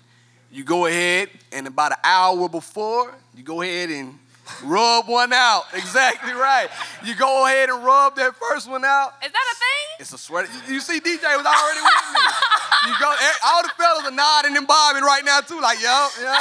You 0.57 0.65
go 0.65 0.87
ahead 0.87 1.29
and 1.53 1.67
about 1.67 1.93
an 1.93 1.99
hour 2.03 2.49
before, 2.49 3.13
you 3.37 3.43
go 3.43 3.61
ahead 3.61 3.91
and 3.91 4.19
rub 4.65 5.07
one 5.07 5.31
out. 5.35 5.65
Exactly 5.75 6.33
right. 6.33 6.69
You 7.05 7.15
go 7.15 7.45
ahead 7.45 7.69
and 7.69 7.85
rub 7.85 8.17
that 8.17 8.35
first 8.37 8.67
one 8.71 8.83
out. 8.83 9.13
Is 9.23 9.31
that 9.31 9.47
a 9.53 9.55
thing? 9.55 9.97
It's 10.01 10.13
a 10.15 10.19
sweat. 10.19 10.49
You 10.69 10.77
you 10.77 10.81
see, 10.81 10.99
DJ 10.99 11.25
was 11.37 11.45
already 11.45 11.81
with 11.81 12.15
me. 12.15 12.89
You 12.89 12.95
go. 12.99 13.13
eh, 13.13 13.33
All 13.45 13.63
the 13.65 13.69
fellas 13.77 14.05
are 14.07 14.11
nodding 14.11 14.57
and 14.57 14.67
bobbing 14.67 15.03
right 15.03 15.23
now 15.27 15.41
too, 15.43 15.61
like 15.61 15.79
yup, 15.83 16.11
yup. 16.23 16.41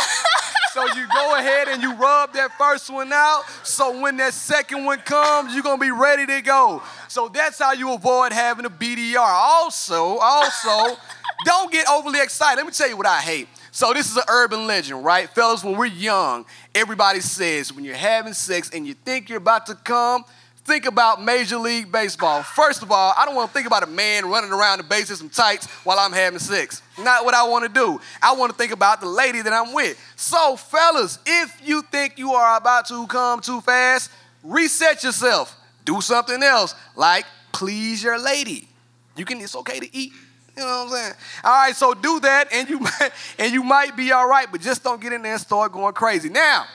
So 0.71 0.86
you 0.95 1.06
go 1.13 1.36
ahead 1.38 1.67
and 1.67 1.82
you 1.84 1.93
rub 1.95 2.32
that 2.34 2.51
first 2.58 2.89
one 2.89 3.12
out. 3.12 3.43
So 3.63 3.99
when 3.99 4.15
that 4.17 4.34
second 4.34 4.86
one 4.86 4.99
comes, 4.99 5.54
you're 5.54 5.63
gonna 5.63 5.78
be 5.82 5.91
ready 5.91 6.25
to 6.25 6.41
go. 6.41 6.82
So 7.10 7.28
that's 7.28 7.60
how 7.60 7.73
you 7.73 7.91
avoid 7.91 8.32
having 8.32 8.63
a 8.65 8.69
BDR. 8.69 9.17
Also, 9.19 10.17
also, 10.19 10.97
don't 11.43 11.69
get 11.69 11.86
overly 11.89 12.21
excited. 12.21 12.56
Let 12.56 12.65
me 12.65 12.71
tell 12.71 12.88
you 12.88 12.95
what 12.95 13.08
I 13.08 13.19
hate. 13.19 13.49
So 13.75 13.91
this 13.91 14.09
is 14.09 14.15
an 14.15 14.23
urban 14.29 14.67
legend, 14.67 15.03
right? 15.03 15.29
Fellas, 15.29 15.61
when 15.61 15.75
we're 15.75 15.88
young, 15.88 16.45
everybody 16.73 17.19
says 17.19 17.73
when 17.73 17.83
you're 17.83 17.93
having 17.93 18.31
sex 18.31 18.69
and 18.69 18.88
you 18.88 18.93
think 18.93 19.27
you're 19.27 19.38
about 19.38 19.65
to 19.65 19.75
come, 19.75 20.23
think 20.63 20.85
about 20.85 21.21
Major 21.21 21.57
League 21.57 21.91
Baseball. 21.91 22.41
First 22.41 22.83
of 22.83 22.91
all, 22.93 23.13
I 23.17 23.25
don't 23.25 23.35
want 23.35 23.49
to 23.49 23.53
think 23.53 23.67
about 23.67 23.83
a 23.83 23.88
man 23.88 24.29
running 24.29 24.53
around 24.53 24.77
the 24.77 24.85
base 24.85 25.09
in 25.09 25.17
some 25.17 25.27
tights 25.27 25.65
while 25.83 25.99
I'm 25.99 26.13
having 26.13 26.39
sex. 26.39 26.81
Not 26.97 27.25
what 27.25 27.33
I 27.33 27.45
want 27.49 27.65
to 27.65 27.69
do. 27.69 27.99
I 28.23 28.33
want 28.35 28.49
to 28.53 28.57
think 28.57 28.71
about 28.71 29.01
the 29.01 29.09
lady 29.09 29.41
that 29.41 29.51
I'm 29.51 29.73
with. 29.73 29.99
So, 30.15 30.55
fellas, 30.55 31.19
if 31.25 31.59
you 31.61 31.81
think 31.81 32.17
you 32.17 32.31
are 32.31 32.55
about 32.55 32.88
to 32.88 33.05
come 33.07 33.41
too 33.41 33.59
fast, 33.59 34.09
reset 34.41 35.03
yourself. 35.03 35.53
Do 35.83 35.99
something 35.99 36.41
else, 36.41 36.75
like 36.95 37.25
please 37.51 38.01
your 38.01 38.19
lady. 38.19 38.69
You 39.17 39.25
can. 39.25 39.41
It's 39.41 39.55
okay 39.57 39.81
to 39.81 39.93
eat. 39.93 40.13
You 40.58 40.63
know 40.63 40.86
what 40.86 40.88
I'm 40.88 40.89
saying? 40.89 41.13
All 41.44 41.52
right, 41.52 41.76
so 41.76 41.94
do 41.94 42.20
that, 42.22 42.54
and 42.54 42.70
you 42.70 42.80
might, 43.00 43.12
and 43.38 43.54
you 43.54 43.63
might 43.63 43.96
be 43.96 44.12
all 44.12 44.28
right, 44.28 44.48
but 44.52 44.62
just 44.62 44.84
don't 44.84 45.02
get 45.02 45.13
in 45.13 45.22
there 45.22 45.34
and 45.34 45.41
start 45.41 45.72
going 45.72 45.94
crazy. 45.94 46.30
Now, 46.30 46.65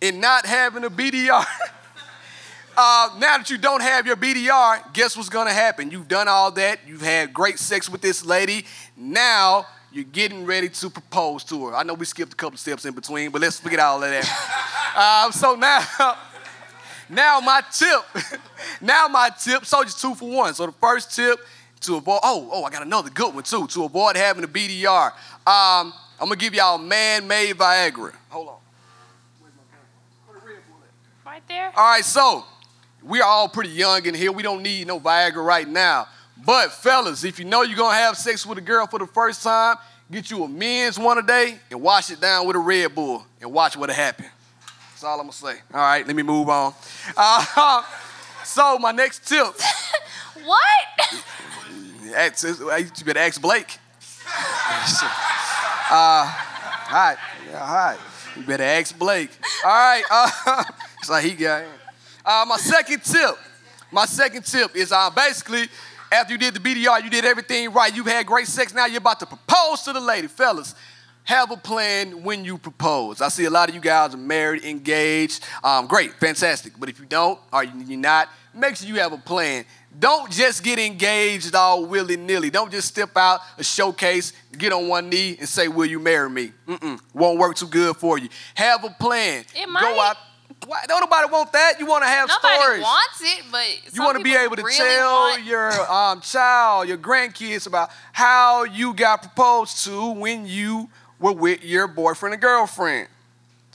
in 0.00 0.20
not 0.20 0.46
having 0.46 0.84
a 0.84 0.90
BDR. 0.90 1.44
Uh, 2.80 3.10
now 3.18 3.36
that 3.36 3.50
you 3.50 3.58
don't 3.58 3.82
have 3.82 4.06
your 4.06 4.14
BDR, 4.14 4.92
guess 4.92 5.16
what's 5.16 5.28
gonna 5.28 5.52
happen? 5.52 5.90
You've 5.90 6.06
done 6.06 6.28
all 6.28 6.52
that. 6.52 6.78
You've 6.86 7.02
had 7.02 7.34
great 7.34 7.58
sex 7.58 7.90
with 7.90 8.00
this 8.00 8.24
lady. 8.24 8.64
Now 8.96 9.66
you're 9.90 10.04
getting 10.04 10.44
ready 10.44 10.68
to 10.68 10.88
propose 10.88 11.42
to 11.44 11.66
her. 11.66 11.74
I 11.74 11.82
know 11.82 11.94
we 11.94 12.06
skipped 12.06 12.34
a 12.34 12.36
couple 12.36 12.56
steps 12.56 12.84
in 12.84 12.94
between, 12.94 13.32
but 13.32 13.40
let's 13.40 13.58
forget 13.58 13.80
all 13.80 14.00
of 14.00 14.08
that. 14.08 14.92
uh, 14.94 15.30
so 15.32 15.56
now, 15.56 15.84
now 17.08 17.40
my 17.40 17.62
tip, 17.72 18.04
now 18.80 19.08
my 19.08 19.30
tip. 19.30 19.66
So 19.66 19.82
just 19.82 20.00
two 20.00 20.14
for 20.14 20.30
one. 20.30 20.54
So 20.54 20.66
the 20.66 20.72
first 20.72 21.16
tip 21.16 21.40
to 21.80 21.96
avoid. 21.96 22.20
Oh, 22.22 22.48
oh, 22.52 22.64
I 22.64 22.70
got 22.70 22.82
another 22.82 23.10
good 23.10 23.34
one 23.34 23.44
too. 23.44 23.66
To 23.68 23.84
avoid 23.84 24.16
having 24.16 24.44
a 24.44 24.48
BDR. 24.48 25.12
Um, 25.46 25.92
I'm 26.20 26.26
gonna 26.26 26.36
give 26.36 26.54
y'all 26.54 26.78
man-made 26.78 27.56
Viagra. 27.56 28.12
Hold 28.30 28.48
on. 28.48 28.54
Right 31.24 31.42
there. 31.46 31.72
All 31.76 31.90
right, 31.90 32.04
so 32.04 32.44
we 33.02 33.20
are 33.20 33.28
all 33.28 33.48
pretty 33.48 33.70
young 33.70 34.04
in 34.06 34.14
here. 34.14 34.32
We 34.32 34.42
don't 34.42 34.62
need 34.62 34.86
no 34.86 34.98
Viagra 34.98 35.44
right 35.44 35.68
now. 35.68 36.08
But 36.44 36.72
fellas, 36.72 37.24
if 37.24 37.38
you 37.38 37.44
know 37.44 37.62
you're 37.62 37.76
gonna 37.76 37.96
have 37.96 38.16
sex 38.16 38.46
with 38.46 38.58
a 38.58 38.62
girl 38.62 38.86
for 38.86 38.98
the 38.98 39.06
first 39.06 39.42
time, 39.42 39.76
get 40.10 40.30
you 40.30 40.44
a 40.44 40.48
men's 40.48 40.98
one 40.98 41.18
a 41.18 41.22
day 41.22 41.58
and 41.70 41.80
wash 41.80 42.10
it 42.10 42.20
down 42.20 42.46
with 42.46 42.56
a 42.56 42.60
Red 42.60 42.94
Bull 42.94 43.24
and 43.40 43.52
watch 43.52 43.76
what'll 43.76 43.94
happen. 43.94 44.26
That's 44.90 45.04
all 45.04 45.20
I'm 45.20 45.26
gonna 45.26 45.32
say. 45.32 45.60
All 45.72 45.80
right, 45.80 46.06
let 46.06 46.16
me 46.16 46.22
move 46.22 46.48
on. 46.48 46.74
Uh, 47.16 47.82
so 48.44 48.78
my 48.78 48.92
next 48.92 49.28
tip, 49.28 49.46
What? 50.44 50.60
ask- 52.14 52.44
you 52.44 53.04
better 53.04 53.20
ask 53.20 53.40
Blake. 53.40 53.78
uh, 55.90 56.34
all 56.90 56.94
right, 56.94 57.16
yeah, 57.50 57.60
all 57.60 57.74
right. 57.74 57.98
You 58.36 58.42
better 58.42 58.64
ask 58.64 58.96
Blake. 58.98 59.30
All 59.64 59.70
right, 59.70 60.02
uh, 60.10 60.64
it's 60.98 61.10
like 61.10 61.24
he 61.24 61.32
got 61.32 61.62
in. 61.62 61.68
Uh, 62.24 62.44
my 62.46 62.56
second 62.56 63.02
tip, 63.02 63.36
my 63.90 64.04
second 64.04 64.44
tip 64.44 64.76
is 64.76 64.92
uh, 64.92 65.10
basically 65.10 65.68
after 66.10 66.32
you 66.32 66.38
did 66.38 66.54
the 66.54 66.60
BDR, 66.60 67.02
you 67.02 67.10
did 67.10 67.24
everything 67.24 67.72
right. 67.72 67.94
You've 67.94 68.06
had 68.06 68.26
great 68.26 68.46
sex. 68.46 68.72
Now 68.74 68.86
you're 68.86 68.98
about 68.98 69.20
to 69.20 69.26
propose 69.26 69.82
to 69.82 69.92
the 69.92 70.00
lady, 70.00 70.26
fellas. 70.26 70.74
have 71.24 71.50
a 71.50 71.56
plan 71.56 72.22
when 72.22 72.44
you 72.44 72.56
propose. 72.56 73.20
I 73.20 73.28
see 73.28 73.44
a 73.44 73.50
lot 73.50 73.68
of 73.68 73.74
you 73.74 73.80
guys 73.80 74.14
are 74.14 74.18
married, 74.18 74.64
engaged. 74.64 75.44
Um, 75.62 75.86
great, 75.86 76.14
fantastic. 76.14 76.72
But 76.78 76.88
if 76.88 76.98
you 76.98 77.06
don't, 77.06 77.38
or 77.52 77.64
you're 77.64 77.98
not, 77.98 78.28
make 78.54 78.76
sure 78.76 78.88
you 78.88 78.96
have 79.00 79.12
a 79.12 79.18
plan. 79.18 79.64
Don't 79.98 80.30
just 80.30 80.62
get 80.62 80.78
engaged 80.78 81.54
all 81.54 81.84
willy 81.84 82.16
nilly. 82.16 82.50
Don't 82.50 82.70
just 82.70 82.88
step 82.88 83.16
out 83.16 83.40
a 83.56 83.64
showcase, 83.64 84.32
get 84.56 84.72
on 84.72 84.86
one 84.86 85.08
knee, 85.08 85.36
and 85.38 85.48
say, 85.48 85.66
"Will 85.66 85.86
you 85.86 85.98
marry 85.98 86.30
me?" 86.30 86.52
Mm-mm, 86.68 87.00
won't 87.14 87.38
work 87.38 87.56
too 87.56 87.66
good 87.66 87.96
for 87.96 88.18
you. 88.18 88.28
Have 88.54 88.84
a 88.84 88.90
plan. 88.90 89.44
It 89.56 89.68
might. 89.68 89.80
Go 89.80 90.00
out. 90.00 90.16
Why, 90.66 90.80
don't 90.86 91.00
nobody 91.00 91.30
want 91.30 91.52
that? 91.52 91.74
You 91.78 91.86
want 91.86 92.02
to 92.02 92.08
have 92.08 92.30
stories. 92.30 92.58
Nobody 92.58 92.64
stories. 92.64 92.82
wants 92.82 93.20
it, 93.22 93.44
but 93.50 93.94
You 93.94 94.02
want 94.02 94.18
to 94.18 94.24
be 94.24 94.34
able 94.34 94.56
to 94.56 94.62
tell 94.62 95.38
your 95.40 95.70
um, 95.90 96.20
child, 96.20 96.88
your 96.88 96.98
grandkids 96.98 97.66
about 97.66 97.90
how 98.12 98.64
you 98.64 98.92
got 98.94 99.22
proposed 99.22 99.84
to 99.84 100.12
when 100.12 100.46
you 100.46 100.90
were 101.20 101.32
with 101.32 101.64
your 101.64 101.86
boyfriend 101.86 102.34
or 102.34 102.38
girlfriend. 102.38 103.08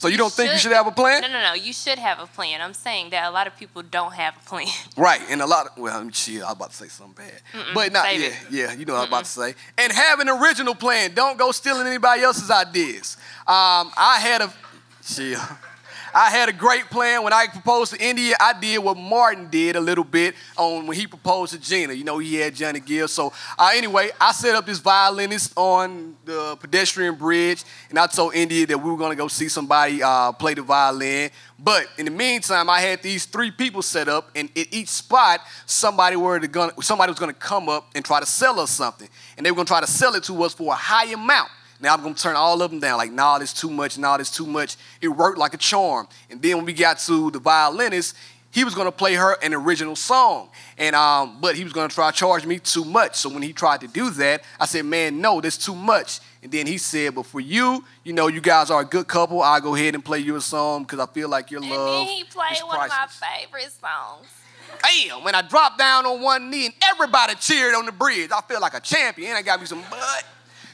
So 0.04 0.08
you, 0.08 0.18
don't 0.18 0.30
think 0.30 0.52
you 0.52 0.58
should 0.58 0.72
have 0.72 0.86
a 0.86 0.90
plan? 0.90 1.22
No, 1.22 1.28
no, 1.28 1.40
no. 1.40 1.54
You 1.54 1.72
should 1.72 1.98
have 1.98 2.20
a 2.20 2.26
plan. 2.26 2.60
I'm 2.60 2.74
saying 2.74 3.08
that 3.08 3.26
a 3.26 3.30
lot 3.30 3.46
of 3.46 3.56
people 3.56 3.80
don't 3.80 4.12
have 4.12 4.36
a 4.36 4.46
plan. 4.46 4.66
Right, 4.98 5.22
and 5.30 5.40
a 5.40 5.46
lot 5.46 5.66
of 5.66 5.78
well, 5.78 6.10
shit, 6.10 6.42
I 6.42 6.44
was 6.44 6.52
about 6.52 6.70
to 6.72 6.76
say 6.76 6.88
something 6.88 7.24
bad, 7.24 7.40
but 7.72 7.90
not 7.90 8.14
yeah, 8.14 8.26
it. 8.26 8.34
yeah. 8.50 8.72
You 8.74 8.84
know 8.84 8.92
what 8.92 9.04
I'm 9.04 9.08
about 9.08 9.24
to 9.24 9.30
say. 9.30 9.54
And 9.78 9.90
have 9.90 10.20
an 10.20 10.28
original 10.28 10.74
plan. 10.74 11.14
Don't 11.14 11.38
go 11.38 11.52
stealing 11.52 11.86
anybody 11.86 12.20
else's 12.20 12.50
ideas. 12.50 13.16
Um, 13.46 13.90
I 13.96 14.18
had 14.20 14.42
a 14.42 14.52
shit. 15.02 15.38
I 16.14 16.30
had 16.30 16.48
a 16.48 16.52
great 16.52 16.84
plan 16.90 17.24
when 17.24 17.32
I 17.32 17.48
proposed 17.48 17.92
to 17.92 18.00
India. 18.00 18.36
I 18.38 18.52
did 18.58 18.78
what 18.78 18.96
Martin 18.96 19.48
did 19.50 19.74
a 19.74 19.80
little 19.80 20.04
bit 20.04 20.36
on 20.56 20.86
when 20.86 20.96
he 20.96 21.08
proposed 21.08 21.52
to 21.54 21.58
Gina. 21.58 21.92
You 21.92 22.04
know, 22.04 22.18
he 22.18 22.36
had 22.36 22.54
Johnny 22.54 22.78
Gill. 22.78 23.08
So 23.08 23.32
uh, 23.58 23.70
anyway, 23.74 24.10
I 24.20 24.30
set 24.30 24.54
up 24.54 24.64
this 24.64 24.78
violinist 24.78 25.52
on 25.56 26.16
the 26.24 26.56
pedestrian 26.60 27.16
bridge, 27.16 27.64
and 27.90 27.98
I 27.98 28.06
told 28.06 28.36
India 28.36 28.64
that 28.64 28.78
we 28.78 28.90
were 28.90 28.96
gonna 28.96 29.16
go 29.16 29.26
see 29.26 29.48
somebody 29.48 30.04
uh, 30.04 30.30
play 30.30 30.54
the 30.54 30.62
violin. 30.62 31.30
But 31.58 31.88
in 31.98 32.04
the 32.04 32.12
meantime, 32.12 32.70
I 32.70 32.80
had 32.80 33.02
these 33.02 33.24
three 33.26 33.50
people 33.50 33.82
set 33.82 34.08
up, 34.08 34.30
and 34.36 34.48
at 34.56 34.72
each 34.72 34.88
spot, 34.88 35.40
somebody 35.66 36.14
were 36.14 36.38
gonna, 36.46 36.80
somebody 36.80 37.10
was 37.10 37.18
gonna 37.18 37.32
come 37.32 37.68
up 37.68 37.90
and 37.96 38.04
try 38.04 38.20
to 38.20 38.26
sell 38.26 38.60
us 38.60 38.70
something, 38.70 39.08
and 39.36 39.44
they 39.44 39.50
were 39.50 39.56
gonna 39.56 39.66
try 39.66 39.80
to 39.80 39.86
sell 39.86 40.14
it 40.14 40.22
to 40.24 40.42
us 40.44 40.54
for 40.54 40.72
a 40.72 40.76
high 40.76 41.12
amount. 41.12 41.50
Now 41.84 41.94
I'm 41.94 42.02
gonna 42.02 42.14
turn 42.14 42.34
all 42.34 42.60
of 42.62 42.70
them 42.70 42.80
down. 42.80 42.96
Like, 42.98 43.12
nah, 43.12 43.38
this 43.38 43.52
too 43.52 43.70
much. 43.70 43.98
Nah, 43.98 44.16
this 44.16 44.30
too 44.30 44.46
much. 44.46 44.76
It 45.00 45.08
worked 45.08 45.38
like 45.38 45.54
a 45.54 45.58
charm. 45.58 46.08
And 46.30 46.40
then 46.40 46.56
when 46.56 46.66
we 46.66 46.72
got 46.72 46.98
to 47.00 47.30
the 47.30 47.38
violinist, 47.38 48.16
he 48.50 48.64
was 48.64 48.74
gonna 48.74 48.92
play 48.92 49.14
her 49.14 49.36
an 49.42 49.52
original 49.52 49.96
song, 49.96 50.48
and 50.78 50.94
um, 50.94 51.38
but 51.40 51.56
he 51.56 51.64
was 51.64 51.72
gonna 51.72 51.88
try 51.88 52.10
to 52.12 52.16
charge 52.16 52.46
me 52.46 52.60
too 52.60 52.84
much. 52.84 53.16
So 53.16 53.28
when 53.28 53.42
he 53.42 53.52
tried 53.52 53.80
to 53.80 53.88
do 53.88 54.10
that, 54.10 54.44
I 54.60 54.66
said, 54.66 54.84
man, 54.84 55.20
no, 55.20 55.40
that's 55.40 55.58
too 55.58 55.74
much. 55.74 56.20
And 56.40 56.52
then 56.52 56.66
he 56.66 56.78
said, 56.78 57.16
but 57.16 57.26
for 57.26 57.40
you, 57.40 57.84
you 58.04 58.12
know, 58.12 58.28
you 58.28 58.40
guys 58.40 58.70
are 58.70 58.80
a 58.82 58.84
good 58.84 59.08
couple. 59.08 59.42
I'll 59.42 59.60
go 59.60 59.74
ahead 59.74 59.94
and 59.94 60.04
play 60.04 60.20
you 60.20 60.36
a 60.36 60.40
song 60.40 60.84
because 60.84 61.00
I 61.00 61.06
feel 61.06 61.28
like 61.28 61.50
your 61.50 61.62
And 61.62 61.70
love. 61.70 62.06
then 62.06 62.06
he 62.06 62.24
played 62.24 62.62
one 62.64 62.80
of 62.80 62.88
my 62.90 63.06
favorite 63.08 63.72
songs. 63.72 64.28
Damn, 64.82 65.24
when 65.24 65.34
I 65.34 65.42
dropped 65.42 65.78
down 65.78 66.06
on 66.06 66.20
one 66.20 66.48
knee 66.50 66.66
and 66.66 66.74
everybody 66.92 67.34
cheered 67.34 67.74
on 67.74 67.86
the 67.86 67.92
bridge, 67.92 68.30
I 68.30 68.40
feel 68.42 68.60
like 68.60 68.74
a 68.74 68.80
champion. 68.80 69.34
I 69.36 69.42
got 69.42 69.58
me 69.60 69.66
some 69.66 69.82
butt. 69.90 70.24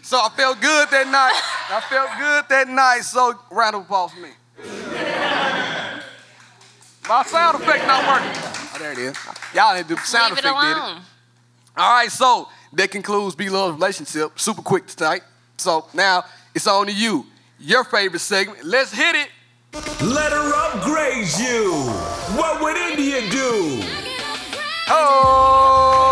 So 0.03 0.19
I 0.19 0.29
felt 0.37 0.61
good 0.61 0.89
that 0.91 1.07
night. 1.09 1.41
I 1.71 1.81
felt 1.89 2.11
good 2.19 2.45
that 2.49 2.69
night. 2.69 3.01
So 3.03 3.35
round 3.51 3.77
of 3.77 3.83
applause 3.83 4.13
for 4.13 4.21
me. 4.21 4.31
My 7.09 7.23
sound 7.25 7.61
effect 7.61 7.87
not 7.87 8.07
working. 8.07 8.43
Oh, 8.75 8.77
there 8.79 8.93
it 8.93 8.99
is. 8.99 9.17
Y'all 9.55 9.75
didn't 9.75 9.89
do 9.89 9.95
the 9.97 10.01
sound 10.03 10.31
Leave 10.35 10.39
it 10.45 10.49
effect, 10.49 10.61
did 10.61 10.71
it? 10.71 10.77
alone. 10.77 11.01
All 11.77 11.93
right, 11.95 12.11
so 12.11 12.49
that 12.75 12.91
concludes 12.91 13.35
Be 13.35 13.49
Love's 13.49 13.75
relationship. 13.75 14.39
Super 14.39 14.63
quick 14.63 14.87
tonight. 14.87 15.23
So 15.57 15.87
now 15.95 16.25
it's 16.55 16.67
on 16.67 16.87
to 16.87 16.93
you. 16.93 17.27
Your 17.59 17.85
favorite 17.85 18.21
segment. 18.21 18.65
Let's 18.65 18.93
hit 18.93 19.15
it. 19.17 19.29
Let 20.03 20.33
her 20.33 20.53
upgrade 20.55 21.27
you. 21.39 21.73
What 22.37 22.61
would 22.63 22.77
India 22.77 23.21
do? 23.31 23.83
Oh, 24.89 26.10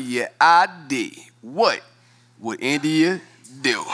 WWID. 0.00 1.30
What 1.42 1.80
would 2.38 2.60
India 2.62 3.20
do? 3.60 3.84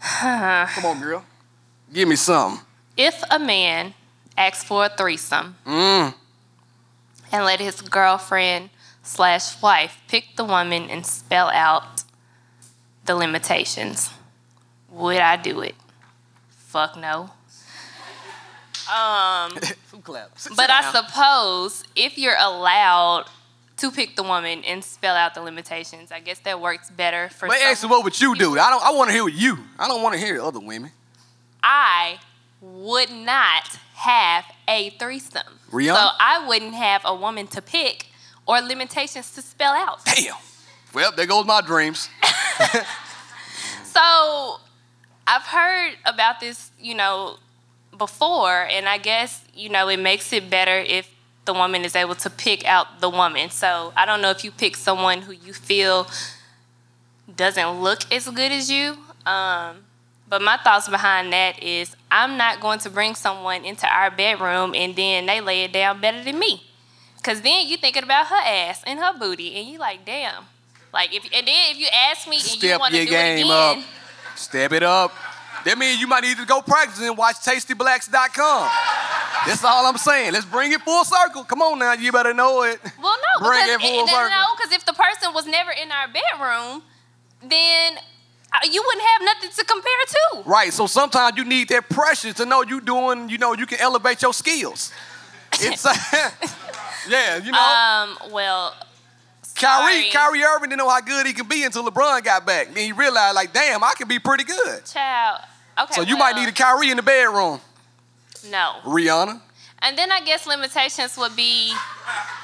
Come 0.20 0.84
on, 0.84 1.00
girl. 1.00 1.24
Give 1.92 2.08
me 2.08 2.16
some. 2.16 2.60
If 2.96 3.22
a 3.30 3.38
man 3.38 3.94
asks 4.36 4.64
for 4.64 4.86
a 4.86 4.88
threesome 4.88 5.56
Mm. 5.66 6.14
and 7.32 7.44
let 7.44 7.60
his 7.60 7.80
girlfriend 7.80 8.70
slash 9.02 9.60
wife 9.62 9.98
pick 10.08 10.36
the 10.36 10.44
woman 10.44 10.88
and 10.90 11.04
spell 11.06 11.48
out 11.50 12.04
the 13.04 13.14
limitations, 13.14 14.10
would 14.88 15.18
I 15.18 15.36
do 15.36 15.60
it? 15.60 15.74
Fuck 16.48 16.96
no. 16.96 17.30
Um, 18.90 19.52
But 20.56 20.70
I 20.70 20.92
suppose 20.92 21.84
if 21.94 22.18
you're 22.18 22.36
allowed 22.38 23.26
to 23.78 23.90
pick 23.90 24.16
the 24.16 24.22
woman 24.22 24.62
and 24.64 24.84
spell 24.84 25.16
out 25.16 25.34
the 25.34 25.42
limitations, 25.42 26.12
I 26.12 26.20
guess 26.20 26.38
that 26.40 26.60
works 26.60 26.90
better 26.90 27.28
for 27.30 27.48
But 27.48 27.62
actually, 27.62 27.90
what 27.90 28.04
would 28.04 28.20
you 28.20 28.34
do? 28.34 28.58
I 28.58 28.70
don't. 28.70 28.82
I 28.82 28.90
want 28.90 29.08
to 29.08 29.14
hear 29.14 29.24
what 29.24 29.34
you. 29.34 29.58
I 29.78 29.88
don't 29.88 30.02
want 30.02 30.14
to 30.14 30.20
hear 30.20 30.40
other 30.40 30.60
women. 30.60 30.92
I 31.62 32.18
would 32.60 33.10
not 33.10 33.78
have 33.94 34.44
a 34.68 34.90
threesome. 34.90 35.58
Rihanna? 35.70 35.94
So 35.94 36.08
I 36.20 36.46
wouldn't 36.46 36.74
have 36.74 37.02
a 37.04 37.14
woman 37.14 37.46
to 37.48 37.62
pick 37.62 38.06
or 38.46 38.60
limitations 38.60 39.34
to 39.34 39.42
spell 39.42 39.72
out. 39.72 40.04
Damn. 40.04 40.34
Well, 40.92 41.12
there 41.12 41.26
goes 41.26 41.46
my 41.46 41.60
dreams. 41.60 42.08
So 43.92 44.60
I've 45.26 45.42
heard 45.42 45.96
about 46.06 46.38
this, 46.38 46.70
you 46.78 46.94
know, 46.94 47.38
before, 48.00 48.66
and 48.68 48.88
I 48.88 48.98
guess, 48.98 49.44
you 49.54 49.68
know, 49.68 49.88
it 49.88 49.98
makes 49.98 50.32
it 50.32 50.48
better 50.50 50.78
if 50.78 51.08
the 51.44 51.52
woman 51.52 51.84
is 51.84 51.94
able 51.94 52.14
to 52.16 52.30
pick 52.30 52.64
out 52.64 53.00
the 53.00 53.10
woman. 53.10 53.50
So 53.50 53.92
I 53.94 54.06
don't 54.06 54.20
know 54.22 54.30
if 54.30 54.42
you 54.42 54.50
pick 54.50 54.74
someone 54.76 55.22
who 55.22 55.32
you 55.32 55.52
feel 55.52 56.08
doesn't 57.36 57.80
look 57.80 58.10
as 58.10 58.28
good 58.28 58.50
as 58.50 58.70
you. 58.70 58.96
Um, 59.26 59.84
but 60.28 60.40
my 60.42 60.56
thoughts 60.56 60.88
behind 60.88 61.32
that 61.32 61.62
is 61.62 61.94
I'm 62.10 62.36
not 62.36 62.60
going 62.60 62.78
to 62.80 62.90
bring 62.90 63.14
someone 63.14 63.64
into 63.64 63.86
our 63.86 64.10
bedroom 64.10 64.74
and 64.74 64.96
then 64.96 65.26
they 65.26 65.40
lay 65.40 65.64
it 65.64 65.72
down 65.72 66.00
better 66.00 66.24
than 66.24 66.38
me. 66.38 66.64
Cause 67.22 67.42
then 67.42 67.68
you 67.68 67.76
thinking 67.76 68.02
about 68.02 68.28
her 68.28 68.42
ass 68.46 68.82
and 68.86 68.98
her 68.98 69.12
booty, 69.18 69.54
and 69.54 69.68
you 69.68 69.78
like, 69.78 70.06
damn. 70.06 70.44
Like 70.92 71.14
if 71.14 71.22
and 71.24 71.46
then 71.46 71.70
if 71.70 71.78
you 71.78 71.86
ask 71.92 72.26
me 72.26 72.36
and 72.36 72.44
you 72.44 72.58
Step 72.58 72.80
want 72.80 72.94
to 72.94 72.96
your 72.96 73.06
do 73.06 73.12
it 73.12 73.14
game 73.14 73.46
again, 73.46 73.78
up. 73.78 73.84
Step 74.36 74.72
it 74.72 74.82
up. 74.82 75.12
That 75.64 75.76
means 75.78 76.00
you 76.00 76.06
might 76.06 76.22
need 76.22 76.36
to 76.38 76.46
go 76.46 76.62
practice 76.62 77.00
and 77.00 77.16
watch 77.16 77.36
tastyblacks.com. 77.36 78.70
That's 79.46 79.64
all 79.64 79.86
I'm 79.86 79.96
saying. 79.98 80.32
Let's 80.32 80.44
bring 80.46 80.72
it 80.72 80.80
full 80.82 81.04
circle. 81.04 81.44
Come 81.44 81.62
on 81.62 81.78
now, 81.78 81.92
you 81.92 82.12
better 82.12 82.34
know 82.34 82.62
it. 82.62 82.80
Well, 83.02 83.16
no, 83.40 83.46
Bring 83.48 83.64
because 83.66 83.70
it 83.70 83.80
full 83.80 84.00
and 84.00 84.08
circle. 84.08 84.30
no, 84.30 84.44
because 84.56 84.72
if 84.72 84.84
the 84.86 84.92
person 84.92 85.32
was 85.34 85.46
never 85.46 85.70
in 85.70 85.90
our 85.90 86.06
bedroom, 86.08 86.82
then 87.42 87.96
uh, 88.52 88.58
you 88.70 88.82
wouldn't 88.86 89.04
have 89.06 89.22
nothing 89.22 89.50
to 89.50 89.64
compare 89.64 89.92
to. 90.08 90.42
Right. 90.48 90.72
So 90.72 90.86
sometimes 90.86 91.36
you 91.36 91.44
need 91.44 91.68
that 91.68 91.88
pressure 91.88 92.32
to 92.34 92.44
know 92.46 92.62
you 92.62 92.80
doing, 92.80 93.28
you 93.28 93.38
know, 93.38 93.54
you 93.54 93.66
can 93.66 93.80
elevate 93.80 94.22
your 94.22 94.34
skills. 94.34 94.92
It's 95.62 95.84
yeah, 97.08 97.36
you 97.38 97.50
know. 97.50 97.58
Um, 97.58 98.32
well, 98.32 98.72
Kyrie, 99.56 100.02
sorry. 100.02 100.10
Kyrie 100.10 100.42
Irving 100.44 100.70
didn't 100.70 100.78
know 100.78 100.88
how 100.88 101.00
good 101.00 101.26
he 101.26 101.32
could 101.32 101.48
be 101.48 101.64
until 101.64 101.84
LeBron 101.84 102.22
got 102.24 102.46
back. 102.46 102.68
Then 102.72 102.84
he 102.84 102.92
realized, 102.92 103.34
like, 103.34 103.52
damn, 103.52 103.82
I 103.82 103.92
can 103.96 104.06
be 104.06 104.18
pretty 104.20 104.44
good. 104.44 104.84
child. 104.86 105.40
Okay. 105.78 105.94
So 105.94 106.02
you 106.02 106.16
might 106.16 106.36
need 106.36 106.48
a 106.48 106.52
Kyrie 106.52 106.90
in 106.90 106.96
the 106.96 107.02
bedroom. 107.02 107.60
no. 108.50 108.76
Rihanna, 108.84 109.40
And 109.80 109.96
then 109.96 110.10
I 110.12 110.20
guess 110.20 110.46
limitations 110.46 111.16
would 111.16 111.34
be. 111.36 111.72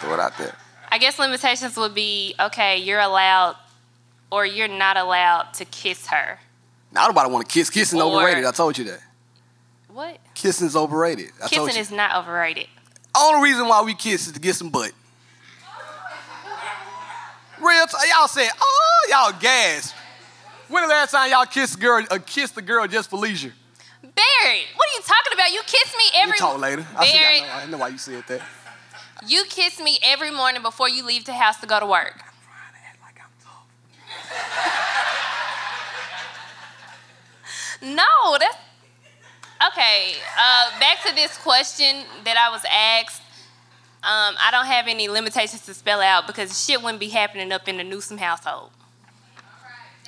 throw 0.00 0.14
it 0.14 0.20
out 0.20 0.36
there. 0.38 0.54
I 0.90 0.98
guess 0.98 1.18
limitations 1.18 1.76
would 1.76 1.94
be 1.94 2.34
okay. 2.40 2.78
You're 2.78 3.00
allowed, 3.00 3.56
or 4.30 4.46
you're 4.46 4.68
not 4.68 4.96
allowed 4.96 5.52
to 5.54 5.64
kiss 5.64 6.06
her. 6.06 6.38
Now 6.92 7.06
nobody 7.08 7.30
want 7.30 7.46
to 7.48 7.52
kiss. 7.52 7.68
Kissing 7.68 8.00
Or- 8.00 8.16
overrated. 8.20 8.44
I 8.44 8.52
told 8.52 8.78
you 8.78 8.84
that. 8.84 9.00
What? 9.88 10.18
Kissing's 10.34 10.76
overrated. 10.76 11.30
I 11.42 11.48
told 11.48 11.68
Kissing 11.68 11.80
is 11.82 11.90
not 11.90 12.14
overrated. 12.16 12.68
Only 13.14 13.50
reason 13.50 13.66
why 13.66 13.80
we 13.82 13.94
kiss 13.94 14.26
is 14.26 14.32
to 14.34 14.40
get 14.40 14.54
some 14.54 14.68
butt. 14.70 14.92
Real, 17.58 17.86
t- 17.86 17.96
y'all 18.14 18.28
said, 18.28 18.50
oh, 18.60 19.06
y'all 19.08 19.40
gas. 19.40 19.94
When 20.68 20.82
the 20.82 20.88
last 20.88 21.12
time 21.12 21.30
y'all 21.30 21.46
kissed 21.46 21.76
a 21.76 21.78
girl, 21.78 22.04
uh, 22.10 22.18
kissed 22.24 22.56
a 22.56 22.62
girl 22.62 22.86
just 22.88 23.08
for 23.10 23.16
leisure? 23.18 23.52
Barry, 24.02 24.62
what 24.74 24.88
are 24.88 24.94
you 24.96 25.02
talking 25.02 25.32
about? 25.34 25.52
You 25.52 25.60
kiss 25.64 25.94
me 25.96 26.04
every. 26.16 26.32
we 26.32 26.38
talk 26.38 26.58
later. 26.58 26.86
I 26.96 27.06
see. 27.06 27.18
I 27.18 27.40
know, 27.40 27.52
I 27.52 27.66
know 27.66 27.78
why 27.78 27.88
you 27.88 27.98
said 27.98 28.24
that. 28.28 28.40
you 29.26 29.44
kiss 29.48 29.80
me 29.80 29.98
every 30.02 30.30
morning 30.30 30.62
before 30.62 30.88
you 30.88 31.04
leave 31.06 31.24
the 31.24 31.34
house 31.34 31.60
to 31.60 31.66
go 31.66 31.78
to 31.78 31.86
work. 31.86 32.14
I'm 32.16 32.24
trying 32.42 32.72
to 32.72 32.80
act 32.84 33.00
like 33.00 33.20
I'm 33.20 33.30
tough. 33.40 33.66
no, 37.82 38.38
that's 38.38 38.56
okay. 39.72 40.14
Uh, 40.38 40.80
back 40.80 41.02
to 41.06 41.14
this 41.14 41.38
question 41.38 42.04
that 42.24 42.36
I 42.36 42.50
was 42.50 42.64
asked. 42.68 43.22
Um, 44.02 44.36
I 44.40 44.50
don't 44.50 44.66
have 44.66 44.86
any 44.88 45.08
limitations 45.08 45.64
to 45.66 45.74
spell 45.74 46.00
out 46.00 46.26
because 46.26 46.64
shit 46.64 46.82
wouldn't 46.82 47.00
be 47.00 47.08
happening 47.08 47.52
up 47.52 47.68
in 47.68 47.76
the 47.76 47.84
Newsom 47.84 48.18
household. 48.18 48.70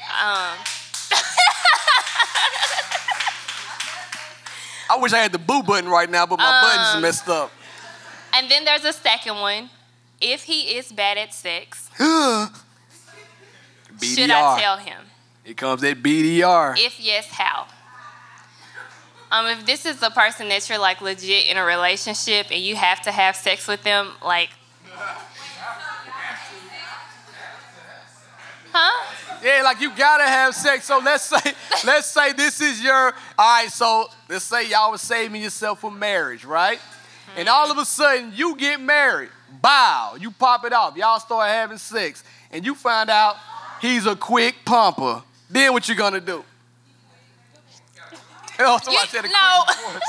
Um, 0.08 0.56
I 4.90 4.96
wish 4.98 5.12
I 5.12 5.18
had 5.18 5.32
the 5.32 5.38
boo 5.38 5.62
button 5.62 5.88
right 5.90 6.08
now, 6.08 6.24
but 6.26 6.38
my 6.38 6.62
button's 6.62 6.96
Um, 6.96 7.02
messed 7.02 7.28
up. 7.28 7.50
and 8.32 8.50
then 8.50 8.64
there's 8.64 8.84
a 8.84 8.92
second 8.92 9.36
one. 9.36 9.68
If 10.20 10.44
he 10.44 10.76
is 10.76 10.90
bad 10.92 11.18
at 11.18 11.32
sex, 11.34 11.90
BDR. 11.98 12.50
should 14.02 14.30
I 14.30 14.60
tell 14.60 14.78
him? 14.78 14.98
Here 15.44 15.54
comes 15.54 15.84
at 15.84 15.98
BDR. 16.02 16.76
If 16.78 16.98
yes, 16.98 17.26
how? 17.30 17.66
Um, 19.30 19.46
if 19.46 19.66
this 19.66 19.84
is 19.84 20.00
the 20.00 20.08
person 20.10 20.48
that 20.48 20.66
you're 20.68 20.78
like 20.78 21.00
legit 21.02 21.46
in 21.46 21.56
a 21.58 21.64
relationship 21.64 22.46
and 22.50 22.60
you 22.60 22.76
have 22.76 23.02
to 23.02 23.12
have 23.12 23.36
sex 23.36 23.68
with 23.68 23.82
them, 23.82 24.12
like, 24.24 24.48
huh? 28.72 29.14
Yeah, 29.42 29.62
like 29.62 29.80
you 29.80 29.90
gotta 29.96 30.24
have 30.24 30.54
sex. 30.54 30.84
So 30.86 30.98
let's 30.98 31.24
say, 31.24 31.52
let's 31.86 32.06
say 32.08 32.32
this 32.32 32.60
is 32.60 32.82
your. 32.82 33.12
All 33.38 33.62
right, 33.62 33.70
so 33.70 34.08
let's 34.28 34.44
say 34.44 34.68
y'all 34.68 34.90
was 34.90 35.00
saving 35.00 35.42
yourself 35.42 35.80
for 35.80 35.90
marriage, 35.90 36.44
right? 36.44 36.80
And 37.36 37.48
all 37.48 37.70
of 37.70 37.78
a 37.78 37.84
sudden 37.84 38.32
you 38.34 38.56
get 38.56 38.80
married. 38.80 39.30
Bow, 39.62 40.16
you 40.20 40.30
pop 40.30 40.64
it 40.64 40.72
off. 40.72 40.96
Y'all 40.96 41.20
start 41.20 41.48
having 41.48 41.78
sex, 41.78 42.24
and 42.52 42.64
you 42.64 42.74
find 42.74 43.10
out 43.10 43.36
he's 43.80 44.06
a 44.06 44.16
quick 44.16 44.54
pumper. 44.64 45.22
Then 45.50 45.72
what 45.72 45.88
you 45.88 45.94
gonna 45.94 46.20
do? 46.20 46.44
Oh, 48.60 48.78
somebody 48.82 48.96
You- 48.96 49.06
said 49.08 49.24
a 49.24 49.28
no. 49.28 49.62
quick 49.66 49.76
divorce. 49.78 50.02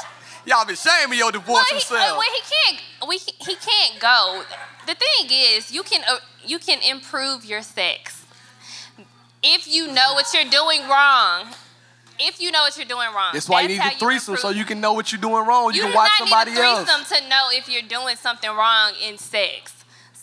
Y'all 0.46 0.66
been 0.66 0.76
shaming 0.76 1.20
your 1.20 1.32
divorce 1.32 1.48
Well, 1.54 1.66
he, 1.70 1.76
yourself. 1.76 2.02
uh, 2.02 2.16
well, 2.18 2.22
he 2.34 2.42
can't. 2.74 3.08
We, 3.08 3.18
he 3.18 3.56
can't 3.56 4.00
go. 4.00 4.42
The 4.88 4.96
thing 4.96 5.30
is, 5.30 5.72
you 5.72 5.84
can 5.84 6.02
uh, 6.10 6.18
you 6.44 6.58
can 6.58 6.80
improve 6.82 7.46
your 7.46 7.62
sex 7.62 8.19
if 9.44 9.68
you 9.68 9.88
know 9.88 10.14
what 10.14 10.34
you're 10.34 10.50
doing 10.50 10.88
wrong. 10.90 11.54
If 12.22 12.42
you 12.42 12.52
know 12.52 12.64
what 12.64 12.76
you're 12.76 12.86
doing 12.86 13.08
wrong, 13.16 13.30
That's 13.32 13.48
why 13.48 13.62
you 13.62 13.70
need 13.70 13.82
the 13.82 13.92
threesome 13.98 14.36
so 14.36 14.50
you 14.50 14.66
can 14.66 14.82
know 14.82 14.92
what 14.92 15.10
you're 15.10 15.22
doing 15.22 15.46
wrong. 15.46 15.74
You, 15.74 15.78
You 15.78 15.82
can 15.84 15.92
do 15.92 15.96
watch 15.96 16.12
not 16.20 16.28
somebody 16.28 16.52
need 16.52 16.60
a 16.60 16.64
else. 16.64 16.84
threesome 16.84 17.18
to 17.24 17.30
know 17.30 17.48
if 17.54 17.70
you're 17.70 17.88
doing 17.88 18.18
something 18.18 18.50
wrong 18.50 18.92
in 19.02 19.18
sex. 19.18 19.74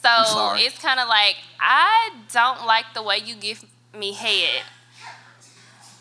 So 0.03 0.55
it's 0.57 0.79
kind 0.79 1.01
of 1.01 1.09
like 1.09 1.37
I 1.59 2.11
don't 2.35 2.67
like 2.67 2.85
the 2.93 3.03
way 3.03 3.17
you 3.25 3.35
give 3.35 3.65
me 3.99 4.13
head. 4.13 4.63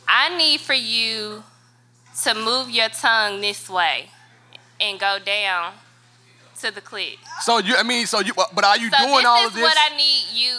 I 0.05 0.36
need 0.38 0.59
for 0.59 0.74
you 0.74 1.43
to 2.24 2.34
move 2.36 2.70
your 2.70 2.89
tongue 2.89 3.39
this 3.39 3.70
way 3.70 4.09
and 4.80 4.99
go 4.99 5.18
down 5.26 5.74
to 6.59 6.72
the 6.72 6.82
clit. 6.82 7.16
So 7.41 7.59
you, 7.59 7.76
I 7.76 7.84
mean, 7.84 8.05
so 8.05 8.20
you, 8.20 8.34
but 8.34 8.63
are 8.66 8.78
you 8.78 8.89
So 8.89 8.97
doing 8.97 9.26
all 9.26 9.47
of 9.47 9.53
this? 9.53 9.61
This 9.63 9.72
is 9.72 9.76
what 9.76 9.91
I 9.91 9.95
need 9.95 10.24
you 10.34 10.57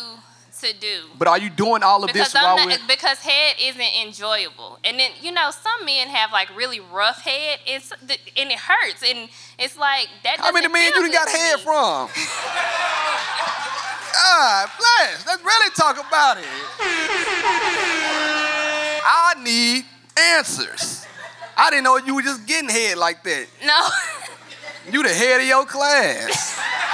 to 0.61 0.73
do. 0.75 1.03
But 1.19 1.29
are 1.29 1.39
you 1.39 1.51
doing 1.51 1.83
all 1.83 2.03
of 2.05 2.09
Because 2.13 2.33
this 2.33 2.43
while 2.43 2.57
I'm 2.59 2.67
we're? 2.69 2.79
because 2.89 3.19
head 3.19 3.57
isn't 3.61 4.07
enjoyable, 4.07 4.79
and 4.85 4.99
then 4.99 5.11
you 5.21 5.33
know 5.33 5.51
some 5.51 5.85
men 5.87 6.09
have 6.09 6.33
like 6.33 6.55
really 6.57 6.81
rough 6.81 7.21
head, 7.23 7.59
and, 7.67 7.83
and 8.37 8.51
it 8.51 8.59
hurts, 8.59 9.03
and 9.03 9.29
it's 9.59 9.77
like 9.79 10.09
that. 10.25 10.39
How 10.41 10.53
many 10.53 10.69
men 10.69 10.93
you 10.95 11.03
done 11.03 11.11
got 11.13 11.29
head 11.29 11.61
from? 11.61 12.09
God 14.13 14.71
bless. 14.79 15.27
Let's 15.27 15.45
really 15.45 15.71
talk 15.77 15.99
about 15.99 16.39
it. 16.39 16.45
I 19.09 19.35
need 19.43 19.85
answers. 20.19 21.05
I 21.57 21.71
didn't 21.71 21.85
know 21.85 21.97
you 21.99 22.15
were 22.15 22.23
just 22.23 22.47
getting 22.47 22.69
head 22.69 22.99
like 22.99 23.23
that. 23.25 23.47
No, 23.65 23.89
You 24.93 25.03
the 25.03 25.09
head 25.13 25.41
of 25.41 25.47
your 25.47 25.65
class. 25.67 26.59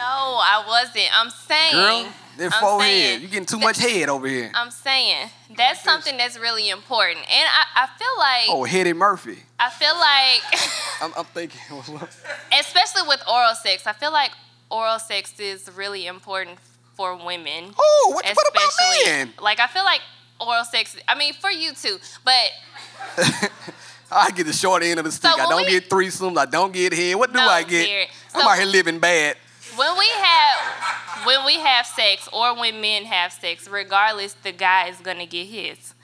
no, 0.00 0.40
I 0.42 0.64
wasn't. 0.66 1.08
I'm 1.12 1.30
saying, 1.30 1.72
Girl, 1.72 2.06
that 2.38 2.52
I'm 2.54 2.60
forehead. 2.60 2.80
saying- 2.90 3.20
You 3.22 3.28
getting 3.28 3.46
too 3.46 3.58
much 3.58 3.78
head 3.78 4.08
over 4.08 4.26
here. 4.26 4.50
I'm 4.54 4.70
saying 4.70 5.28
that's 5.56 5.82
something 5.82 6.16
that's 6.16 6.38
really 6.38 6.70
important, 6.70 7.18
and 7.18 7.48
I, 7.48 7.84
I 7.84 7.86
feel 7.98 8.14
like 8.18 8.44
Oh, 8.48 8.64
Hetty 8.64 8.92
Murphy. 8.94 9.38
I 9.58 9.68
feel 9.70 9.94
like, 9.94 10.42
I'm, 11.02 11.12
I'm 11.18 11.24
thinking. 11.26 11.60
especially 12.58 13.02
with 13.08 13.22
oral 13.28 13.54
sex, 13.54 13.86
I 13.86 13.92
feel 13.92 14.12
like 14.12 14.30
oral 14.70 14.98
sex 14.98 15.38
is 15.38 15.70
really 15.76 16.06
important 16.06 16.58
for 16.96 17.14
women. 17.16 17.72
oh, 17.78 18.12
what, 18.14 18.24
what 18.24 18.48
about 18.50 18.70
men? 19.06 19.32
like 19.40 19.58
I 19.60 19.66
feel 19.66 19.84
like 19.84 20.00
oral 20.40 20.64
sex. 20.64 20.96
I 21.08 21.14
mean, 21.14 21.34
for 21.34 21.50
you 21.50 21.72
too, 21.74 21.98
but 22.24 22.50
I 24.12 24.30
get 24.32 24.46
the 24.46 24.52
short 24.52 24.82
end 24.82 24.98
of 24.98 25.04
the 25.04 25.12
stick. 25.12 25.30
I 25.38 25.46
don't 25.48 25.64
we- 25.64 25.70
get 25.70 25.88
threesomes. 25.90 26.36
I 26.38 26.46
don't 26.46 26.72
get 26.72 26.92
head. 26.92 27.16
What 27.16 27.32
do 27.32 27.38
No, 27.38 27.46
I 27.48 27.62
get? 27.62 27.86
Jared. 27.86 28.08
I'm 28.34 28.40
So- 28.42 28.48
out 28.48 28.56
here 28.58 28.66
living 28.66 28.98
bad. 28.98 29.36
When 29.76 29.98
we 29.98 30.06
have 30.08 31.26
when 31.26 31.44
we 31.44 31.54
have 31.60 31.86
sex 31.86 32.28
or 32.32 32.54
when 32.58 32.80
men 32.80 33.04
have 33.04 33.32
sex, 33.32 33.68
regardless, 33.68 34.34
the 34.34 34.52
guy 34.52 34.88
is 34.88 34.96
gonna 34.98 35.26
get 35.26 35.46
his. 35.46 35.94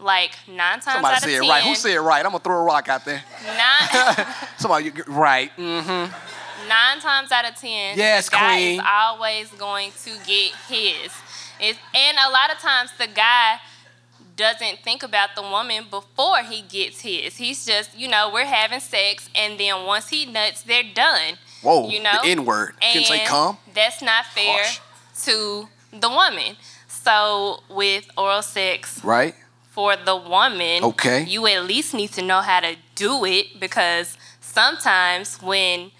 Like 0.00 0.32
nine 0.46 0.78
times 0.80 0.84
Somebody 0.84 1.14
out 1.14 1.16
of 1.16 1.22
said 1.24 1.30
it 1.30 1.40
ten, 1.40 1.48
right. 1.50 1.64
Who 1.64 1.74
said 1.74 1.90
it 1.92 2.00
right? 2.00 2.24
I'm 2.24 2.30
gonna 2.30 2.38
throw 2.44 2.60
a 2.60 2.62
rock 2.64 2.88
out 2.88 3.04
there. 3.04 3.22
nine, 3.46 4.26
Somebody 4.58 4.92
right. 5.08 5.50
Mm-hmm. 5.56 6.68
nine 6.68 7.00
times 7.00 7.32
out 7.32 7.48
of 7.48 7.56
ten, 7.56 7.98
Yes, 7.98 8.26
the 8.28 8.36
guy 8.36 8.56
queen. 8.56 8.80
is 8.80 8.86
always 8.88 9.50
going 9.52 9.90
to 10.04 10.10
get 10.24 10.52
his. 10.68 11.12
It's, 11.60 11.78
and 11.92 12.16
a 12.24 12.30
lot 12.30 12.52
of 12.52 12.58
times 12.58 12.90
the 12.96 13.08
guy 13.08 13.58
doesn't 14.36 14.78
think 14.84 15.02
about 15.02 15.30
the 15.34 15.42
woman 15.42 15.86
before 15.90 16.38
he 16.44 16.62
gets 16.62 17.00
his. 17.00 17.36
He's 17.36 17.66
just, 17.66 17.98
you 17.98 18.06
know, 18.06 18.30
we're 18.32 18.44
having 18.46 18.78
sex, 18.78 19.28
and 19.34 19.58
then 19.58 19.84
once 19.84 20.08
he 20.10 20.26
nuts, 20.26 20.62
they're 20.62 20.84
done. 20.94 21.34
Whoa, 21.62 21.88
you 21.88 22.00
know, 22.02 22.12
the 22.22 22.28
N 22.28 22.44
word. 22.44 22.74
Can 22.80 23.04
say 23.04 23.24
come. 23.24 23.58
That's 23.74 24.00
not 24.02 24.26
fair 24.26 24.62
Harsh. 24.62 24.80
to 25.24 25.68
the 25.92 26.08
woman. 26.08 26.56
So 26.88 27.62
with 27.68 28.06
oral 28.16 28.42
sex 28.42 29.00
Right. 29.02 29.34
for 29.72 29.96
the 29.96 30.16
woman, 30.16 30.84
Okay. 30.84 31.24
you 31.24 31.46
at 31.46 31.64
least 31.64 31.94
need 31.94 32.12
to 32.14 32.22
know 32.22 32.40
how 32.40 32.60
to 32.60 32.76
do 32.94 33.24
it 33.24 33.58
because 33.60 34.16
sometimes 34.40 35.40
when 35.42 35.90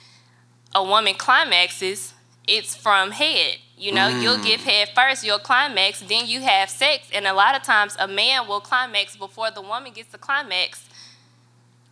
a 0.74 0.82
woman 0.82 1.14
climaxes, 1.14 2.12
it's 2.46 2.74
from 2.74 3.12
head. 3.12 3.58
You 3.76 3.92
know, 3.92 4.08
Mm. 4.10 4.22
you'll 4.22 4.38
give 4.38 4.64
head 4.64 4.90
first, 4.94 5.22
you'll 5.24 5.38
climax, 5.38 6.00
then 6.00 6.26
you 6.26 6.40
have 6.42 6.68
sex, 6.68 7.06
and 7.12 7.26
a 7.26 7.32
lot 7.32 7.54
of 7.54 7.62
times 7.62 7.94
a 7.98 8.08
man 8.08 8.46
will 8.48 8.60
climax 8.60 9.16
before 9.16 9.50
the 9.52 9.60
woman 9.60 9.92
gets 9.92 10.10
to 10.10 10.18
climax. 10.18 10.80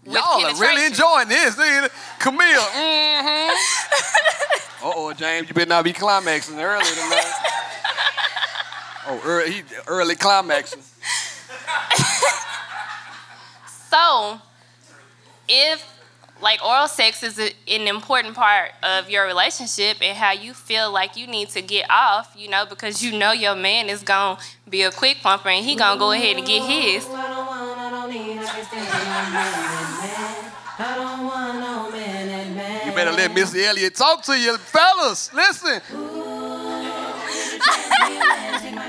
Y'all 0.07 0.45
are 0.47 0.61
really 0.61 0.87
enjoying 0.87 1.29
this. 1.29 1.55
Camille. 2.19 2.61
Mm-hmm. 2.61 3.51
uh 4.87 4.93
oh, 4.95 5.13
James, 5.13 5.49
you 5.49 5.55
better 5.55 5.69
not 5.69 5.85
be 5.85 5.93
climaxing 5.93 6.59
early 6.59 6.85
tonight. 6.85 7.33
oh, 9.09 9.21
early, 9.25 9.53
he, 9.53 9.63
early 9.87 10.15
climaxing. 10.15 10.83
So, 13.89 14.41
if 15.49 15.97
like 16.43 16.63
oral 16.63 16.89
sex 16.89 17.23
is 17.23 17.39
a, 17.39 17.51
an 17.69 17.89
important 17.89 18.35
part 18.35 18.73
of 18.83 19.09
your 19.09 19.25
relationship 19.25 19.97
and 20.03 20.17
how 20.17 20.33
you 20.33 20.53
feel 20.53 20.93
like 20.93 21.17
you 21.17 21.27
need 21.27 21.49
to 21.51 21.63
get 21.63 21.87
off, 21.89 22.35
you 22.37 22.49
know, 22.49 22.67
because 22.67 23.03
you 23.03 23.19
know 23.19 23.33
your 23.33 23.55
man 23.55 23.89
is 23.89 24.03
gonna 24.03 24.39
be 24.69 24.83
a 24.83 24.91
quick 24.91 25.19
pumper 25.23 25.49
and 25.49 25.65
he 25.65 25.77
gonna 25.77 25.99
go 25.99 26.13
ahead 26.13 26.37
and 26.37 26.47
get 26.47 26.63
his. 26.63 27.07
I 27.87 27.91
don't 27.91 28.09
want, 28.09 28.15
I 28.15 28.19
don't 28.19 28.27
need, 28.27 28.39
I 28.39 28.47
can 28.47 28.65
stand 28.65 28.89
man. 29.33 30.53
I 30.79 30.95
don't 30.97 31.25
want 31.27 31.59
no 31.61 31.91
man 31.91 32.29
and 32.29 32.57
man. 32.57 32.87
You 32.87 32.93
better 32.95 33.13
let 33.13 33.33
Missy 33.33 33.65
Elliott 33.65 33.95
talk 33.95 34.23
to 34.25 34.39
you, 34.39 34.59
fellas. 34.59 35.33
Listen. 35.33 35.81
Take 38.61 38.75
my. 38.75 38.87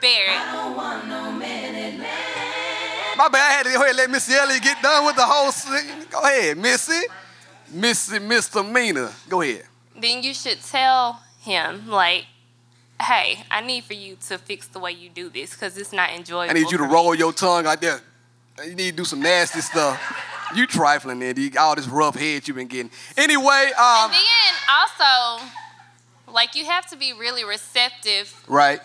Barrett, 0.00 0.30
I 0.30 0.52
don't 0.52 0.76
want 0.76 1.06
no 1.06 1.30
man 1.32 1.74
and 1.74 1.98
man. 1.98 3.16
My 3.16 3.28
bad. 3.28 3.50
I 3.50 3.52
had 3.52 3.66
to 3.66 3.72
go 3.72 3.76
ahead 3.76 3.90
and 3.90 3.98
let 3.98 4.10
Missy 4.10 4.32
Elliott 4.34 4.62
get 4.62 4.82
done 4.82 5.06
with 5.06 5.14
the 5.14 5.24
whole 5.24 5.52
thing. 5.52 6.06
Go 6.10 6.20
ahead, 6.20 6.56
Missy. 6.56 7.02
Missy 7.70 8.18
Misdemeanor. 8.18 9.12
Go 9.28 9.42
ahead. 9.42 9.64
then 10.00 10.22
you 10.24 10.34
should 10.34 10.60
tell 10.62 11.20
him 11.40 11.88
like, 11.88 12.24
"Hey, 13.00 13.44
I 13.50 13.60
need 13.60 13.84
for 13.84 13.94
you 13.94 14.16
to 14.28 14.38
fix 14.38 14.66
the 14.68 14.78
way 14.78 14.92
you 14.92 15.08
do 15.08 15.28
this 15.28 15.50
because 15.50 15.76
it's 15.76 15.92
not 15.92 16.10
enjoyable." 16.10 16.50
I 16.50 16.54
need 16.54 16.70
you 16.70 16.78
to 16.78 16.84
roll 16.84 17.14
your 17.14 17.32
tongue 17.32 17.64
like 17.64 17.80
that. 17.80 18.00
You 18.64 18.74
need 18.74 18.90
to 18.92 18.96
do 18.98 19.04
some 19.04 19.20
nasty 19.20 19.60
stuff. 19.60 19.98
You 20.54 20.66
trifling 20.66 21.18
there, 21.18 21.32
D. 21.32 21.56
all 21.56 21.74
this 21.74 21.88
rough 21.88 22.14
head 22.14 22.46
you've 22.46 22.56
been 22.58 22.66
getting. 22.68 22.90
Anyway, 23.16 23.72
um, 23.78 24.10
And 24.10 24.12
then 24.12 24.54
also, 24.68 25.44
like, 26.28 26.54
you 26.54 26.66
have 26.66 26.86
to 26.90 26.96
be 26.96 27.12
really 27.14 27.42
receptive 27.44 28.34
right. 28.46 28.80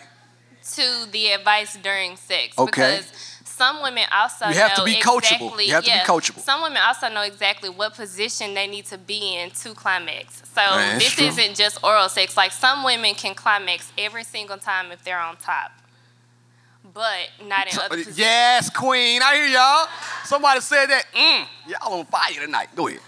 to 0.74 1.06
the 1.12 1.32
advice 1.32 1.76
during 1.78 2.16
sex 2.16 2.58
Okay. 2.58 3.02
because 3.02 3.12
some 3.58 3.82
women 3.82 4.04
also 4.14 4.48
You 4.48 4.54
have 4.56 4.76
to 4.76 4.84
be 4.84 4.96
coachable. 4.96 5.58
exactly 5.58 5.66
You 5.66 5.74
have 5.74 5.84
to 5.84 5.92
be 5.92 5.98
coachable. 6.00 6.40
Some 6.40 6.62
women 6.62 6.80
also 6.86 7.10
know 7.10 7.22
exactly 7.22 7.70
what 7.70 7.96
position 7.96 8.54
they 8.54 8.68
need 8.68 8.86
to 8.86 8.98
be 8.98 9.36
in 9.38 9.50
to 9.52 9.74
climax. 9.74 10.38
So 10.38 10.62
That's 10.62 11.04
this 11.04 11.14
true. 11.16 11.26
isn't 11.28 11.56
just 11.56 11.84
oral 11.84 12.08
sex. 12.10 12.38
Like 12.38 12.52
some 12.52 12.84
women 12.84 13.16
can 13.16 13.34
climax 13.36 13.92
every 13.98 14.24
single 14.24 14.58
time 14.58 14.92
if 14.92 15.04
they're 15.04 15.20
on 15.20 15.38
top. 15.38 15.72
But 16.94 17.30
not 17.46 17.72
in 17.72 17.80
other 17.80 17.90
positions. 17.90 18.18
Yes, 18.18 18.70
Queen. 18.70 19.22
I 19.22 19.36
hear 19.36 19.46
y'all. 19.48 19.88
Somebody 20.26 20.62
said 20.62 20.88
that. 20.88 21.04
Mm, 21.14 21.46
y'all 21.68 22.00
on 22.00 22.06
fire 22.06 22.40
tonight. 22.46 22.70
Go 22.76 22.88
ahead. 22.88 23.02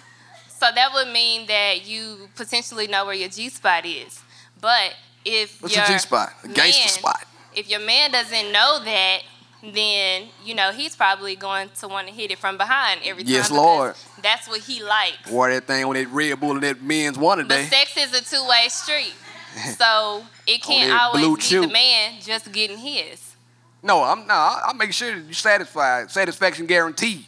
So 0.49 0.67
that 0.73 0.91
would 0.93 1.07
mean 1.13 1.45
that 1.47 1.85
you 1.87 2.27
potentially 2.35 2.87
know 2.87 3.05
where 3.05 3.13
your 3.15 3.29
G 3.29 3.49
spot 3.49 3.85
is. 3.85 4.19
But 4.59 4.93
if 5.23 5.61
What's 5.61 5.75
your 5.75 5.85
G 5.85 5.97
spot? 5.99 6.33
A 6.43 6.47
gangster 6.49 6.81
man- 6.81 6.89
spot. 6.89 7.25
If 7.55 7.69
your 7.69 7.79
man 7.79 8.11
doesn't 8.11 8.51
know 8.51 8.79
that, 8.83 9.19
then 9.61 10.27
you 10.45 10.55
know 10.55 10.71
he's 10.71 10.95
probably 10.95 11.35
going 11.35 11.69
to 11.79 11.87
want 11.87 12.07
to 12.07 12.13
hit 12.13 12.31
it 12.31 12.37
from 12.37 12.57
behind 12.57 13.01
every 13.03 13.23
time. 13.23 13.33
Yes, 13.33 13.51
Lord. 13.51 13.95
That's 14.21 14.47
what 14.47 14.61
he 14.61 14.81
likes. 14.83 15.29
Wore 15.29 15.49
that 15.51 15.65
thing 15.67 15.83
on 15.85 15.93
that 15.95 16.07
Red 16.09 16.39
Bull 16.39 16.51
and 16.51 16.63
that 16.63 16.81
men's 16.81 17.17
one 17.17 17.39
But 17.47 17.55
today. 17.57 17.65
sex 17.65 17.97
is 17.97 18.13
a 18.13 18.23
two-way 18.23 18.67
street, 18.69 19.13
so 19.77 20.23
it 20.47 20.61
can't 20.63 20.91
always 20.91 21.25
be 21.25 21.41
chew. 21.41 21.61
the 21.61 21.67
man 21.67 22.13
just 22.21 22.51
getting 22.51 22.77
his. 22.77 23.35
No, 23.83 24.03
I'm 24.03 24.25
no. 24.27 24.33
I 24.33 24.69
I 24.69 24.73
make 24.73 24.93
sure 24.93 25.13
that 25.15 25.23
you're 25.25 25.33
satisfied. 25.33 26.09
Satisfaction 26.11 26.65
guaranteed. 26.65 27.25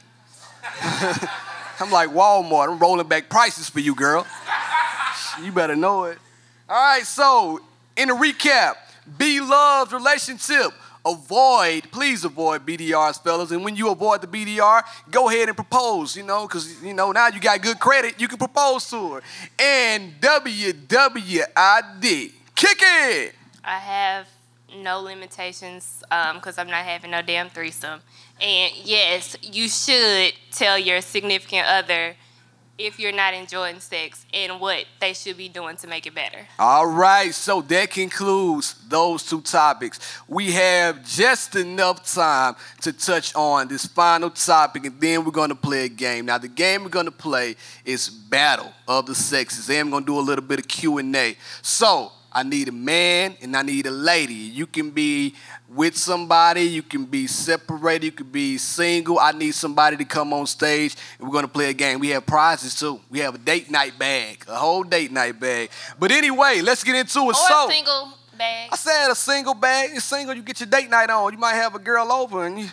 I'm 0.82 1.92
like 1.92 2.10
Walmart. 2.10 2.70
I'm 2.72 2.80
rolling 2.80 3.08
back 3.08 3.30
prices 3.30 3.70
for 3.70 3.80
you, 3.80 3.96
girl. 3.96 4.26
You 5.42 5.52
better 5.52 5.76
know 5.76 6.06
it. 6.06 6.18
All 6.70 6.76
right. 6.76 7.04
So, 7.06 7.60
in 7.96 8.10
a 8.10 8.16
recap, 8.16 8.76
be 9.18 9.40
loved 9.40 9.92
relationship. 9.94 10.72
Avoid, 11.04 11.92
please 11.92 12.24
avoid 12.26 12.64
BDRs, 12.66 13.24
fellas. 13.24 13.50
And 13.52 13.66
when 13.66 13.76
you 13.76 13.90
avoid 13.90 14.22
the 14.22 14.28
BDR, 14.28 14.84
go 15.10 15.30
ahead 15.30 15.48
and 15.48 15.56
propose. 15.56 16.16
You 16.16 16.24
know, 16.24 16.48
because 16.48 16.84
you 16.84 16.94
know 16.94 17.12
now 17.12 17.28
you 17.28 17.40
got 17.40 17.62
good 17.62 17.80
credit, 17.80 18.22
you 18.22 18.28
can 18.28 18.38
propose 18.38 18.88
to 18.92 19.14
her. 19.14 19.22
And 19.58 20.14
WWID, 20.22 21.52
kick 22.56 22.78
it. 22.82 23.34
I 23.64 23.78
have 23.80 24.28
no 24.78 25.00
limitations 25.02 26.04
um, 26.12 26.38
because 26.38 26.58
I'm 26.58 26.68
not 26.68 26.86
having 26.86 27.12
no 27.12 27.22
damn 27.22 27.50
threesome. 27.50 28.02
And 28.40 28.72
yes, 28.84 29.36
you 29.42 29.68
should 29.70 30.34
tell 30.52 30.78
your 30.78 31.02
significant 31.02 31.68
other 31.68 32.16
if 32.86 33.00
you're 33.00 33.12
not 33.12 33.34
enjoying 33.34 33.80
sex 33.80 34.26
and 34.34 34.60
what 34.60 34.86
they 35.00 35.14
should 35.14 35.38
be 35.38 35.50
doing 35.50 35.76
to 35.78 35.88
make 35.88 36.06
it 36.06 36.16
better. 36.16 36.48
All 36.60 36.88
right, 36.88 37.34
so 37.34 37.62
that 37.62 37.92
concludes 37.92 38.76
those 38.88 39.24
two 39.24 39.42
topics. 39.42 40.00
We 40.28 40.52
have 40.54 41.06
just 41.06 41.56
enough 41.56 42.12
time 42.14 42.56
to 42.82 42.94
touch 42.94 43.34
on 43.36 43.68
this 43.68 43.86
final 43.86 44.30
topic, 44.30 44.86
and 44.86 45.00
then 45.00 45.24
we're 45.24 45.32
to 45.50 45.56
play 45.56 45.86
a 45.86 45.90
game. 45.90 46.26
Now, 46.26 46.38
the 46.38 46.48
game 46.48 46.84
we're 46.84 46.90
to 47.06 47.12
play 47.12 47.56
is 47.86 48.10
Battle 48.10 48.72
of 48.88 49.06
the 49.06 49.16
Sexes, 49.16 49.70
and 49.70 49.80
I'm 49.80 49.90
to 50.04 50.08
do 50.08 50.20
a 50.20 50.22
little 50.22 50.46
bit 50.46 50.60
of 50.60 50.68
Q 50.68 50.98
and 50.98 51.16
A. 51.16 51.36
So, 51.62 52.12
I 52.34 52.44
need 52.44 52.70
a 52.70 52.72
man 52.72 53.36
and 53.42 53.56
I 53.58 53.62
need 53.62 53.86
a 53.86 53.92
lady. 53.92 54.34
You 54.34 54.66
can 54.66 54.92
be 54.92 55.36
with 55.68 55.98
somebody, 55.98 56.64
you 56.64 56.82
can 56.82 57.06
be 57.06 57.28
separated, 57.28 58.06
you 58.06 58.12
can 58.12 58.28
be 58.28 58.58
single. 58.58 59.20
I 59.20 59.34
need 59.34 59.54
somebody 59.54 59.98
to 59.98 60.06
come 60.06 60.32
on 60.34 60.48
stage 60.48 60.96
and 61.20 61.28
we're 61.28 61.34
gonna 61.34 61.48
play 61.50 61.70
a 61.70 61.74
game. 61.74 62.00
We 62.00 62.10
have 62.10 62.26
prizes 62.26 62.76
too. 62.76 63.02
We 63.10 63.20
have 63.20 63.36
a 63.36 63.38
date 63.38 63.70
night 63.70 64.00
bag, 64.00 64.46
a 64.48 64.56
whole 64.56 64.84
date 64.84 65.12
night 65.12 65.40
bag. 65.40 65.72
But 66.00 66.12
anyway, 66.12 66.62
let's 66.62 66.84
get 66.84 66.96
into 66.96 67.20
it. 67.20 67.28
Or 67.28 67.34
so, 67.34 67.70
a 67.70 67.72
single 67.72 68.18
bag. 68.38 68.70
I 68.72 68.76
said 68.78 69.12
a 69.12 69.16
single 69.16 69.54
bag. 69.54 69.92
You're 69.92 70.00
single, 70.00 70.34
you 70.34 70.42
get 70.42 70.60
your 70.60 70.70
date 70.70 70.90
night 70.90 71.10
on. 71.10 71.34
You 71.34 71.40
might 71.40 71.56
have 71.56 71.76
a 71.76 71.80
girl 71.80 72.12
over 72.12 72.46
and 72.46 72.60
you, 72.60 72.68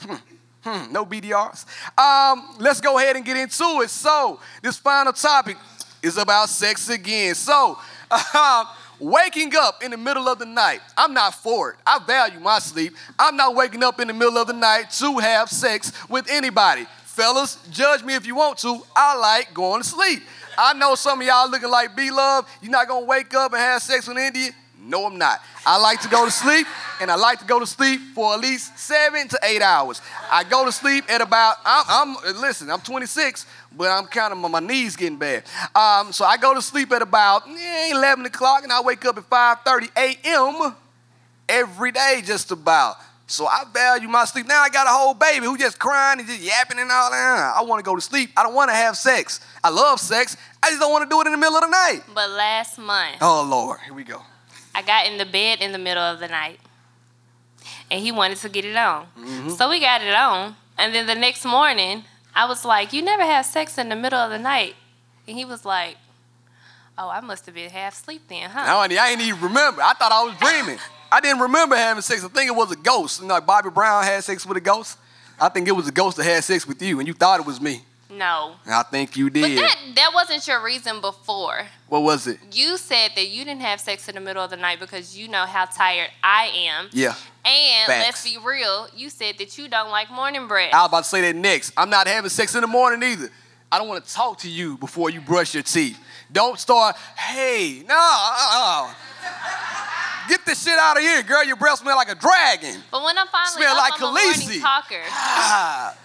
hmm, 0.00 0.14
hmm, 0.62 0.92
no 0.92 1.04
BDRs. 1.04 1.66
Um, 1.98 2.56
let's 2.58 2.80
go 2.80 2.98
ahead 2.98 3.16
and 3.16 3.24
get 3.24 3.36
into 3.36 3.82
it. 3.82 3.90
So, 3.90 4.40
this 4.62 4.78
final 4.78 5.12
topic 5.12 5.58
is 6.02 6.16
about 6.16 6.48
sex 6.48 6.88
again. 6.88 7.34
So, 7.34 7.78
um, 8.10 8.66
waking 9.02 9.54
up 9.56 9.82
in 9.82 9.90
the 9.90 9.96
middle 9.96 10.28
of 10.28 10.38
the 10.38 10.46
night, 10.46 10.80
I'm 10.96 11.12
not 11.12 11.34
for 11.34 11.70
it. 11.70 11.76
I 11.86 11.98
value 12.06 12.40
my 12.40 12.58
sleep. 12.58 12.94
I'm 13.18 13.36
not 13.36 13.54
waking 13.54 13.82
up 13.82 14.00
in 14.00 14.08
the 14.08 14.14
middle 14.14 14.38
of 14.38 14.46
the 14.46 14.52
night 14.52 14.90
to 14.98 15.18
have 15.18 15.50
sex 15.50 15.92
with 16.08 16.30
anybody. 16.30 16.86
Fellas, 17.04 17.58
judge 17.70 18.02
me 18.02 18.14
if 18.14 18.26
you 18.26 18.34
want 18.34 18.58
to. 18.58 18.82
I 18.96 19.16
like 19.16 19.52
going 19.52 19.82
to 19.82 19.88
sleep. 19.88 20.22
I 20.56 20.74
know 20.74 20.94
some 20.94 21.20
of 21.20 21.26
y'all 21.26 21.50
looking 21.50 21.70
like 21.70 21.96
B 21.96 22.10
Love. 22.10 22.48
You're 22.60 22.70
not 22.70 22.88
gonna 22.88 23.06
wake 23.06 23.34
up 23.34 23.52
and 23.52 23.60
have 23.60 23.82
sex 23.82 24.06
with 24.06 24.18
India. 24.18 24.52
No, 24.84 25.06
I'm 25.06 25.16
not. 25.16 25.40
I 25.64 25.78
like 25.80 26.00
to 26.00 26.08
go 26.08 26.24
to 26.24 26.30
sleep, 26.30 26.66
and 27.00 27.08
I 27.10 27.14
like 27.14 27.38
to 27.38 27.44
go 27.44 27.60
to 27.60 27.66
sleep 27.66 28.00
for 28.14 28.34
at 28.34 28.40
least 28.40 28.76
seven 28.76 29.28
to 29.28 29.38
eight 29.44 29.62
hours. 29.62 30.00
I 30.30 30.42
go 30.42 30.64
to 30.64 30.72
sleep 30.72 31.04
at 31.08 31.20
about. 31.20 31.56
I'm, 31.64 32.16
I'm 32.16 32.40
listen. 32.40 32.68
I'm 32.68 32.80
26, 32.80 33.46
but 33.76 33.88
I'm 33.88 34.06
kind 34.06 34.32
of 34.32 34.50
my, 34.50 34.58
knees 34.58 34.96
getting 34.96 35.18
bad. 35.18 35.44
Um, 35.74 36.12
so 36.12 36.24
I 36.24 36.36
go 36.36 36.52
to 36.54 36.62
sleep 36.62 36.90
at 36.90 37.00
about 37.00 37.46
eh, 37.48 37.92
11 37.92 38.26
o'clock, 38.26 38.64
and 38.64 38.72
I 38.72 38.80
wake 38.80 39.04
up 39.04 39.16
at 39.18 39.30
5:30 39.30 39.90
a.m. 39.96 40.74
every 41.48 41.92
day, 41.92 42.20
just 42.24 42.50
about. 42.50 42.96
So 43.28 43.46
I 43.46 43.64
value 43.72 44.08
my 44.08 44.24
sleep. 44.24 44.46
Now 44.48 44.62
I 44.62 44.68
got 44.68 44.86
a 44.86 44.90
whole 44.90 45.14
baby 45.14 45.46
who 45.46 45.56
just 45.56 45.78
crying 45.78 46.18
and 46.18 46.28
just 46.28 46.42
yapping 46.42 46.78
and 46.80 46.90
all 46.90 47.10
that. 47.10 47.54
I 47.56 47.62
want 47.62 47.78
to 47.78 47.88
go 47.88 47.94
to 47.94 48.00
sleep. 48.00 48.30
I 48.36 48.42
don't 48.42 48.52
want 48.52 48.68
to 48.70 48.74
have 48.74 48.96
sex. 48.96 49.40
I 49.62 49.70
love 49.70 50.00
sex. 50.00 50.36
I 50.62 50.68
just 50.68 50.80
don't 50.80 50.90
want 50.90 51.08
to 51.08 51.14
do 51.14 51.20
it 51.20 51.26
in 51.26 51.32
the 51.32 51.38
middle 51.38 51.54
of 51.54 51.62
the 51.62 51.70
night. 51.70 52.00
But 52.12 52.30
last 52.30 52.78
month, 52.78 53.18
Oh 53.20 53.46
Lord, 53.48 53.78
here 53.86 53.94
we 53.94 54.02
go. 54.04 54.22
I 54.74 54.82
got 54.82 55.06
in 55.06 55.18
the 55.18 55.26
bed 55.26 55.60
in 55.60 55.72
the 55.72 55.78
middle 55.78 56.02
of 56.02 56.20
the 56.20 56.28
night, 56.28 56.58
and 57.90 58.00
he 58.00 58.12
wanted 58.12 58.38
to 58.38 58.48
get 58.48 58.64
it 58.64 58.76
on. 58.76 59.06
Mm-hmm. 59.18 59.50
So 59.50 59.68
we 59.68 59.80
got 59.80 60.02
it 60.02 60.14
on, 60.14 60.56
and 60.78 60.94
then 60.94 61.06
the 61.06 61.14
next 61.14 61.44
morning, 61.44 62.04
I 62.34 62.46
was 62.46 62.64
like, 62.64 62.92
"You 62.92 63.02
never 63.02 63.22
have 63.22 63.44
sex 63.46 63.78
in 63.78 63.88
the 63.88 63.96
middle 63.96 64.18
of 64.18 64.30
the 64.30 64.38
night," 64.38 64.74
and 65.28 65.36
he 65.36 65.44
was 65.44 65.64
like, 65.64 65.96
"Oh, 66.96 67.08
I 67.10 67.20
must 67.20 67.46
have 67.46 67.54
been 67.54 67.70
half 67.70 67.94
asleep 67.94 68.22
then, 68.28 68.50
huh?" 68.50 68.64
Now, 68.64 68.80
I 68.80 69.10
ain't 69.10 69.20
even 69.20 69.40
remember. 69.40 69.82
I 69.82 69.92
thought 69.94 70.12
I 70.12 70.24
was 70.24 70.36
dreaming. 70.38 70.78
I 71.10 71.20
didn't 71.20 71.40
remember 71.40 71.76
having 71.76 72.00
sex. 72.00 72.24
I 72.24 72.28
think 72.28 72.48
it 72.48 72.56
was 72.56 72.72
a 72.72 72.76
ghost. 72.76 73.20
You 73.20 73.28
know, 73.28 73.34
like 73.34 73.46
Bobby 73.46 73.68
Brown 73.68 74.02
had 74.02 74.24
sex 74.24 74.46
with 74.46 74.56
a 74.56 74.62
ghost. 74.62 74.96
I 75.38 75.50
think 75.50 75.68
it 75.68 75.72
was 75.72 75.86
a 75.88 75.92
ghost 75.92 76.16
that 76.16 76.24
had 76.24 76.42
sex 76.42 76.66
with 76.66 76.80
you, 76.80 76.98
and 76.98 77.06
you 77.06 77.14
thought 77.14 77.40
it 77.40 77.46
was 77.46 77.60
me. 77.60 77.82
No, 78.12 78.56
I 78.66 78.82
think 78.84 79.16
you 79.16 79.30
did. 79.30 79.42
but 79.42 79.62
that 79.62 79.76
that 79.94 80.10
wasn't 80.14 80.46
your 80.46 80.62
reason 80.62 81.00
before. 81.00 81.66
what 81.88 82.02
was 82.02 82.26
it? 82.26 82.38
You 82.52 82.76
said 82.76 83.12
that 83.14 83.28
you 83.28 83.44
didn't 83.44 83.62
have 83.62 83.80
sex 83.80 84.08
in 84.08 84.14
the 84.14 84.20
middle 84.20 84.44
of 84.44 84.50
the 84.50 84.56
night 84.56 84.80
because 84.80 85.16
you 85.16 85.28
know 85.28 85.46
how 85.46 85.64
tired 85.64 86.10
I 86.22 86.46
am. 86.54 86.88
Yeah. 86.92 87.14
And 87.44 87.86
Facts. 87.86 88.04
let's 88.04 88.24
be 88.24 88.38
real, 88.44 88.88
you 88.94 89.08
said 89.10 89.38
that 89.38 89.56
you 89.56 89.66
don't 89.68 89.90
like 89.90 90.10
morning 90.10 90.46
bread. 90.46 90.72
I 90.72 90.82
was 90.82 90.88
about 90.88 91.04
to 91.04 91.08
say 91.08 91.20
that 91.22 91.36
next. 91.36 91.72
I'm 91.76 91.90
not 91.90 92.06
having 92.06 92.28
sex 92.30 92.54
in 92.54 92.60
the 92.60 92.66
morning 92.66 93.02
either. 93.02 93.30
I 93.70 93.78
don't 93.78 93.88
want 93.88 94.04
to 94.04 94.12
talk 94.12 94.38
to 94.40 94.50
you 94.50 94.76
before 94.76 95.08
you 95.08 95.20
brush 95.22 95.54
your 95.54 95.62
teeth. 95.62 95.98
Don't 96.30 96.58
start, 96.58 96.94
hey, 97.16 97.82
no, 97.88 97.94
uh-uh. 97.94 98.94
Get 100.28 100.44
this 100.46 100.62
shit 100.62 100.78
out 100.78 100.96
of 100.98 101.02
here, 101.02 101.22
girl. 101.22 101.44
Your 101.44 101.56
breath 101.56 101.78
smell 101.78 101.96
like 101.96 102.10
a 102.10 102.14
dragon. 102.14 102.80
But 102.90 103.02
when 103.02 103.16
I'm 103.18 103.26
finally 103.28 103.62
Smell 103.64 103.76
up, 103.76 103.90
like 103.90 104.00
I'm 104.00 104.08
a 104.08 104.12
morning 104.12 104.60
talker. 104.60 105.02
Ah. 105.10 105.96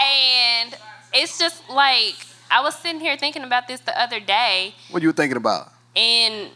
And 0.00 0.76
it's 1.16 1.38
just 1.38 1.68
like 1.70 2.14
I 2.50 2.60
was 2.60 2.74
sitting 2.76 3.00
here 3.00 3.16
thinking 3.16 3.42
about 3.42 3.66
this 3.68 3.80
the 3.80 3.98
other 4.00 4.20
day. 4.20 4.74
What 4.90 5.02
you 5.02 5.08
were 5.08 5.12
thinking 5.12 5.36
about? 5.36 5.72
In 5.94 6.48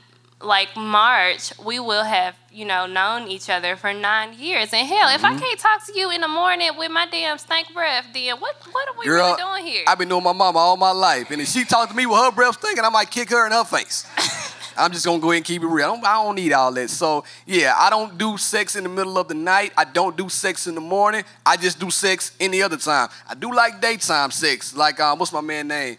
like 0.43 0.75
March, 0.77 1.53
we 1.65 1.79
will 1.79 2.05
have 2.05 2.35
you 2.53 2.65
know 2.65 2.87
known 2.87 3.29
each 3.29 3.51
other 3.51 3.77
for 3.77 3.93
nine 3.93 4.33
years. 4.39 4.73
And 4.73 4.87
hell, 4.87 5.09
if 5.15 5.23
I 5.25 5.31
Mm-hmm. 5.31 5.39
can't 5.39 5.59
talk 5.61 5.87
to 5.87 5.93
you 5.99 6.11
in 6.11 6.21
the 6.23 6.29
morning 6.29 6.71
with 6.79 6.91
my 6.91 7.07
damn 7.07 7.37
stank 7.39 7.73
breath, 7.75 8.07
then 8.15 8.37
what 8.41 8.55
what 8.73 8.89
are 8.89 8.95
we 8.99 9.05
Girl, 9.07 9.25
really 9.25 9.37
doing 9.43 9.65
here? 9.73 9.85
I've 9.87 9.99
been 9.99 10.09
knowing 10.09 10.25
my 10.25 10.33
mama 10.33 10.59
all 10.59 10.77
my 10.77 10.93
life, 10.93 11.31
and 11.31 11.41
if 11.43 11.49
she 11.49 11.65
talked 11.65 11.91
to 11.91 11.97
me 11.97 12.07
with 12.07 12.17
her 12.19 12.31
breath 12.33 12.59
stinking, 12.59 12.85
I 12.85 12.89
might 12.89 13.11
kick 13.11 13.29
her 13.31 13.45
in 13.47 13.53
her 13.53 13.65
face. 13.65 14.07
I'm 14.77 14.93
just 14.93 15.05
gonna 15.05 15.21
go 15.21 15.31
ahead 15.31 15.39
and 15.39 15.45
keep 15.45 15.63
it 15.63 15.67
real. 15.67 15.85
I 15.85 15.95
don't, 15.95 16.05
I 16.05 16.15
don't 16.25 16.35
need 16.35 16.53
all 16.53 16.73
that. 16.73 16.91
So 16.91 17.25
yeah, 17.47 17.75
I 17.77 17.91
don't 17.91 18.17
do 18.19 18.37
sex 18.37 18.77
in 18.77 18.85
the 18.85 18.89
middle 18.89 19.19
of 19.19 19.29
the 19.29 19.35
night. 19.35 19.73
I 19.77 19.85
don't 19.85 20.17
do 20.17 20.29
sex 20.29 20.67
in 20.67 20.75
the 20.75 20.81
morning. 20.81 21.25
I 21.45 21.57
just 21.57 21.79
do 21.79 21.91
sex 21.91 22.33
any 22.41 22.63
other 22.63 22.77
time. 22.77 23.09
I 23.29 23.35
do 23.35 23.55
like 23.55 23.81
daytime 23.81 24.31
sex. 24.31 24.75
Like 24.75 25.01
um, 25.01 25.19
what's 25.19 25.33
my 25.33 25.41
man 25.41 25.69
name? 25.69 25.97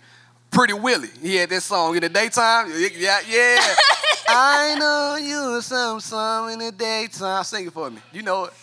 Pretty 0.50 0.74
Willie. 0.74 1.10
He 1.22 1.36
had 1.36 1.50
that 1.50 1.62
song 1.62 1.96
in 1.96 2.02
the 2.02 2.10
daytime. 2.10 2.72
Yeah, 2.98 3.20
yeah. 3.28 3.76
I 4.28 4.76
know 4.78 5.18
you 5.22 5.62
some 5.62 6.00
some 6.00 6.50
in 6.50 6.60
the 6.60 6.72
daytime. 6.72 7.44
Sing 7.44 7.68
it 7.68 7.74
for 7.74 7.90
me. 7.90 8.02
You 8.12 8.22
know 8.22 8.46
it. 8.46 8.54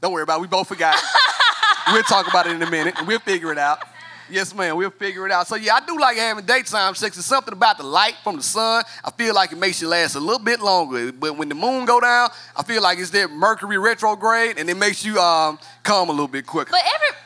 Don't 0.00 0.12
worry 0.12 0.22
about 0.22 0.38
it. 0.38 0.42
We 0.42 0.46
both 0.46 0.68
forgot 0.68 0.96
we'll 1.92 2.02
talk 2.02 2.28
about 2.28 2.46
it 2.46 2.52
in 2.52 2.62
a 2.62 2.70
minute 2.70 2.94
and 2.98 3.06
we'll 3.06 3.18
figure 3.18 3.52
it 3.52 3.58
out. 3.58 3.82
Yes, 4.30 4.54
ma'am, 4.54 4.76
we'll 4.76 4.90
figure 4.90 5.26
it 5.26 5.32
out. 5.32 5.46
So 5.46 5.56
yeah, 5.56 5.74
I 5.74 5.80
do 5.84 5.98
like 5.98 6.16
having 6.16 6.44
daytime 6.44 6.94
sex. 6.94 7.16
It's 7.16 7.26
something 7.26 7.52
about 7.52 7.78
the 7.78 7.84
light 7.84 8.14
from 8.22 8.36
the 8.36 8.42
sun. 8.42 8.84
I 9.04 9.10
feel 9.10 9.34
like 9.34 9.52
it 9.52 9.58
makes 9.58 9.80
you 9.80 9.88
last 9.88 10.14
a 10.14 10.20
little 10.20 10.38
bit 10.38 10.60
longer. 10.60 11.12
But 11.12 11.36
when 11.36 11.48
the 11.48 11.54
moon 11.54 11.84
go 11.84 12.00
down, 12.00 12.30
I 12.56 12.62
feel 12.62 12.82
like 12.82 12.98
it's 12.98 13.10
that 13.10 13.30
Mercury 13.30 13.78
retrograde 13.78 14.58
and 14.58 14.68
it 14.68 14.76
makes 14.76 15.04
you 15.04 15.18
um, 15.18 15.58
come 15.82 16.08
a 16.08 16.12
little 16.12 16.28
bit 16.28 16.46
quicker. 16.46 16.70
but 16.70 16.80
every 16.80 17.16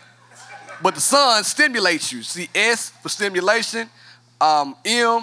But 0.83 0.95
the 0.95 1.01
sun 1.01 1.45
stimulates 1.45 2.13
you. 2.13 2.23
See, 2.23 2.49
S 2.55 2.91
for 2.91 3.09
stimulation, 3.09 3.89
um, 4.41 4.77
M 4.85 5.23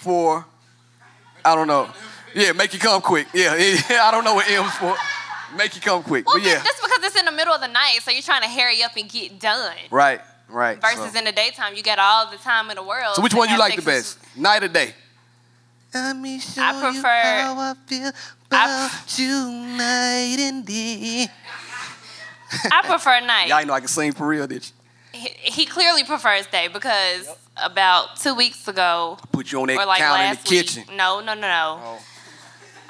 for, 0.00 0.44
I 1.44 1.54
don't 1.54 1.66
know. 1.66 1.90
Yeah, 2.34 2.52
make 2.52 2.72
you 2.72 2.78
come 2.78 3.00
quick. 3.02 3.26
Yeah, 3.34 3.56
yeah 3.90 4.02
I 4.02 4.10
don't 4.10 4.24
know 4.24 4.34
what 4.34 4.48
M's 4.48 4.74
for. 4.74 4.96
Make 5.56 5.74
you 5.74 5.80
come 5.80 6.02
quick. 6.02 6.26
well, 6.26 6.36
but 6.36 6.46
yeah, 6.46 6.62
that's 6.62 6.80
because 6.80 7.02
it's 7.02 7.18
in 7.18 7.24
the 7.24 7.32
middle 7.32 7.52
of 7.52 7.60
the 7.60 7.66
night, 7.66 7.98
so 8.02 8.10
you're 8.10 8.22
trying 8.22 8.42
to 8.42 8.48
hurry 8.48 8.82
up 8.84 8.96
and 8.96 9.08
get 9.08 9.40
done. 9.40 9.74
right, 9.90 10.20
right. 10.50 10.80
Versus 10.80 11.12
so. 11.12 11.18
in 11.18 11.24
the 11.24 11.32
daytime, 11.32 11.74
you 11.74 11.82
got 11.82 11.98
all 11.98 12.30
the 12.30 12.36
time 12.38 12.70
in 12.70 12.76
the 12.76 12.82
world. 12.82 13.16
So 13.16 13.22
which 13.22 13.32
to 13.32 13.38
one 13.38 13.48
you 13.48 13.58
like 13.58 13.76
the 13.76 13.82
sex 13.82 14.16
with- 14.16 14.22
best? 14.34 14.36
Night 14.38 14.62
or 14.62 14.68
day? 14.68 14.94
Let 15.94 16.16
me 16.16 16.38
show 16.38 16.62
I 16.62 16.72
prefer- 16.80 16.92
you 16.94 17.02
how 17.02 17.58
I 17.58 17.74
feel 17.86 18.12
I- 18.52 18.90
about 18.90 19.18
you 19.18 19.50
night 19.76 20.36
and 20.38 20.64
day. 20.66 21.26
I 22.70 22.82
prefer 22.84 23.20
night. 23.26 23.48
Y'all 23.48 23.64
know 23.66 23.72
I 23.72 23.80
can 23.80 23.88
sing 23.88 24.12
for 24.12 24.26
real, 24.26 24.46
did 24.46 24.64
you? 24.64 25.18
he, 25.18 25.28
he 25.42 25.66
clearly 25.66 26.04
prefers 26.04 26.46
day 26.46 26.68
because 26.68 27.28
about 27.56 28.16
two 28.16 28.34
weeks 28.34 28.68
ago, 28.68 29.18
I 29.20 29.26
Put 29.32 29.50
you 29.52 29.60
on 29.60 29.66
that 29.68 29.78
or 29.78 29.86
like 29.86 29.98
counter 29.98 30.22
in 30.24 30.30
the 30.30 30.36
week, 30.38 30.44
kitchen. 30.66 30.84
no, 30.96 31.18
no, 31.20 31.34
no, 31.34 31.40
no. 31.40 31.80
Oh. 31.82 31.98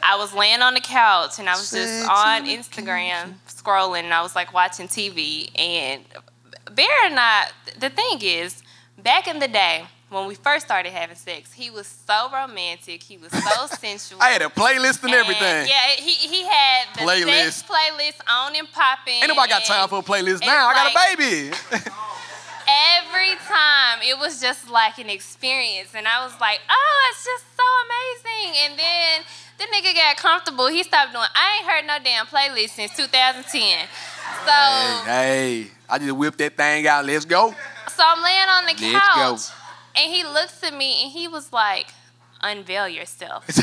I 0.02 0.16
was 0.16 0.32
laying 0.34 0.60
on 0.62 0.74
the 0.74 0.80
couch 0.80 1.38
and 1.38 1.48
I 1.48 1.52
was 1.52 1.70
just 1.70 2.08
on 2.08 2.38
in 2.38 2.44
the 2.44 2.56
Instagram 2.56 3.34
scrolling 3.48 4.04
and 4.04 4.14
I 4.14 4.22
was 4.22 4.34
like 4.34 4.52
watching 4.54 4.88
TV 4.88 5.50
and 5.58 6.02
Bear 6.74 7.06
and 7.06 7.18
I 7.18 7.48
the 7.78 7.90
thing 7.90 8.18
is 8.22 8.62
back 8.98 9.26
in 9.28 9.38
the 9.38 9.48
day 9.48 9.84
when 10.08 10.26
we 10.26 10.34
first 10.34 10.66
started 10.66 10.92
having 10.92 11.16
sex 11.16 11.52
he 11.52 11.70
was 11.70 11.86
so 11.86 12.28
romantic 12.32 13.02
he 13.02 13.16
was 13.16 13.32
so 13.32 13.66
sensual 13.78 14.20
I 14.20 14.30
had 14.30 14.42
a 14.42 14.46
playlist 14.46 15.02
and, 15.02 15.12
and, 15.12 15.20
everything. 15.20 15.68
yeah 15.68 15.90
he, 15.96 16.12
he 16.12 16.44
had 16.44 16.86
the 16.94 17.00
Playlist. 17.00 17.52
sex 17.52 17.64
playlist 17.64 18.20
on 18.28 18.56
and 18.56 18.70
popping 18.72 19.14
Ain't 19.14 19.28
nobody 19.28 19.50
got 19.50 19.64
time 19.64 19.88
for 19.88 19.98
a 19.98 20.02
playlist 20.02 20.40
now. 20.42 20.68
I 20.68 20.74
got 20.74 20.92
a 20.92 21.16
baby. 21.16 21.56
every 22.98 23.34
time 23.48 23.98
it 24.02 24.18
was 24.18 24.40
just 24.40 24.70
like 24.70 24.98
an 24.98 25.10
experience 25.10 25.94
and 25.94 26.06
I 26.06 26.24
was 26.24 26.32
like 26.40 26.60
oh 26.68 27.10
it's 27.10 27.24
just 27.24 27.44
so 27.56 27.64
amazing 27.86 28.54
and 28.64 28.78
then 28.78 29.22
the 29.58 29.64
nigga 29.74 29.94
got 29.94 30.16
comfortable 30.16 30.68
he 30.68 30.82
stopped 30.82 31.12
doing 31.12 31.24
I 31.34 31.58
ain't 31.58 31.66
heard 31.70 31.86
no 31.86 31.98
damn 32.02 32.26
playlist 32.26 32.70
since 32.70 32.94
2010 32.96 33.88
so 34.46 34.52
hey, 35.04 35.66
I 35.88 35.98
just 35.98 36.12
whipped 36.16 36.38
that 36.38 36.56
thing 36.56 36.86
out. 36.86 37.04
Let's 37.04 37.24
go. 37.24 37.54
so 37.88 38.02
I'm 38.06 38.22
laying 38.22 38.48
on 38.48 38.64
the 38.66 38.74
Let's 38.80 39.04
couch 39.06 39.48
go. 39.48 40.02
and 40.02 40.12
he 40.12 40.22
looks 40.24 40.62
at 40.62 40.72
me 40.74 41.02
and 41.02 41.10
he 41.12 41.26
was 41.28 41.52
like 41.52 41.88
unveil 42.42 42.88
yourself 42.88 43.46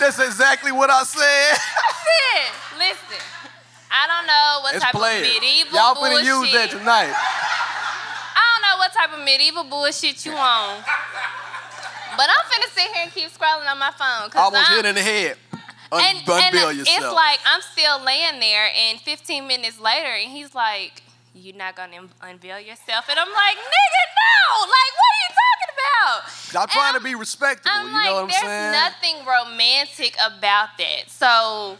That's 0.00 0.18
exactly 0.18 0.72
what 0.72 0.90
I 0.90 1.04
said. 1.04 1.56
Listen, 2.78 3.18
listen 3.18 3.53
I 3.94 4.06
don't 4.10 4.26
know 4.26 4.58
what 4.62 4.72
Let's 4.74 4.84
type 4.84 4.94
play 4.94 5.18
of 5.22 5.22
medieval 5.22 5.78
Y'all 5.78 5.94
bullshit 5.94 6.26
finna 6.26 6.42
use 6.42 6.52
that 6.52 6.70
tonight. 6.70 7.14
I 7.14 8.42
don't 8.50 8.62
know 8.66 8.76
what 8.82 8.90
type 8.92 9.12
of 9.14 9.22
medieval 9.24 9.62
bullshit 9.64 10.26
you 10.26 10.32
on. 10.34 10.82
But 12.16 12.26
I'm 12.26 12.44
finna 12.50 12.68
sit 12.74 12.90
here 12.90 13.04
and 13.04 13.12
keep 13.12 13.30
scrolling 13.30 13.70
on 13.70 13.78
my 13.78 13.92
phone. 13.94 14.30
Cause 14.30 14.42
Almost 14.42 14.70
I'm, 14.70 14.76
hit 14.76 14.86
in 14.86 14.94
the 14.96 15.02
head. 15.02 15.36
Un- 15.92 16.00
and, 16.02 16.18
and 16.28 16.78
yourself. 16.78 16.88
it's 16.98 17.12
like 17.14 17.38
I'm 17.46 17.60
still 17.62 18.02
laying 18.02 18.40
there, 18.40 18.68
and 18.74 19.00
15 19.00 19.46
minutes 19.46 19.78
later, 19.78 20.08
and 20.10 20.30
he's 20.32 20.54
like, 20.54 21.02
"You're 21.34 21.54
not 21.54 21.76
gonna 21.76 21.98
un- 21.98 22.10
unveil 22.22 22.58
yourself," 22.58 23.06
and 23.08 23.18
I'm 23.18 23.28
like, 23.30 23.56
"Nigga, 23.56 24.02
no! 24.18 24.60
Like, 24.62 24.92
what 24.98 25.10
are 25.14 25.20
you 25.22 25.30
talking 25.38 25.72
about?" 25.78 26.62
I'm 26.62 26.68
trying 26.68 26.92
to 26.94 26.98
I'm- 26.98 27.02
be 27.04 27.14
respectable. 27.14 27.70
I'm 27.74 27.86
you 27.86 27.92
like, 27.92 28.04
know 28.06 28.14
what 28.14 28.22
I'm 28.24 28.28
there's 28.28 28.42
saying? 28.42 28.72
nothing 28.72 29.16
romantic 29.26 30.16
about 30.24 30.70
that. 30.78 31.10
So 31.10 31.78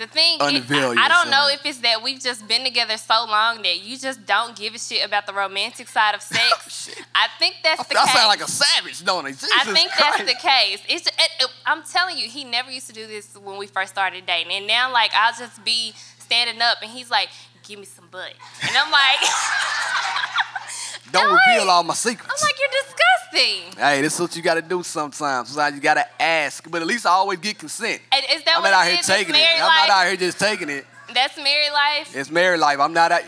the 0.00 0.06
thing 0.08 0.40
is, 0.40 0.54
Unveil 0.62 0.98
I, 0.98 1.04
I 1.04 1.08
don't 1.08 1.30
know 1.30 1.46
if 1.48 1.64
it's 1.64 1.78
that 1.78 2.02
we've 2.02 2.18
just 2.20 2.48
been 2.48 2.64
together 2.64 2.96
so 2.96 3.26
long 3.28 3.62
that 3.62 3.80
you 3.84 3.96
just 3.96 4.26
don't 4.26 4.56
give 4.56 4.74
a 4.74 4.78
shit 4.78 5.06
about 5.06 5.26
the 5.26 5.32
romantic 5.32 5.86
side 5.88 6.14
of 6.16 6.22
sex. 6.34 6.42
Oh, 6.52 6.68
shit. 6.68 7.04
I 7.14 7.28
think 7.38 7.56
that's 7.62 7.86
the 7.86 7.96
I 7.98 8.04
case. 8.04 8.12
sound 8.14 8.28
like 8.28 8.40
a 8.42 8.48
savage, 8.50 9.04
don't 9.04 9.26
I? 9.26 9.30
Jesus 9.30 9.50
I 9.54 9.64
think 9.64 9.92
Christ. 9.92 10.18
that's 10.18 10.32
the 10.32 10.38
case. 10.48 10.82
It's 10.88 11.06
it, 11.06 11.14
it- 11.40 11.50
I'm 11.66 11.82
telling 11.84 12.18
you, 12.18 12.28
he 12.28 12.42
never 12.44 12.70
used 12.70 12.86
to 12.88 12.92
do 12.92 13.06
this 13.06 13.36
when 13.36 13.58
we 13.58 13.66
first 13.68 13.92
started 13.92 14.26
dating, 14.26 14.52
and 14.52 14.66
now 14.66 14.90
like 14.92 15.12
I'll 15.14 15.34
just 15.38 15.64
be 15.64 15.92
standing 16.18 16.60
up, 16.62 16.78
and 16.82 16.90
he's 16.90 17.10
like, 17.10 17.28
"Give 17.68 17.78
me 17.78 17.84
some 17.84 18.06
butt," 18.10 18.32
and 18.66 18.76
I'm 18.76 18.90
like, 18.90 19.20
Don't 21.12 21.28
Like- 21.30 21.40
reveal 21.48 21.68
all 21.70 21.82
my 21.82 21.94
secrets. 21.94 22.32
I'm 22.32 22.46
like, 22.46 22.54
you're 22.60 22.68
disgusting. 22.70 23.19
Hey, 23.32 24.00
this 24.02 24.14
is 24.14 24.20
what 24.20 24.36
you 24.36 24.42
got 24.42 24.54
to 24.54 24.62
do 24.62 24.82
sometimes. 24.82 25.48
Sometimes 25.48 25.74
you 25.74 25.80
got 25.80 25.94
to 25.94 26.22
ask, 26.22 26.68
but 26.70 26.80
at 26.82 26.86
least 26.86 27.06
I 27.06 27.10
always 27.10 27.38
get 27.38 27.58
consent. 27.58 28.00
And 28.12 28.24
is 28.32 28.42
that 28.44 28.56
I'm 28.56 28.62
what 28.62 28.70
not 28.70 28.80
out 28.80 28.86
it 28.86 28.90
here 28.90 28.94
is? 28.94 28.98
It's 29.00 29.08
taking 29.08 29.34
it. 29.34 29.38
married 29.38 29.60
I'm 29.60 29.88
not 29.88 29.90
out 29.90 30.06
here 30.06 30.16
just 30.16 30.38
taking 30.38 30.68
it. 30.68 30.86
That's 31.14 31.36
married 31.36 31.72
life. 31.72 32.16
It's 32.16 32.30
married 32.30 32.58
life. 32.58 32.78
I'm 32.80 32.92
not 32.92 33.12
out. 33.12 33.22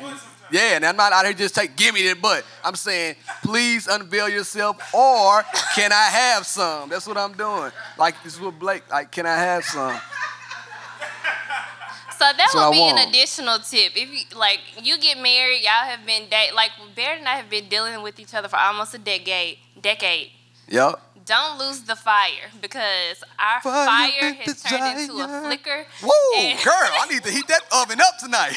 Yeah, 0.50 0.76
and 0.76 0.84
I'm 0.84 0.96
not 0.96 1.12
out 1.14 1.24
here 1.24 1.32
just 1.32 1.54
take 1.54 1.76
give 1.76 1.94
me 1.94 2.06
that 2.08 2.20
butt. 2.20 2.44
I'm 2.62 2.74
saying, 2.74 3.16
please 3.42 3.86
unveil 3.86 4.28
yourself, 4.28 4.76
or 4.94 5.42
can 5.74 5.92
I 5.92 6.04
have 6.10 6.46
some? 6.46 6.90
That's 6.90 7.06
what 7.06 7.16
I'm 7.16 7.32
doing. 7.32 7.72
Like 7.98 8.22
this 8.22 8.34
is 8.34 8.40
what 8.40 8.58
Blake. 8.58 8.88
Like, 8.90 9.10
can 9.10 9.24
I 9.24 9.34
have 9.34 9.64
some? 9.64 9.98
So 12.22 12.28
that 12.28 12.36
That's 12.36 12.54
would 12.54 12.70
be 12.70 12.82
an 12.88 13.08
additional 13.08 13.58
tip. 13.58 13.96
If 13.96 14.08
you 14.08 14.38
like, 14.38 14.60
you 14.80 14.96
get 14.98 15.18
married, 15.18 15.62
y'all 15.62 15.86
have 15.90 16.06
been 16.06 16.28
date 16.28 16.54
like 16.54 16.70
Barrett 16.94 17.18
and 17.18 17.26
I 17.26 17.34
have 17.34 17.50
been 17.50 17.68
dealing 17.68 18.00
with 18.00 18.20
each 18.20 18.32
other 18.32 18.46
for 18.46 18.56
almost 18.56 18.94
a 18.94 18.98
decade. 18.98 19.58
Decade. 19.80 20.30
Yep. 20.68 21.00
Don't 21.26 21.58
lose 21.58 21.82
the 21.82 21.96
fire 21.96 22.50
because 22.60 23.24
our 23.40 23.60
Fire 23.60 23.86
fire, 23.86 24.34
has 24.34 24.62
turned 24.62 25.00
into 25.00 25.14
a 25.14 25.26
desire. 25.26 25.42
flicker. 25.42 25.86
Woo, 26.02 26.10
And- 26.38 26.62
girl, 26.62 26.72
I 27.00 27.06
need 27.10 27.24
to 27.24 27.30
heat 27.32 27.48
that 27.48 27.62
oven 27.72 28.00
up 28.00 28.16
tonight. 28.20 28.52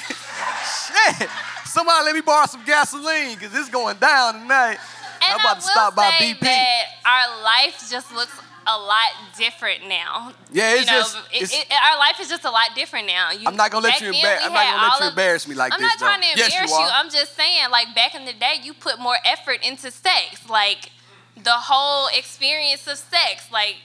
Shit. 1.18 1.30
Somebody 1.66 2.06
let 2.06 2.14
me 2.16 2.22
borrow 2.22 2.46
some 2.46 2.64
gasoline 2.66 3.34
because 3.36 3.54
it's 3.56 3.70
going 3.70 3.98
down 3.98 4.42
tonight. 4.42 4.78
And 5.24 5.34
I'm 5.34 5.40
about 5.40 5.56
to 5.56 5.62
stop 5.62 5.96
by 5.96 6.12
BP. 6.12 6.40
that 6.42 6.84
our 7.04 7.42
life 7.44 7.84
just 7.90 8.14
looks 8.14 8.34
a 8.68 8.78
lot 8.78 9.10
different 9.38 9.88
now. 9.88 10.34
Yeah, 10.52 10.74
it's 10.74 10.80
you 10.82 10.86
know, 10.92 11.00
just- 11.02 11.18
it's- 11.32 11.54
it- 11.54 11.68
our 11.72 11.98
life 12.00 12.20
is 12.20 12.28
just 12.30 12.46
a 12.46 12.50
lot 12.50 12.70
different 12.76 13.08
now. 13.08 13.32
You, 13.32 13.48
I'm 13.48 13.56
not 13.56 13.70
gonna 13.72 13.84
let 13.84 14.02
you 14.02 14.12
then 14.12 14.40
I'm 14.44 14.54
not 14.54 14.66
gonna 14.72 14.88
let 14.92 15.00
you 15.02 15.08
embarrass 15.10 15.48
me 15.48 15.56
like 15.56 15.74
I'm 15.74 15.80
this, 15.82 15.90
not 15.90 16.00
trying 16.00 16.22
though. 16.22 16.34
to 16.34 16.38
Yes, 16.40 16.54
you 16.54 16.60
embarrass 16.62 16.74
are. 16.74 16.90
I'm 16.94 17.10
just 17.12 17.36
saying, 17.36 17.70
like 17.72 17.94
back 17.94 18.16
in 18.16 18.26
the 18.26 18.34
day, 18.34 18.56
you 18.64 18.74
put 18.74 19.00
more 19.00 19.18
effort 19.26 19.60
into 19.64 19.92
sex, 19.92 20.42
like 20.50 20.90
the 21.38 21.52
whole 21.52 22.08
experience 22.08 22.88
of 22.88 22.98
sex, 22.98 23.46
like. 23.52 23.78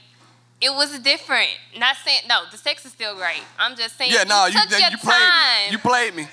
It 0.63 0.75
was 0.75 0.99
different. 0.99 1.49
Not 1.79 1.97
saying 2.05 2.21
no, 2.29 2.43
the 2.51 2.59
sex 2.59 2.85
is 2.85 2.93
still 2.93 3.15
great. 3.17 3.41
I'm 3.59 3.77
just 3.77 3.97
saying. 3.97 4.13
Yeah, 4.13 4.25
no, 4.25 4.45
you 4.45 4.61
took 4.61 4.71
you, 4.73 4.77
your 4.77 4.91
you 4.91 4.99
played 4.99 5.17
time. 5.19 5.65
me. 5.69 5.73
You 5.73 5.79
played 5.79 6.15
me. 6.15 6.29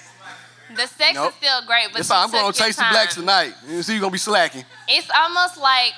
the 0.76 0.86
sex 0.86 1.14
Nope. 1.16 1.30
is 1.32 1.36
still 1.38 1.62
great, 1.66 1.88
but 1.94 2.00
That's 2.00 2.10
you 2.10 2.16
I'm 2.18 2.30
gonna 2.30 2.44
your 2.44 2.52
taste 2.52 2.78
the 2.78 2.86
blacks 2.90 3.16
tonight. 3.16 3.54
You 3.70 3.82
see, 3.84 3.94
you're 3.94 4.02
gonna 4.02 4.12
be 4.12 4.18
slacking. 4.18 4.66
It's 4.90 5.10
almost 5.16 5.56
like 5.56 5.94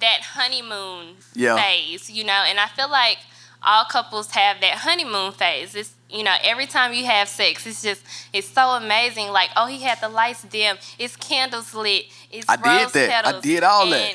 that 0.00 0.20
honeymoon 0.22 1.16
Yeah. 1.34 1.56
phase, 1.56 2.10
you 2.10 2.24
know, 2.24 2.32
and 2.46 2.58
I 2.60 2.66
feel 2.68 2.90
like 2.90 3.18
all 3.62 3.84
couples 3.84 4.30
have 4.32 4.60
that 4.60 4.78
honeymoon 4.78 5.32
phase. 5.32 5.74
It's 5.74 5.92
you 6.08 6.22
know, 6.22 6.36
every 6.44 6.66
time 6.66 6.92
you 6.92 7.04
have 7.06 7.28
sex, 7.28 7.66
it's 7.66 7.82
just 7.82 8.02
it's 8.32 8.48
so 8.48 8.70
amazing. 8.70 9.28
Like, 9.30 9.50
oh, 9.56 9.66
he 9.66 9.82
had 9.82 10.00
the 10.00 10.08
lights 10.08 10.42
dim, 10.44 10.76
it's 10.98 11.16
candles 11.16 11.74
lit, 11.74 12.04
it's 12.30 12.48
I 12.48 12.56
did 12.56 12.64
rose 12.82 12.92
that. 12.92 13.26
I 13.26 13.40
did 13.40 13.62
all 13.64 13.88
that. 13.90 14.14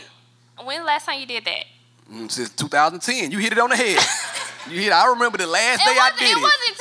When 0.63 0.79
the 0.79 0.85
last 0.85 1.05
time 1.05 1.19
you 1.19 1.25
did 1.25 1.43
that? 1.45 1.65
Mm, 2.11 2.31
Since 2.31 2.49
2010, 2.51 3.31
you 3.31 3.39
hit 3.39 3.51
it 3.53 3.59
on 3.59 3.69
the 3.69 3.75
head. 3.75 3.97
you 4.69 4.81
hit. 4.81 4.91
I 4.91 5.07
remember 5.09 5.37
the 5.37 5.47
last 5.47 5.81
It 5.81 5.85
day 5.85 5.97
I 5.99 6.11
did 6.17 6.29
it 6.29 6.37
it. 6.37 6.41
wasn't 6.41 6.77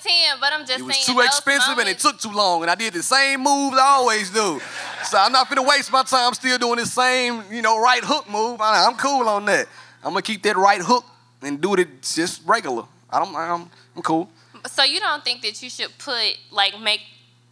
2010, 0.00 0.40
but 0.40 0.52
I'm 0.52 0.60
just 0.60 0.68
saying. 0.68 0.80
It 0.80 0.86
was 0.86 0.96
saying. 0.96 1.06
too 1.16 1.20
those 1.20 1.26
expensive 1.26 1.78
and 1.78 1.88
it 1.88 1.98
took 1.98 2.18
too 2.18 2.30
long, 2.32 2.62
and 2.62 2.70
I 2.70 2.74
did 2.74 2.92
the 2.92 3.02
same 3.02 3.42
moves 3.42 3.76
I 3.76 3.82
always 3.98 4.30
do. 4.30 4.60
So 5.04 5.18
I'm 5.18 5.32
not 5.32 5.48
gonna 5.48 5.62
waste 5.62 5.92
my 5.92 6.02
time 6.02 6.34
still 6.34 6.58
doing 6.58 6.76
the 6.78 6.86
same, 6.86 7.44
you 7.50 7.62
know, 7.62 7.80
right 7.80 8.02
hook 8.04 8.28
move. 8.28 8.60
I, 8.60 8.86
I'm 8.86 8.96
cool 8.96 9.28
on 9.28 9.44
that. 9.46 9.66
I'm 10.02 10.10
gonna 10.12 10.22
keep 10.22 10.42
that 10.44 10.56
right 10.56 10.80
hook 10.80 11.04
and 11.42 11.60
do 11.60 11.74
it 11.74 12.02
just 12.02 12.42
regular. 12.46 12.84
I 13.10 13.18
don't. 13.18 13.34
I'm, 13.34 13.70
I'm 13.96 14.02
cool. 14.02 14.28
So 14.66 14.84
you 14.84 15.00
don't 15.00 15.24
think 15.24 15.42
that 15.42 15.62
you 15.62 15.70
should 15.70 15.96
put 15.98 16.38
like 16.50 16.78
make 16.80 17.00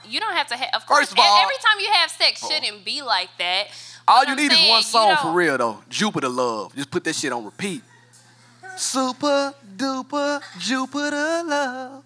you 0.07 0.21
don't 0.21 0.35
have 0.35 0.47
to 0.49 0.57
have 0.57 0.71
of 0.75 0.87
course 0.87 1.01
First 1.01 1.13
of 1.13 1.19
all- 1.19 1.43
every 1.43 1.57
time 1.57 1.81
you 1.81 1.91
have 1.93 2.11
sex 2.11 2.43
oh. 2.45 2.51
shouldn't 2.51 2.85
be 2.85 3.03
like 3.03 3.31
that. 3.39 3.69
All 4.07 4.25
you 4.25 4.31
I'm 4.31 4.37
need 4.37 4.53
is 4.53 4.59
saying, 4.59 4.71
one 4.71 4.79
you 4.79 4.85
song 4.85 5.17
for 5.21 5.33
real 5.33 5.59
though. 5.59 5.83
Jupiter 5.91 6.29
Love. 6.29 6.75
Just 6.75 6.91
put 6.91 7.05
that 7.05 7.15
shit 7.15 7.33
on 7.33 7.45
repeat. 7.45 7.83
Super 8.79 9.55
duper 9.77 10.41
Jupiter 10.59 11.43
Love. 11.45 12.05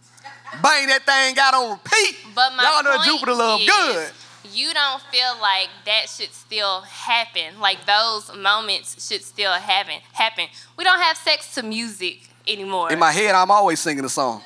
Bang 0.63 0.87
that 0.89 1.03
thing 1.05 1.35
got 1.35 1.55
on 1.55 1.73
repeat. 1.73 2.17
But 2.35 2.55
my 2.57 2.63
Y'all 2.63 2.83
know 2.83 3.03
Jupiter 3.05 3.35
Love 3.35 3.61
is, 3.61 3.67
good. 3.67 4.11
You 4.55 4.73
don't 4.73 5.01
feel 5.03 5.39
like 5.41 5.69
that 5.87 6.09
should 6.09 6.33
still 6.33 6.81
happen. 6.83 7.61
Like 7.61 7.85
those 7.87 8.35
moments 8.37 9.07
should 9.07 9.23
still 9.23 9.53
happen. 9.53 10.01
Happen. 10.13 10.47
We 10.77 10.85
don't 10.85 10.99
have 10.99 11.17
sex 11.17 11.55
to 11.55 11.63
music 11.63 12.29
anymore. 12.47 12.91
In 12.93 12.99
my 12.99 13.13
head, 13.13 13.35
I'm 13.35 13.51
always 13.51 13.79
singing 13.79 14.05
a 14.05 14.09
song. 14.09 14.43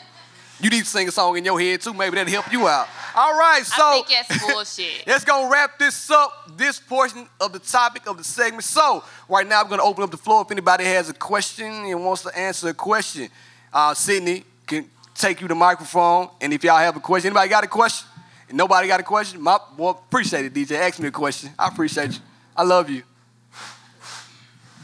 You 0.60 0.70
need 0.70 0.80
to 0.80 0.86
sing 0.86 1.06
a 1.08 1.12
song 1.12 1.36
in 1.36 1.44
your 1.44 1.60
head 1.60 1.80
too. 1.80 1.92
Maybe 1.92 2.16
that'll 2.16 2.32
help 2.32 2.50
you 2.52 2.66
out. 2.66 2.88
All 3.18 3.32
right, 3.38 3.62
so 3.64 3.74
I 3.82 3.92
think 4.04 4.08
that's 4.28 4.46
bullshit. 4.52 4.86
let's 5.06 5.24
go 5.24 5.50
wrap 5.50 5.78
this 5.78 6.10
up. 6.10 6.50
This 6.56 6.78
portion 6.78 7.26
of 7.40 7.50
the 7.54 7.58
topic 7.58 8.06
of 8.06 8.18
the 8.18 8.24
segment. 8.24 8.64
So 8.64 9.02
right 9.26 9.46
now, 9.46 9.62
I'm 9.62 9.68
going 9.68 9.80
to 9.80 9.84
open 9.86 10.04
up 10.04 10.10
the 10.10 10.18
floor. 10.18 10.42
If 10.42 10.50
anybody 10.50 10.84
has 10.84 11.08
a 11.08 11.14
question 11.14 11.66
and 11.66 12.04
wants 12.04 12.22
to 12.24 12.38
answer 12.38 12.68
a 12.68 12.74
question, 12.74 13.30
uh, 13.72 13.94
Sydney 13.94 14.44
can 14.66 14.90
take 15.14 15.40
you 15.40 15.48
the 15.48 15.54
microphone. 15.54 16.28
And 16.42 16.52
if 16.52 16.62
y'all 16.62 16.76
have 16.76 16.94
a 16.96 17.00
question, 17.00 17.28
anybody 17.28 17.48
got 17.48 17.64
a 17.64 17.68
question? 17.68 18.06
Nobody 18.52 18.86
got 18.86 19.00
a 19.00 19.02
question? 19.02 19.40
My, 19.40 19.58
well, 19.78 19.90
appreciate 20.06 20.44
it, 20.44 20.52
DJ. 20.52 20.72
Ask 20.72 21.00
me 21.00 21.08
a 21.08 21.10
question. 21.10 21.50
I 21.58 21.68
appreciate 21.68 22.12
you. 22.12 22.18
I 22.54 22.64
love 22.64 22.90
you. 22.90 23.02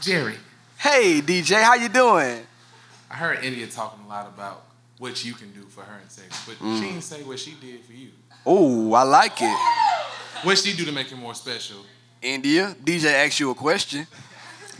Jerry, 0.01 0.35
Hey, 0.77 1.21
DJ, 1.21 1.61
how 1.63 1.75
you 1.75 1.87
doing? 1.87 2.41
I 3.09 3.13
heard 3.15 3.43
India 3.43 3.67
talking 3.67 4.03
a 4.03 4.07
lot 4.09 4.27
about 4.27 4.63
what 4.97 5.23
you 5.23 5.33
can 5.33 5.51
do 5.53 5.61
for 5.61 5.81
her 5.81 5.99
in 6.01 6.09
sex, 6.09 6.45
but 6.45 6.55
Mm. 6.59 6.79
she 6.79 6.85
didn't 6.87 7.03
say 7.03 7.23
what 7.23 7.39
she 7.39 7.51
did 7.51 7.85
for 7.85 7.93
you. 7.93 8.09
Oh, 8.45 8.93
I 8.93 9.03
like 9.03 9.41
it. 9.41 9.57
What 10.43 10.57
she 10.57 10.73
do 10.75 10.85
to 10.85 10.91
make 10.91 11.11
it 11.11 11.15
more 11.15 11.33
special? 11.33 11.77
India, 12.21 12.75
DJ 12.83 13.05
asked 13.25 13.39
you 13.39 13.49
a 13.51 13.55
question. 13.55 14.05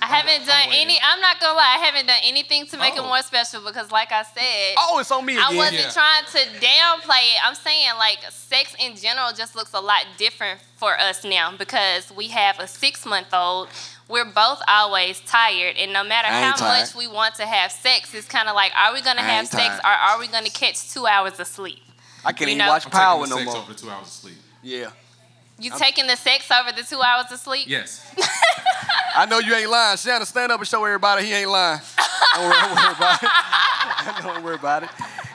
I 0.01 0.07
haven't 0.07 0.45
done 0.45 0.67
any. 0.73 0.99
I'm 1.01 1.21
not 1.21 1.39
gonna 1.39 1.53
lie. 1.55 1.77
I 1.79 1.85
haven't 1.85 2.07
done 2.07 2.19
anything 2.23 2.65
to 2.67 2.77
make 2.77 2.93
it 2.93 2.99
Oh. 2.99 3.05
more 3.07 3.21
special 3.21 3.61
because, 3.63 3.89
like 3.89 4.11
I 4.11 4.23
said, 4.23 4.75
Oh, 4.77 4.99
it's 4.99 5.09
on 5.11 5.25
me 5.25 5.35
again. 5.35 5.45
I 5.49 5.55
wasn't 5.55 5.79
Yeah. 5.79 5.89
trying 5.91 6.25
to 6.25 6.39
downplay 6.59 7.23
it. 7.35 7.39
I'm 7.45 7.55
saying 7.55 7.87
like 7.97 8.19
sex 8.29 8.75
in 8.79 8.97
general 8.97 9.31
just 9.31 9.55
looks 9.55 9.71
a 9.73 9.79
lot 9.79 10.03
different 10.17 10.59
for 10.75 10.99
us 10.99 11.23
now 11.23 11.51
because 11.57 12.11
we 12.11 12.27
have 12.29 12.59
a 12.59 12.67
six 12.67 13.05
month 13.05 13.33
old. 13.33 13.69
We're 14.09 14.25
both 14.25 14.61
always 14.67 15.21
tired, 15.21 15.77
and 15.77 15.93
no 15.93 16.03
matter 16.03 16.27
how 16.27 16.51
tired. 16.51 16.81
much 16.81 16.95
we 16.95 17.07
want 17.07 17.35
to 17.35 17.45
have 17.45 17.71
sex, 17.71 18.13
it's 18.13 18.27
kind 18.27 18.49
of 18.49 18.55
like, 18.55 18.73
are 18.75 18.91
we 18.93 19.01
gonna 19.01 19.21
I 19.21 19.25
have 19.25 19.47
sex 19.47 19.79
tired. 19.79 19.81
or 19.85 19.87
are 19.89 20.19
we 20.19 20.27
gonna 20.27 20.49
catch 20.49 20.91
two 20.91 21.07
hours 21.07 21.39
of 21.39 21.47
sleep? 21.47 21.81
I 22.25 22.31
can't 22.31 22.41
You 22.41 22.47
even 22.55 22.57
know- 22.65 22.67
watch 22.71 22.85
I'm 22.85 22.91
Power 22.91 23.25
taking 23.25 23.29
no 23.31 23.35
sex 23.37 23.45
more. 23.47 23.57
over 23.63 23.73
two 23.73 23.89
hours 23.89 24.07
of 24.07 24.13
sleep. 24.13 24.37
Yeah. 24.61 24.89
You 25.59 25.71
taking 25.77 26.07
the 26.07 26.15
sex 26.15 26.49
over 26.51 26.71
the 26.71 26.83
two 26.83 27.01
hours 27.01 27.31
of 27.31 27.39
sleep? 27.39 27.67
Yes. 27.67 28.03
I 29.15 29.25
know 29.27 29.39
you 29.39 29.53
ain't 29.53 29.69
lying. 29.69 29.97
Shannon, 29.97 30.25
stand 30.25 30.51
up 30.51 30.59
and 30.59 30.67
show 30.67 30.83
everybody 30.83 31.25
he 31.25 31.33
ain't 31.33 31.49
lying. 31.49 31.79
Don't 32.35 32.43
worry, 32.49 32.55
don't 32.59 32.75
worry 32.75 32.93
about 32.95 33.23
it. 33.23 33.29
don't 34.23 34.43
worry 34.43 34.55
about 34.55 34.83
it. 34.83 34.89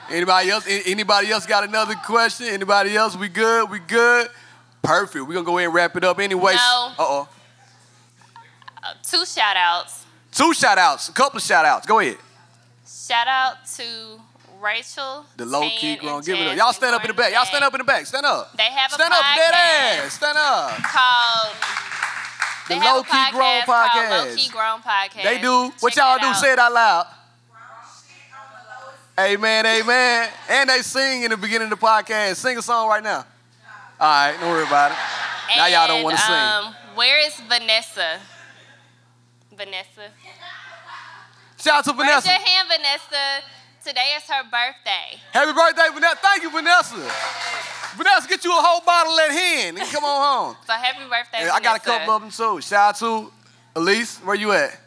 Anybody 0.09 0.49
else? 0.49 0.67
a- 0.67 0.83
Anybody 0.89 1.31
else 1.31 1.45
got 1.45 1.63
another 1.63 1.95
question? 1.95 2.47
Anybody 2.47 2.97
else? 2.97 3.15
We 3.15 3.29
good? 3.29 3.69
We 3.69 3.79
good? 3.79 4.27
Perfect. 4.81 5.25
We're 5.25 5.35
gonna 5.35 5.45
go 5.45 5.57
ahead 5.57 5.67
and 5.67 5.73
wrap 5.75 5.95
it 5.95 6.03
up 6.03 6.19
anyway. 6.19 6.55
No. 6.55 6.91
Uh-oh. 6.99 7.29
Uh, 8.83 8.93
two 9.03 9.25
shout 9.25 9.55
outs. 9.55 10.03
Two 10.33 10.53
shout 10.53 10.77
outs, 10.77 11.07
a 11.07 11.13
couple 11.13 11.37
of 11.37 11.43
shout 11.43 11.63
outs. 11.65 11.85
Go 11.87 11.99
ahead. 11.99 12.17
Shout 12.85 13.27
out 13.27 13.65
to 13.77 14.19
Rachel. 14.61 15.25
The 15.37 15.45
low 15.45 15.61
Tan, 15.61 15.71
key 15.77 15.91
and 15.93 16.01
grown. 16.01 16.21
Give 16.21 16.37
it 16.37 16.47
up. 16.47 16.57
Y'all 16.57 16.73
stand 16.73 16.95
up 16.95 17.03
in 17.03 17.07
the 17.07 17.13
back. 17.13 17.33
Y'all 17.33 17.45
stand 17.45 17.63
up 17.63 17.73
in 17.73 17.77
the 17.79 17.83
back. 17.83 18.05
Stand 18.05 18.25
up. 18.25 18.55
They 18.57 18.63
have 18.63 18.91
a 18.91 18.95
Stand 18.95 19.13
up, 19.13 19.23
dead 19.35 19.53
podcast. 19.53 20.05
ass. 20.05 20.13
Stand 20.13 20.37
up. 20.37 20.71
called 20.83 21.55
The 22.67 22.73
they 22.75 22.79
Low 22.79 23.03
Key 23.03 23.31
Grown 23.31 23.61
podcast 23.61 23.65
called 23.65 23.89
Podcast. 23.89 24.29
Low 24.29 24.35
Key 24.35 24.49
Grown 24.49 24.81
Podcast. 24.81 25.23
They 25.23 25.41
do. 25.41 25.71
What 25.79 25.95
y'all 25.95 26.19
do? 26.19 26.25
out. 26.27 26.35
Say 26.35 26.53
it 26.53 26.59
out 26.59 26.73
loud. 26.73 27.07
Amen, 29.19 29.65
amen. 29.65 30.29
And 30.49 30.69
they 30.69 30.81
sing 30.81 31.23
in 31.23 31.31
the 31.31 31.37
beginning 31.37 31.71
of 31.71 31.77
the 31.79 31.85
podcast. 31.85 32.35
Sing 32.35 32.57
a 32.57 32.61
song 32.61 32.87
right 32.87 33.03
now. 33.03 33.25
All 33.99 34.07
right, 34.07 34.37
don't 34.39 34.49
worry 34.49 34.63
about 34.65 34.91
it. 34.91 34.97
Now 35.57 35.65
y'all 35.67 35.87
don't 35.87 36.03
wanna 36.03 36.17
sing. 36.17 36.35
Um, 36.35 36.73
where 36.95 37.25
is 37.27 37.35
Vanessa? 37.49 38.19
Vanessa. 39.53 40.07
Shout 41.59 41.79
out 41.79 41.83
to 41.83 41.91
Vanessa. 41.93 42.15
Raise 42.15 42.39
your 42.39 42.47
hand, 42.47 42.69
Vanessa. 42.69 43.43
Today 43.85 44.13
is 44.17 44.23
her 44.23 44.43
birthday. 44.43 45.19
Happy 45.31 45.53
birthday, 45.53 45.87
Vanessa. 45.93 46.17
Thank 46.21 46.43
you, 46.43 46.51
Vanessa. 46.51 46.95
Vanessa, 47.95 48.27
get 48.27 48.43
you 48.43 48.51
a 48.51 48.61
whole 48.61 48.81
bottle 48.85 49.13
of 49.13 49.17
that 49.17 49.31
hen 49.31 49.77
and 49.77 49.89
come 49.89 50.03
on 50.03 50.47
home. 50.47 50.55
So 50.67 50.73
happy 50.73 50.99
birthday, 51.09 51.45
Yeah, 51.45 51.53
I 51.53 51.61
got 51.61 51.77
a 51.77 51.79
couple 51.79 52.13
of 52.13 52.21
them 52.21 52.31
too. 52.31 52.61
Shout 52.61 52.89
out 52.89 52.95
to 52.97 53.31
Elise. 53.75 54.17
Where 54.19 54.35
you 54.35 54.51
at? 54.51 54.79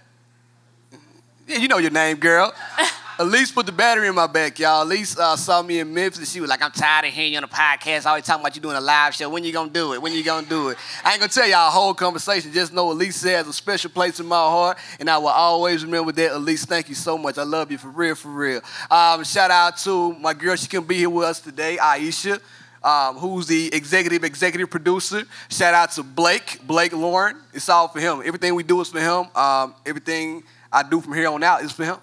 Yeah, 1.49 1.59
you 1.59 1.69
know 1.69 1.79
your 1.79 1.91
name, 1.91 2.19
girl. 2.19 2.53
Elise 3.19 3.53
put 3.53 3.67
the 3.67 3.73
battery 3.73 4.09
in 4.09 4.15
my 4.15 4.27
back, 4.27 4.59
y'all. 4.59 4.83
Elise 4.83 5.19
uh, 5.19 5.37
saw 5.37 5.63
me 5.63 5.81
in 5.81 5.93
Memphis 5.93 6.33
she 6.33 6.41
was 6.41 6.49
like, 6.49 6.63
I'm 6.63 6.71
tired 6.71 7.05
of 7.05 7.13
hearing 7.13 7.33
you 7.33 7.39
on 7.39 7.43
the 7.43 7.49
podcast. 7.49 8.07
Always 8.07 8.25
talking 8.25 8.43
about 8.43 8.57
you 8.57 8.63
doing 8.63 8.77
a 8.77 8.81
live 8.81 9.15
show. 9.15 9.29
When 9.29 9.45
you 9.45 9.53
gonna 9.53 9.71
do 9.71 9.93
it? 9.93 10.01
When 10.01 10.13
you 10.13 10.25
gonna 10.25 10.47
do 10.47 10.71
it? 10.71 10.79
I 11.05 11.13
ain't 11.13 11.21
gonna 11.21 11.31
tell 11.31 11.47
y'all 11.47 11.69
a 11.69 11.71
whole 11.71 11.95
conversation. 11.95 12.53
Just 12.53 12.73
know 12.73 12.91
Elise 12.91 13.23
has 13.25 13.47
a 13.47 13.53
special 13.53 13.91
place 13.91 14.19
in 14.19 14.27
my 14.27 14.37
heart 14.37 14.79
and 14.99 15.11
I 15.11 15.19
will 15.19 15.29
always 15.29 15.85
remember 15.85 16.13
that. 16.13 16.33
Elise, 16.33 16.65
thank 16.65 16.89
you 16.89 16.95
so 16.95 17.19
much. 17.19 17.39
I 17.39 17.43
love 17.43 17.71
you 17.71 17.79
for 17.79 17.89
real, 17.89 18.15
for 18.15 18.31
real. 18.31 18.61
Um, 18.91 19.25
shout 19.25 19.51
out 19.51 19.77
to 19.79 20.15
my 20.15 20.33
girl. 20.33 20.57
She 20.57 20.69
can 20.69 20.85
be 20.85 20.97
here 20.97 21.11
with 21.11 21.27
us 21.27 21.41
today, 21.41 21.77
Aisha 21.77 22.41
um, 22.85 23.17
who's 23.17 23.47
the 23.47 23.73
executive 23.73 24.25
executive 24.25 24.71
producer. 24.71 25.23
Shout 25.49 25.75
out 25.75 25.93
to 25.93 26.03
Blake, 26.03 26.61
Blake 26.67 26.93
Lauren. 26.93 27.37
It's 27.53 27.69
all 27.69 27.89
for 27.89 28.01
him. 28.01 28.23
Everything 28.25 28.55
we 28.55 28.63
do 28.63 28.81
is 28.81 28.89
for 28.89 29.01
him. 29.01 29.27
Um, 29.37 29.75
everything 29.87 30.43
I 30.73 30.83
do 30.83 31.01
from 31.01 31.15
here 31.15 31.29
on 31.29 31.43
out 31.43 31.63
is 31.63 31.73
for 31.73 31.85
him. 31.85 31.97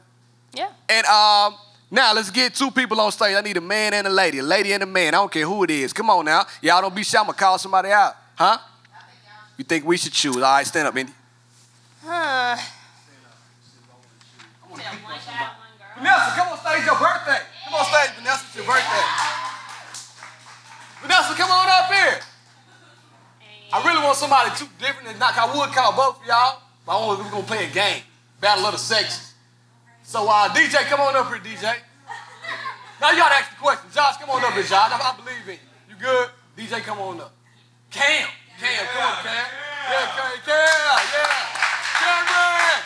Yeah. 0.54 0.70
And 0.88 1.06
um, 1.08 1.56
now 1.92 2.14
let's 2.14 2.32
get 2.32 2.56
two 2.56 2.72
people 2.72 3.00
on 3.00 3.12
stage. 3.12 3.36
I 3.36 3.42
need 3.42 3.58
a 3.58 3.62
man 3.62 3.94
and 3.94 4.08
a 4.08 4.10
lady, 4.10 4.40
a 4.40 4.44
lady 4.44 4.74
and 4.74 4.84
a 4.84 4.86
man. 4.86 5.14
I 5.14 5.18
don't 5.18 5.32
care 5.32 5.46
who 5.46 5.64
it 5.64 5.72
is. 5.72 5.94
Come 5.94 6.10
on 6.10 6.26
now, 6.26 6.46
y'all 6.62 6.82
don't 6.82 6.96
be 6.96 7.04
shy. 7.04 7.20
I'ma 7.20 7.34
call 7.34 7.58
somebody 7.58 7.90
out, 7.90 8.16
huh? 8.36 8.58
You 9.58 9.64
think 9.64 9.86
we 9.86 9.98
should 9.98 10.14
choose? 10.14 10.38
All 10.38 10.42
right, 10.42 10.66
stand 10.66 10.88
up, 10.88 10.96
Indy. 10.96 11.12
Huh. 12.04 12.58
Vanessa, 15.98 16.32
come 16.36 16.48
on 16.48 16.58
stage. 16.60 16.86
Your 16.86 16.96
birthday. 16.96 17.44
Come 17.66 17.74
on 17.76 17.86
stage, 17.86 18.16
Vanessa. 18.18 18.46
It's 18.48 18.56
your 18.56 18.66
birthday. 18.66 19.04
Vanessa, 21.02 21.34
come 21.36 21.52
on 21.52 21.68
up 21.70 21.92
here. 21.92 22.20
I 23.72 23.86
really 23.86 24.04
want 24.04 24.18
somebody 24.18 24.50
too 24.56 24.68
different 24.80 25.08
than 25.08 25.20
knock. 25.20 25.38
I 25.38 25.46
would 25.46 25.70
call 25.76 25.94
both 25.96 26.22
of 26.22 26.28
y'all, 26.28 26.62
but 26.86 26.98
I 26.98 27.06
want 27.06 27.20
we're 27.20 27.30
gonna 27.30 27.44
play 27.44 27.66
a 27.66 27.70
game, 27.70 28.02
battle 28.42 28.66
of 28.66 28.72
the 28.74 28.80
sexes. 28.80 29.29
So 30.10 30.26
uh, 30.28 30.50
DJ, 30.50 30.90
come 30.90 31.02
on 31.02 31.16
up 31.16 31.28
here, 31.28 31.38
DJ. 31.38 31.70
Now 33.00 33.12
you 33.12 33.18
gotta 33.22 33.36
ask 33.36 33.52
the 33.52 33.62
question. 33.62 33.92
Josh, 33.94 34.18
come 34.18 34.32
on 34.32 34.44
up 34.44 34.54
here, 34.54 34.64
Josh. 34.64 34.90
I, 34.90 34.98
I 34.98 35.14
believe 35.14 35.46
in 35.46 35.62
you. 35.62 35.94
You 35.94 36.02
good? 36.02 36.30
DJ, 36.58 36.82
come 36.82 36.98
on 36.98 37.22
up. 37.22 37.32
Cam, 37.92 38.26
Cam, 38.58 38.88
come 38.90 39.06
on, 39.06 39.22
Cam. 39.22 39.46
Yeah, 39.86 40.10
Cam, 40.18 40.34
Cam, 40.50 40.66
yeah. 41.14 41.30
Cameron, 42.02 42.82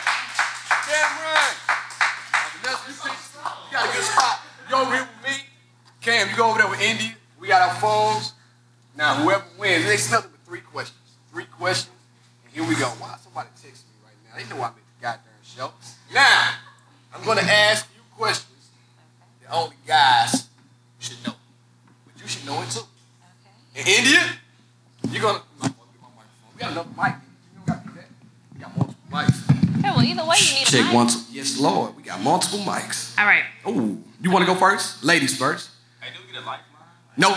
Cameron. 0.84 1.52
Vanessa, 2.60 2.92
you, 2.92 2.96
pick, 3.08 3.16
you 3.16 3.72
got 3.72 3.88
a 3.88 3.92
good 3.96 4.04
spot. 4.04 4.40
You 4.68 4.76
over 4.76 4.92
here 4.92 5.08
with 5.08 5.24
me. 5.24 5.44
Cam, 6.02 6.28
you 6.28 6.36
go 6.36 6.50
over 6.50 6.58
there 6.58 6.68
with 6.68 6.82
Indy. 6.82 7.14
We 7.40 7.48
got 7.48 7.70
our 7.70 7.74
phones. 7.80 8.34
Now, 8.98 9.14
whoever 9.24 9.46
wins, 9.58 9.86
it's 9.86 10.12
nothing 10.12 10.30
but 10.30 10.44
three 10.44 10.60
questions. 10.60 11.00
Three 11.32 11.46
questions. 11.46 11.96
And 12.44 12.52
here 12.52 12.68
we 12.68 12.76
go. 12.76 12.84
Why 13.00 13.16
somebody 13.24 13.48
text 13.56 13.86
me 13.88 13.96
right 14.04 14.12
now? 14.28 14.36
They 14.36 14.44
know 14.54 14.62
I 14.62 14.68
made 14.76 14.84
the 14.84 15.00
goddamn 15.00 15.40
show. 15.42 15.72
Now, 16.12 16.52
I'm 17.14 17.24
going 17.24 17.38
to 17.38 17.44
ask 17.44 17.86
you 17.94 18.02
questions 18.16 18.70
that 19.42 19.52
only 19.54 19.76
guys 19.86 20.48
should 20.98 21.16
know. 21.26 21.34
But 22.06 22.20
you 22.22 22.28
should 22.28 22.44
know 22.46 22.60
it 22.62 22.70
too. 22.70 22.80
In 23.76 23.86
India, 23.86 24.20
you're 25.10 25.22
going 25.22 25.40
to. 25.62 25.74
We 26.54 26.58
got 26.60 26.72
enough 26.72 26.86
mic. 26.96 27.14
You 27.52 27.58
don't 27.58 27.66
got 27.66 27.82
to 27.82 27.88
do 27.88 27.94
that. 27.94 28.06
We 28.54 28.60
got 28.60 28.76
multiple 28.76 29.04
mics. 29.12 29.50
Okay, 29.78 29.90
well, 29.90 30.02
either 30.02 30.24
way, 30.24 30.36
you 30.40 30.54
need 30.54 30.68
a 30.68 30.70
Check 30.70 30.84
mic. 30.86 30.94
one, 30.94 31.08
two. 31.08 31.18
Yes, 31.32 31.58
Lord. 31.60 31.96
We 31.96 32.02
got 32.02 32.20
multiple 32.20 32.60
mics. 32.60 33.18
All 33.18 33.26
right. 33.26 33.44
Oh, 33.64 33.98
you 34.20 34.30
want 34.30 34.46
to 34.46 34.52
go 34.52 34.58
first? 34.58 35.02
Ladies 35.04 35.36
first. 35.36 35.70
Hey, 36.00 36.08
do 36.14 36.20
we 36.26 36.32
get 36.32 36.42
a 36.42 36.46
lifeline? 36.46 36.60
Nope. 37.16 37.36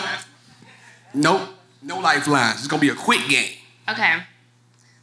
Nope. 1.13 1.49
No 1.81 1.99
lifelines. 1.99 2.59
It's 2.59 2.67
gonna 2.67 2.81
be 2.81 2.89
a 2.89 2.95
quick 2.95 3.27
game. 3.29 3.53
Okay. 3.89 4.17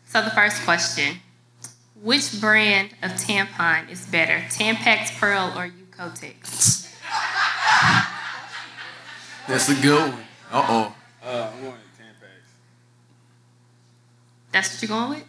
So 0.06 0.22
the 0.22 0.30
first 0.30 0.62
question: 0.64 1.16
Which 2.04 2.38
brand 2.38 2.90
of 3.02 3.12
tampon 3.12 3.88
is 3.88 4.04
better, 4.04 4.44
Tampax 4.50 5.18
Pearl 5.18 5.50
or 5.56 5.70
Eucotex? 5.72 6.92
That's 9.48 9.70
a 9.70 9.74
good 9.80 10.12
one. 10.12 10.20
Uh 10.52 10.66
oh. 10.68 10.94
Uh, 11.24 11.50
I'm 11.50 11.62
going 11.62 11.72
to 11.72 12.02
Tampax. 12.02 12.44
That's 14.52 14.74
what 14.74 14.82
you're 14.82 14.88
going 14.98 15.08
with? 15.16 15.24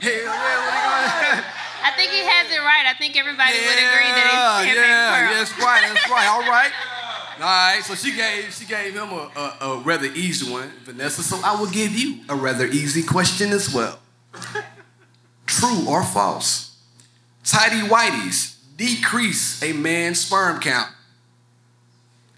Hell 0.00 0.12
yeah, 0.12 0.26
what 0.26 0.34
are 0.34 0.50
you 0.50 1.30
going 1.30 1.44
I 1.82 1.92
think 1.96 2.10
he 2.10 2.18
has 2.18 2.50
it 2.50 2.58
right. 2.58 2.86
I 2.86 2.94
think 2.98 3.16
everybody 3.16 3.52
are 3.52 3.54
you 3.54 3.62
would 3.68 3.78
agree 3.78 4.10
that 4.10 4.26
it's 4.26 4.66
Yeah, 4.66 4.74
Tampax 4.74 4.88
yeah, 4.88 5.28
Pearl. 5.28 5.34
that's 5.36 5.58
right, 5.60 5.94
that's 5.94 6.10
right. 6.10 6.26
All 6.28 6.40
right. 6.40 6.72
All 7.40 7.46
right, 7.46 7.82
so 7.84 7.94
she 7.94 8.16
gave 8.16 8.52
she 8.52 8.66
gave 8.66 8.94
him 8.94 9.10
a, 9.10 9.30
a, 9.36 9.56
a 9.60 9.78
rather 9.78 10.06
easy 10.06 10.50
one, 10.50 10.72
Vanessa. 10.82 11.22
So 11.22 11.40
I 11.44 11.54
will 11.54 11.70
give 11.70 11.92
you 11.92 12.18
a 12.28 12.34
rather 12.34 12.66
easy 12.66 13.04
question 13.04 13.50
as 13.52 13.72
well. 13.72 14.00
True 15.46 15.88
or 15.88 16.02
false? 16.02 16.76
Tidy 17.44 17.80
whities 17.80 18.56
decrease 18.76 19.62
a 19.62 19.72
man's 19.72 20.20
sperm 20.20 20.60
count. 20.60 20.90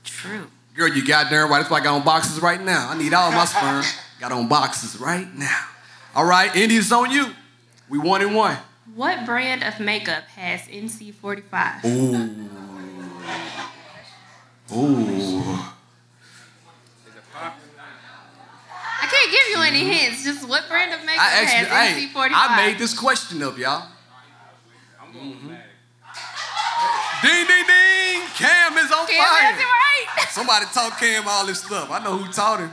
True. 0.04 0.46
Girl, 0.74 0.88
you 0.88 1.04
got 1.06 1.30
there 1.30 1.46
right. 1.46 1.58
That's 1.58 1.70
why 1.70 1.78
I 1.78 1.84
got 1.84 1.94
on 1.94 2.04
boxes 2.04 2.40
right 2.40 2.60
now. 2.60 2.88
I 2.88 2.96
need 2.96 3.12
all 3.12 3.30
my 3.30 3.44
sperm. 3.44 3.84
got 4.20 4.32
on 4.32 4.48
boxes 4.48 4.98
right 4.98 5.26
now. 5.36 5.66
All 6.14 6.24
right, 6.24 6.54
Indy's 6.54 6.92
on 6.92 7.10
you. 7.10 7.26
We 7.88 7.98
one 7.98 8.22
and 8.22 8.34
one. 8.34 8.56
What 8.94 9.24
brand 9.26 9.62
of 9.62 9.80
makeup 9.80 10.24
has 10.36 10.62
NC45? 10.62 11.84
Ooh. 11.84 12.48
Ooh. 14.74 15.58
I 19.00 19.01
can't 19.12 19.30
give 19.30 19.48
you 19.50 19.62
any 19.62 19.84
hints. 19.84 20.24
Just 20.24 20.48
what 20.48 20.66
brand 20.68 20.92
of 20.92 21.00
makeup 21.04 21.22
I 21.22 21.42
actually, 21.42 21.68
has 21.68 21.70
I, 21.70 22.00
NC45? 22.00 22.30
I 22.32 22.56
made 22.66 22.78
this 22.78 22.94
question 22.98 23.42
up, 23.42 23.58
y'all. 23.58 23.86
Ding, 27.22 27.46
ding, 27.46 27.64
ding. 27.66 28.22
Cam 28.34 28.76
is 28.78 28.90
on 28.90 29.06
Cam 29.06 29.24
fire. 29.24 29.56
right. 29.56 30.06
Somebody 30.30 30.66
taught 30.72 30.98
Cam 30.98 31.24
all 31.28 31.46
this 31.46 31.62
stuff. 31.62 31.90
I 31.90 32.02
know 32.02 32.16
who 32.16 32.32
taught 32.32 32.60
him. 32.60 32.72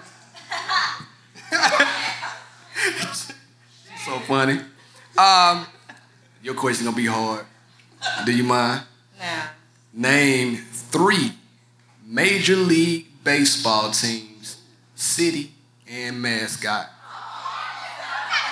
so 4.05 4.19
funny. 4.19 4.59
Um, 5.17 5.65
your 6.41 6.55
question 6.55 6.85
gonna 6.85 6.95
be 6.97 7.05
hard. 7.05 7.45
Do 8.25 8.31
you 8.35 8.43
mind? 8.43 8.83
No. 9.19 9.41
Name 9.93 10.55
three 10.55 11.33
Major 12.05 12.55
League 12.55 13.07
Baseball 13.23 13.91
teams, 13.91 14.61
city, 14.95 15.51
and 15.89 16.21
mascot. 16.21 16.87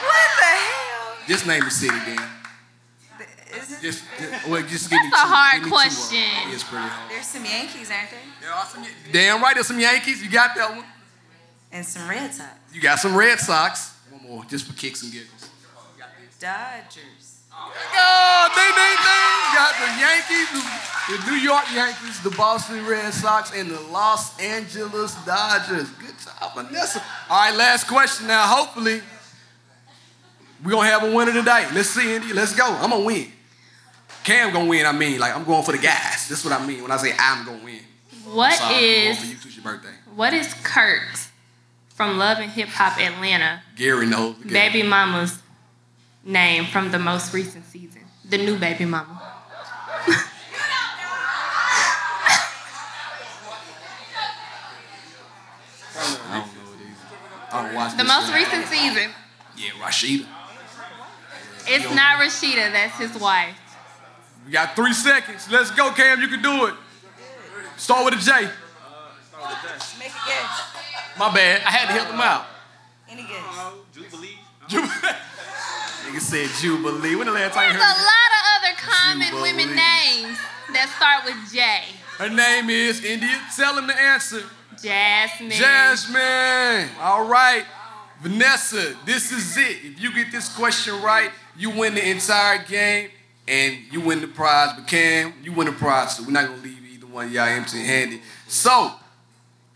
What 0.01 0.29
the 0.39 0.45
hell? 0.45 1.15
Just 1.27 1.45
name 1.47 1.63
the 1.63 1.71
city, 1.71 1.95
then. 2.05 2.17
Just, 3.53 3.81
just 3.81 4.03
well, 4.47 4.61
just 4.63 4.89
give 4.89 5.01
me 5.01 5.09
That's 5.11 5.23
a 5.23 5.27
two. 5.27 5.33
hard 5.33 5.53
give 5.55 5.63
me 5.65 5.69
two 5.69 5.75
of 5.75 5.81
'em. 5.81 5.89
question. 5.91 6.53
It's 6.53 6.63
pretty 6.63 6.87
hard. 6.87 7.11
There's 7.11 7.25
some 7.27 7.45
Yankees, 7.45 7.91
aren't 7.91 8.09
there? 8.11 8.19
There 8.41 8.51
are 8.53 8.65
some, 8.65 8.85
damn 9.11 9.41
right, 9.41 9.53
there's 9.55 9.67
some 9.67 9.79
Yankees. 9.79 10.21
You 10.23 10.29
got 10.29 10.55
that 10.55 10.69
one. 10.75 10.85
And 11.71 11.85
some 11.85 12.09
Red 12.09 12.33
Sox. 12.33 12.49
You 12.73 12.81
got 12.81 12.99
some 12.99 13.15
Red 13.15 13.39
Sox. 13.39 13.93
One 14.09 14.23
more, 14.23 14.45
just 14.45 14.65
for 14.67 14.73
kicks 14.73 15.03
and 15.03 15.11
giggles. 15.11 15.49
Dodgers. 16.39 17.41
Oh, 17.51 18.45
ding, 18.53 18.73
ding, 18.77 18.97
ding. 19.01 19.37
Got 19.57 19.73
the 19.81 19.89
Yankees, 19.97 20.49
the, 21.07 21.31
New 21.31 21.37
York 21.37 21.63
Yankees, 21.73 22.21
the 22.21 22.31
Boston 22.31 22.85
Red 22.85 23.13
Sox, 23.13 23.53
and 23.53 23.69
the 23.69 23.79
Los 23.91 24.39
Angeles 24.39 25.15
Dodgers. 25.25 25.89
Good 25.91 26.15
job, 26.19 26.55
Vanessa. 26.55 27.01
All 27.29 27.39
right, 27.49 27.55
last 27.55 27.87
question 27.87 28.27
now. 28.27 28.43
Hopefully, 28.47 29.01
we're 30.63 30.71
going 30.71 30.87
to 30.87 30.91
have 30.91 31.03
a 31.03 31.15
winner 31.15 31.33
today. 31.33 31.67
Let's 31.73 31.89
see, 31.89 32.15
Indy. 32.15 32.33
Let's 32.33 32.55
go. 32.55 32.65
I'm 32.65 32.89
going 32.89 33.01
to 33.01 33.07
win. 33.07 33.31
Cam 34.23 34.51
going 34.51 34.65
to 34.65 34.69
win, 34.69 34.85
I 34.85 34.91
mean. 34.91 35.19
Like, 35.19 35.35
I'm 35.35 35.45
going 35.45 35.63
for 35.63 35.71
the 35.71 35.77
guys. 35.77 36.27
That's 36.27 36.43
what 36.43 36.53
I 36.53 36.65
mean 36.65 36.81
when 36.81 36.91
I 36.91 36.97
say 36.97 37.13
I'm 37.17 37.45
going 37.45 37.59
to 37.59 37.65
win. 37.65 37.79
What 38.25 38.53
Sorry, 38.55 38.75
I'm 38.75 39.15
going 39.15 39.31
is 39.35 39.55
you 39.55 39.61
birthday. 39.61 39.93
what 40.15 40.33
is 40.33 40.53
Kirk 40.63 41.01
from 41.89 42.17
Love 42.17 42.39
and 42.39 42.51
Hip 42.51 42.67
Hop 42.69 42.99
Atlanta 42.99 43.61
Gary 43.77 44.05
knows. 44.05 44.35
baby 44.35 44.83
mama's 44.83 45.41
name 46.25 46.65
from 46.65 46.91
the 46.91 46.99
most 46.99 47.33
recent 47.33 47.65
season? 47.65 48.01
The 48.29 48.37
new 48.37 48.57
baby 48.57 48.83
mama. 48.83 49.21
I 56.29 56.39
don't 56.39 56.55
know 56.55 56.71
these. 56.77 56.97
I 57.51 57.63
don't 57.63 57.66
watch 57.77 57.97
The 57.97 58.03
most 58.03 58.27
shit. 58.27 58.35
recent 58.35 58.65
season. 58.67 59.11
Yeah, 59.55 59.69
Rasheeda. 59.81 60.25
It's 61.69 61.93
not 61.95 62.19
Rasheeda, 62.19 62.71
that's 62.71 62.97
his 62.97 63.15
wife. 63.21 63.55
We 64.45 64.51
got 64.53 64.75
three 64.75 64.93
seconds. 64.93 65.47
Let's 65.51 65.71
go, 65.71 65.91
Cam. 65.91 66.21
You 66.21 66.27
can 66.29 66.41
do 66.41 66.65
it. 66.67 66.73
Start 67.75 68.05
with 68.05 68.13
a 68.15 68.17
J. 68.23 68.31
Make 69.99 70.09
a 70.09 70.27
guess. 70.27 70.61
My 71.17 71.33
bad. 71.33 71.61
I 71.65 71.71
had 71.71 71.87
to 71.87 71.93
help 71.93 72.09
him 72.09 72.21
out. 72.21 72.45
Any 73.09 73.23
guess? 73.23 73.43
Jubilee. 73.93 74.37
Nigga 74.69 76.19
said 76.21 76.49
Jubilee. 76.61 77.15
When 77.15 77.27
the 77.27 77.33
last 77.33 77.53
time 77.53 77.67
you 77.73 77.77
There's 77.77 77.83
a 77.83 78.03
lot 78.03 78.31
of 78.37 78.43
other 78.55 78.75
common 78.77 79.27
Jubilee. 79.27 79.51
women 79.53 79.67
names 79.75 80.37
that 80.73 80.87
start 80.95 81.25
with 81.25 81.51
J. 81.53 81.83
Her 82.17 82.29
name 82.29 82.69
is 82.69 83.03
India. 83.03 83.37
Tell 83.55 83.77
him 83.77 83.87
the 83.87 83.99
answer. 83.99 84.43
Jasmine. 84.81 85.51
Jasmine. 85.51 86.89
All 86.99 87.27
right. 87.27 87.65
Vanessa, 88.21 88.95
this 89.05 89.31
is 89.31 89.57
it. 89.57 89.77
If 89.83 90.01
you 90.01 90.13
get 90.13 90.31
this 90.31 90.55
question 90.55 91.01
right, 91.01 91.29
you 91.57 91.69
win 91.69 91.95
the 91.95 92.09
entire 92.09 92.63
game 92.63 93.09
and 93.47 93.77
you 93.91 94.01
win 94.01 94.21
the 94.21 94.27
prize. 94.27 94.73
But 94.75 94.87
Cam, 94.87 95.33
you 95.43 95.53
win 95.53 95.67
the 95.67 95.73
prize, 95.73 96.17
so 96.17 96.23
we're 96.23 96.31
not 96.31 96.47
gonna 96.47 96.61
leave 96.61 96.83
either 96.93 97.05
one 97.05 97.27
of 97.27 97.31
y'all 97.31 97.45
empty 97.47 97.83
handed. 97.83 98.21
So, 98.47 98.91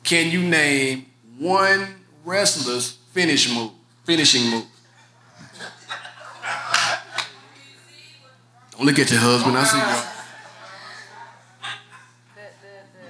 can 0.04 0.32
you 0.32 0.42
name 0.42 1.06
one 1.38 1.88
wrestler's 2.26 2.92
finish 3.12 3.54
move? 3.54 3.72
Finishing 4.06 4.50
move. 4.50 4.66
Don't 8.72 8.86
look 8.88 8.98
at 8.98 9.12
your 9.12 9.20
husband. 9.20 9.56
I 9.58 9.64
see 9.64 9.78
you. 9.78 9.84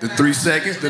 The 0.02 0.10
three 0.16 0.34
seconds. 0.34 0.80
The, 0.80 0.90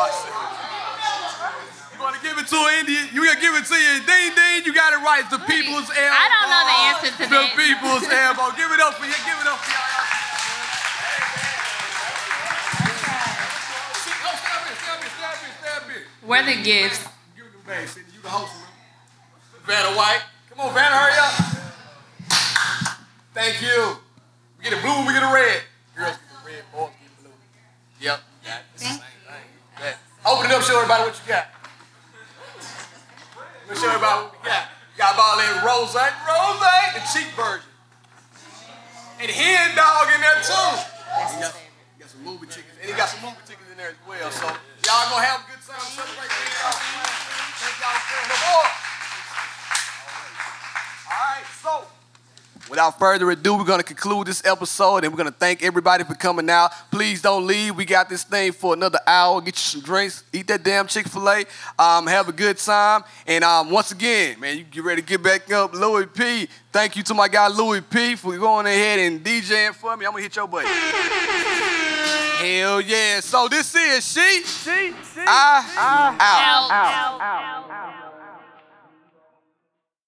You 0.00 2.00
want 2.00 2.16
to 2.16 2.22
give 2.24 2.38
it 2.40 2.48
to 2.48 2.56
her, 2.56 2.72
India? 2.80 3.04
You 3.12 3.28
gotta 3.28 3.36
give 3.40 3.52
it 3.52 3.68
to 3.68 3.76
you. 3.76 4.00
Ding, 4.08 4.32
ding. 4.32 4.64
You 4.64 4.72
got 4.72 4.96
it 4.96 5.04
right. 5.04 5.20
It's 5.20 5.28
the 5.28 5.44
people's 5.44 5.92
elbow. 5.92 6.16
I 6.16 6.24
don't 6.32 6.48
know 6.48 6.64
the 6.64 6.78
answer 6.88 7.10
to 7.20 7.24
the 7.28 7.30
that. 7.36 7.52
The 7.52 7.60
people's 7.60 8.08
elbow. 8.24 8.48
Give 8.56 8.72
it 8.72 8.80
up 8.80 8.96
for 8.96 9.04
you. 9.04 9.12
Give 9.28 9.36
it 9.36 9.44
up 9.46 9.60
for 9.60 9.68
y'all. 9.68 10.00
Where 16.22 16.44
the 16.44 16.62
gifts? 16.62 16.98
Give 17.34 17.44
them 17.50 17.62
bags, 17.66 17.92
Cindy. 17.92 18.10
You 18.14 18.20
the 18.22 18.28
host, 18.28 18.52
man. 18.54 18.68
Vanna 19.66 19.96
White. 19.96 20.22
Come 20.50 20.60
on, 20.60 20.74
Vanna, 20.74 20.96
hurry 20.96 21.18
up. 21.18 21.32
Thank 23.34 23.60
you. 23.62 23.96
We 24.58 24.64
get 24.64 24.74
a 24.78 24.82
blue, 24.82 25.06
we 25.06 25.12
get 25.12 25.22
a 25.22 25.32
red. 25.32 25.62
Girls 25.96 26.16
get 26.16 26.28
the 26.30 26.36
red, 26.46 26.62
boys 26.72 26.90
get 27.00 27.16
blue. 27.22 27.32
Yep. 28.00 28.20
Got 28.44 28.52
it. 28.52 28.56
It's 28.74 28.82
the 28.82 28.88
same 28.88 28.98
thing. 29.00 29.08
Bet. 29.80 29.96
Open 30.20 30.50
it 30.50 30.52
up, 30.52 30.62
show 30.62 30.76
everybody 30.76 31.08
what 31.08 31.16
you 31.16 31.24
got. 31.24 31.48
Let 33.64 33.72
me 33.72 33.80
show 33.80 33.88
everybody 33.88 34.28
what 34.28 34.36
we 34.36 34.44
got. 34.44 34.68
You 34.92 34.98
got 35.00 35.16
all 35.16 35.36
that 35.40 35.64
rose, 35.64 35.96
rose, 35.96 36.60
the 36.92 37.02
cheap 37.08 37.32
version. 37.32 37.64
And 39.16 39.30
hen 39.32 39.76
dog 39.76 40.12
in 40.12 40.20
there 40.20 40.40
too. 40.44 40.52
That's 41.08 41.32
his 41.32 41.40
He 41.40 41.40
got, 41.40 41.52
favorite. 41.56 41.72
he 41.96 42.00
got 42.00 42.08
some 42.12 42.24
movie 42.24 42.48
tickets, 42.52 42.76
and 42.80 42.86
he 42.88 42.92
got 42.96 43.08
some 43.08 43.22
movie 43.24 43.44
tickets 43.48 43.68
in 43.72 43.76
there 43.80 43.96
as 43.96 44.00
well. 44.04 44.28
So 44.28 44.44
y'all 44.44 45.08
gonna 45.08 45.24
have 45.24 45.40
a 45.40 45.46
good 45.48 45.62
time 45.64 45.88
celebrating 45.88 46.36
y'all. 46.60 46.76
Thank 46.76 47.76
y'all 47.80 47.96
for 48.04 48.28
the 48.28 48.38
boy. 48.44 48.68
All 51.08 51.16
right, 51.16 51.48
so. 51.64 51.99
Without 52.70 53.00
further 53.00 53.28
ado, 53.28 53.56
we're 53.56 53.64
going 53.64 53.80
to 53.80 53.84
conclude 53.84 54.28
this 54.28 54.44
episode 54.44 55.02
and 55.02 55.12
we're 55.12 55.16
going 55.16 55.32
to 55.32 55.36
thank 55.36 55.60
everybody 55.60 56.04
for 56.04 56.14
coming 56.14 56.48
out. 56.48 56.70
Please 56.92 57.20
don't 57.20 57.44
leave. 57.44 57.74
We 57.74 57.84
got 57.84 58.08
this 58.08 58.22
thing 58.22 58.52
for 58.52 58.74
another 58.74 59.00
hour. 59.08 59.40
Get 59.40 59.56
you 59.56 59.58
some 59.58 59.80
drinks, 59.80 60.22
eat 60.32 60.46
that 60.46 60.62
damn 60.62 60.86
Chick 60.86 61.08
fil 61.08 61.28
A, 61.28 61.44
um, 61.80 62.06
have 62.06 62.28
a 62.28 62.32
good 62.32 62.58
time. 62.58 63.02
And 63.26 63.42
um, 63.42 63.70
once 63.70 63.90
again, 63.90 64.38
man, 64.38 64.56
you 64.56 64.62
get 64.62 64.84
ready 64.84 65.02
to 65.02 65.06
get 65.08 65.20
back 65.20 65.52
up. 65.52 65.74
Louis 65.74 66.06
P. 66.06 66.48
Thank 66.72 66.94
you 66.94 67.02
to 67.02 67.14
my 67.14 67.26
guy 67.26 67.48
Louis 67.48 67.80
P 67.80 68.14
for 68.14 68.38
going 68.38 68.66
ahead 68.66 69.00
and 69.00 69.24
DJing 69.24 69.74
for 69.74 69.96
me. 69.96 70.06
I'm 70.06 70.12
going 70.12 70.22
to 70.22 70.28
hit 70.28 70.36
your 70.36 70.46
button. 70.46 70.70
Hell 72.38 72.80
yeah. 72.80 73.18
So 73.18 73.48
this 73.48 73.74
is 73.74 74.06
She, 74.06 74.42
I, 75.26 75.66
I, 75.76 76.16
out. 76.20 76.70
Out. 76.70 77.99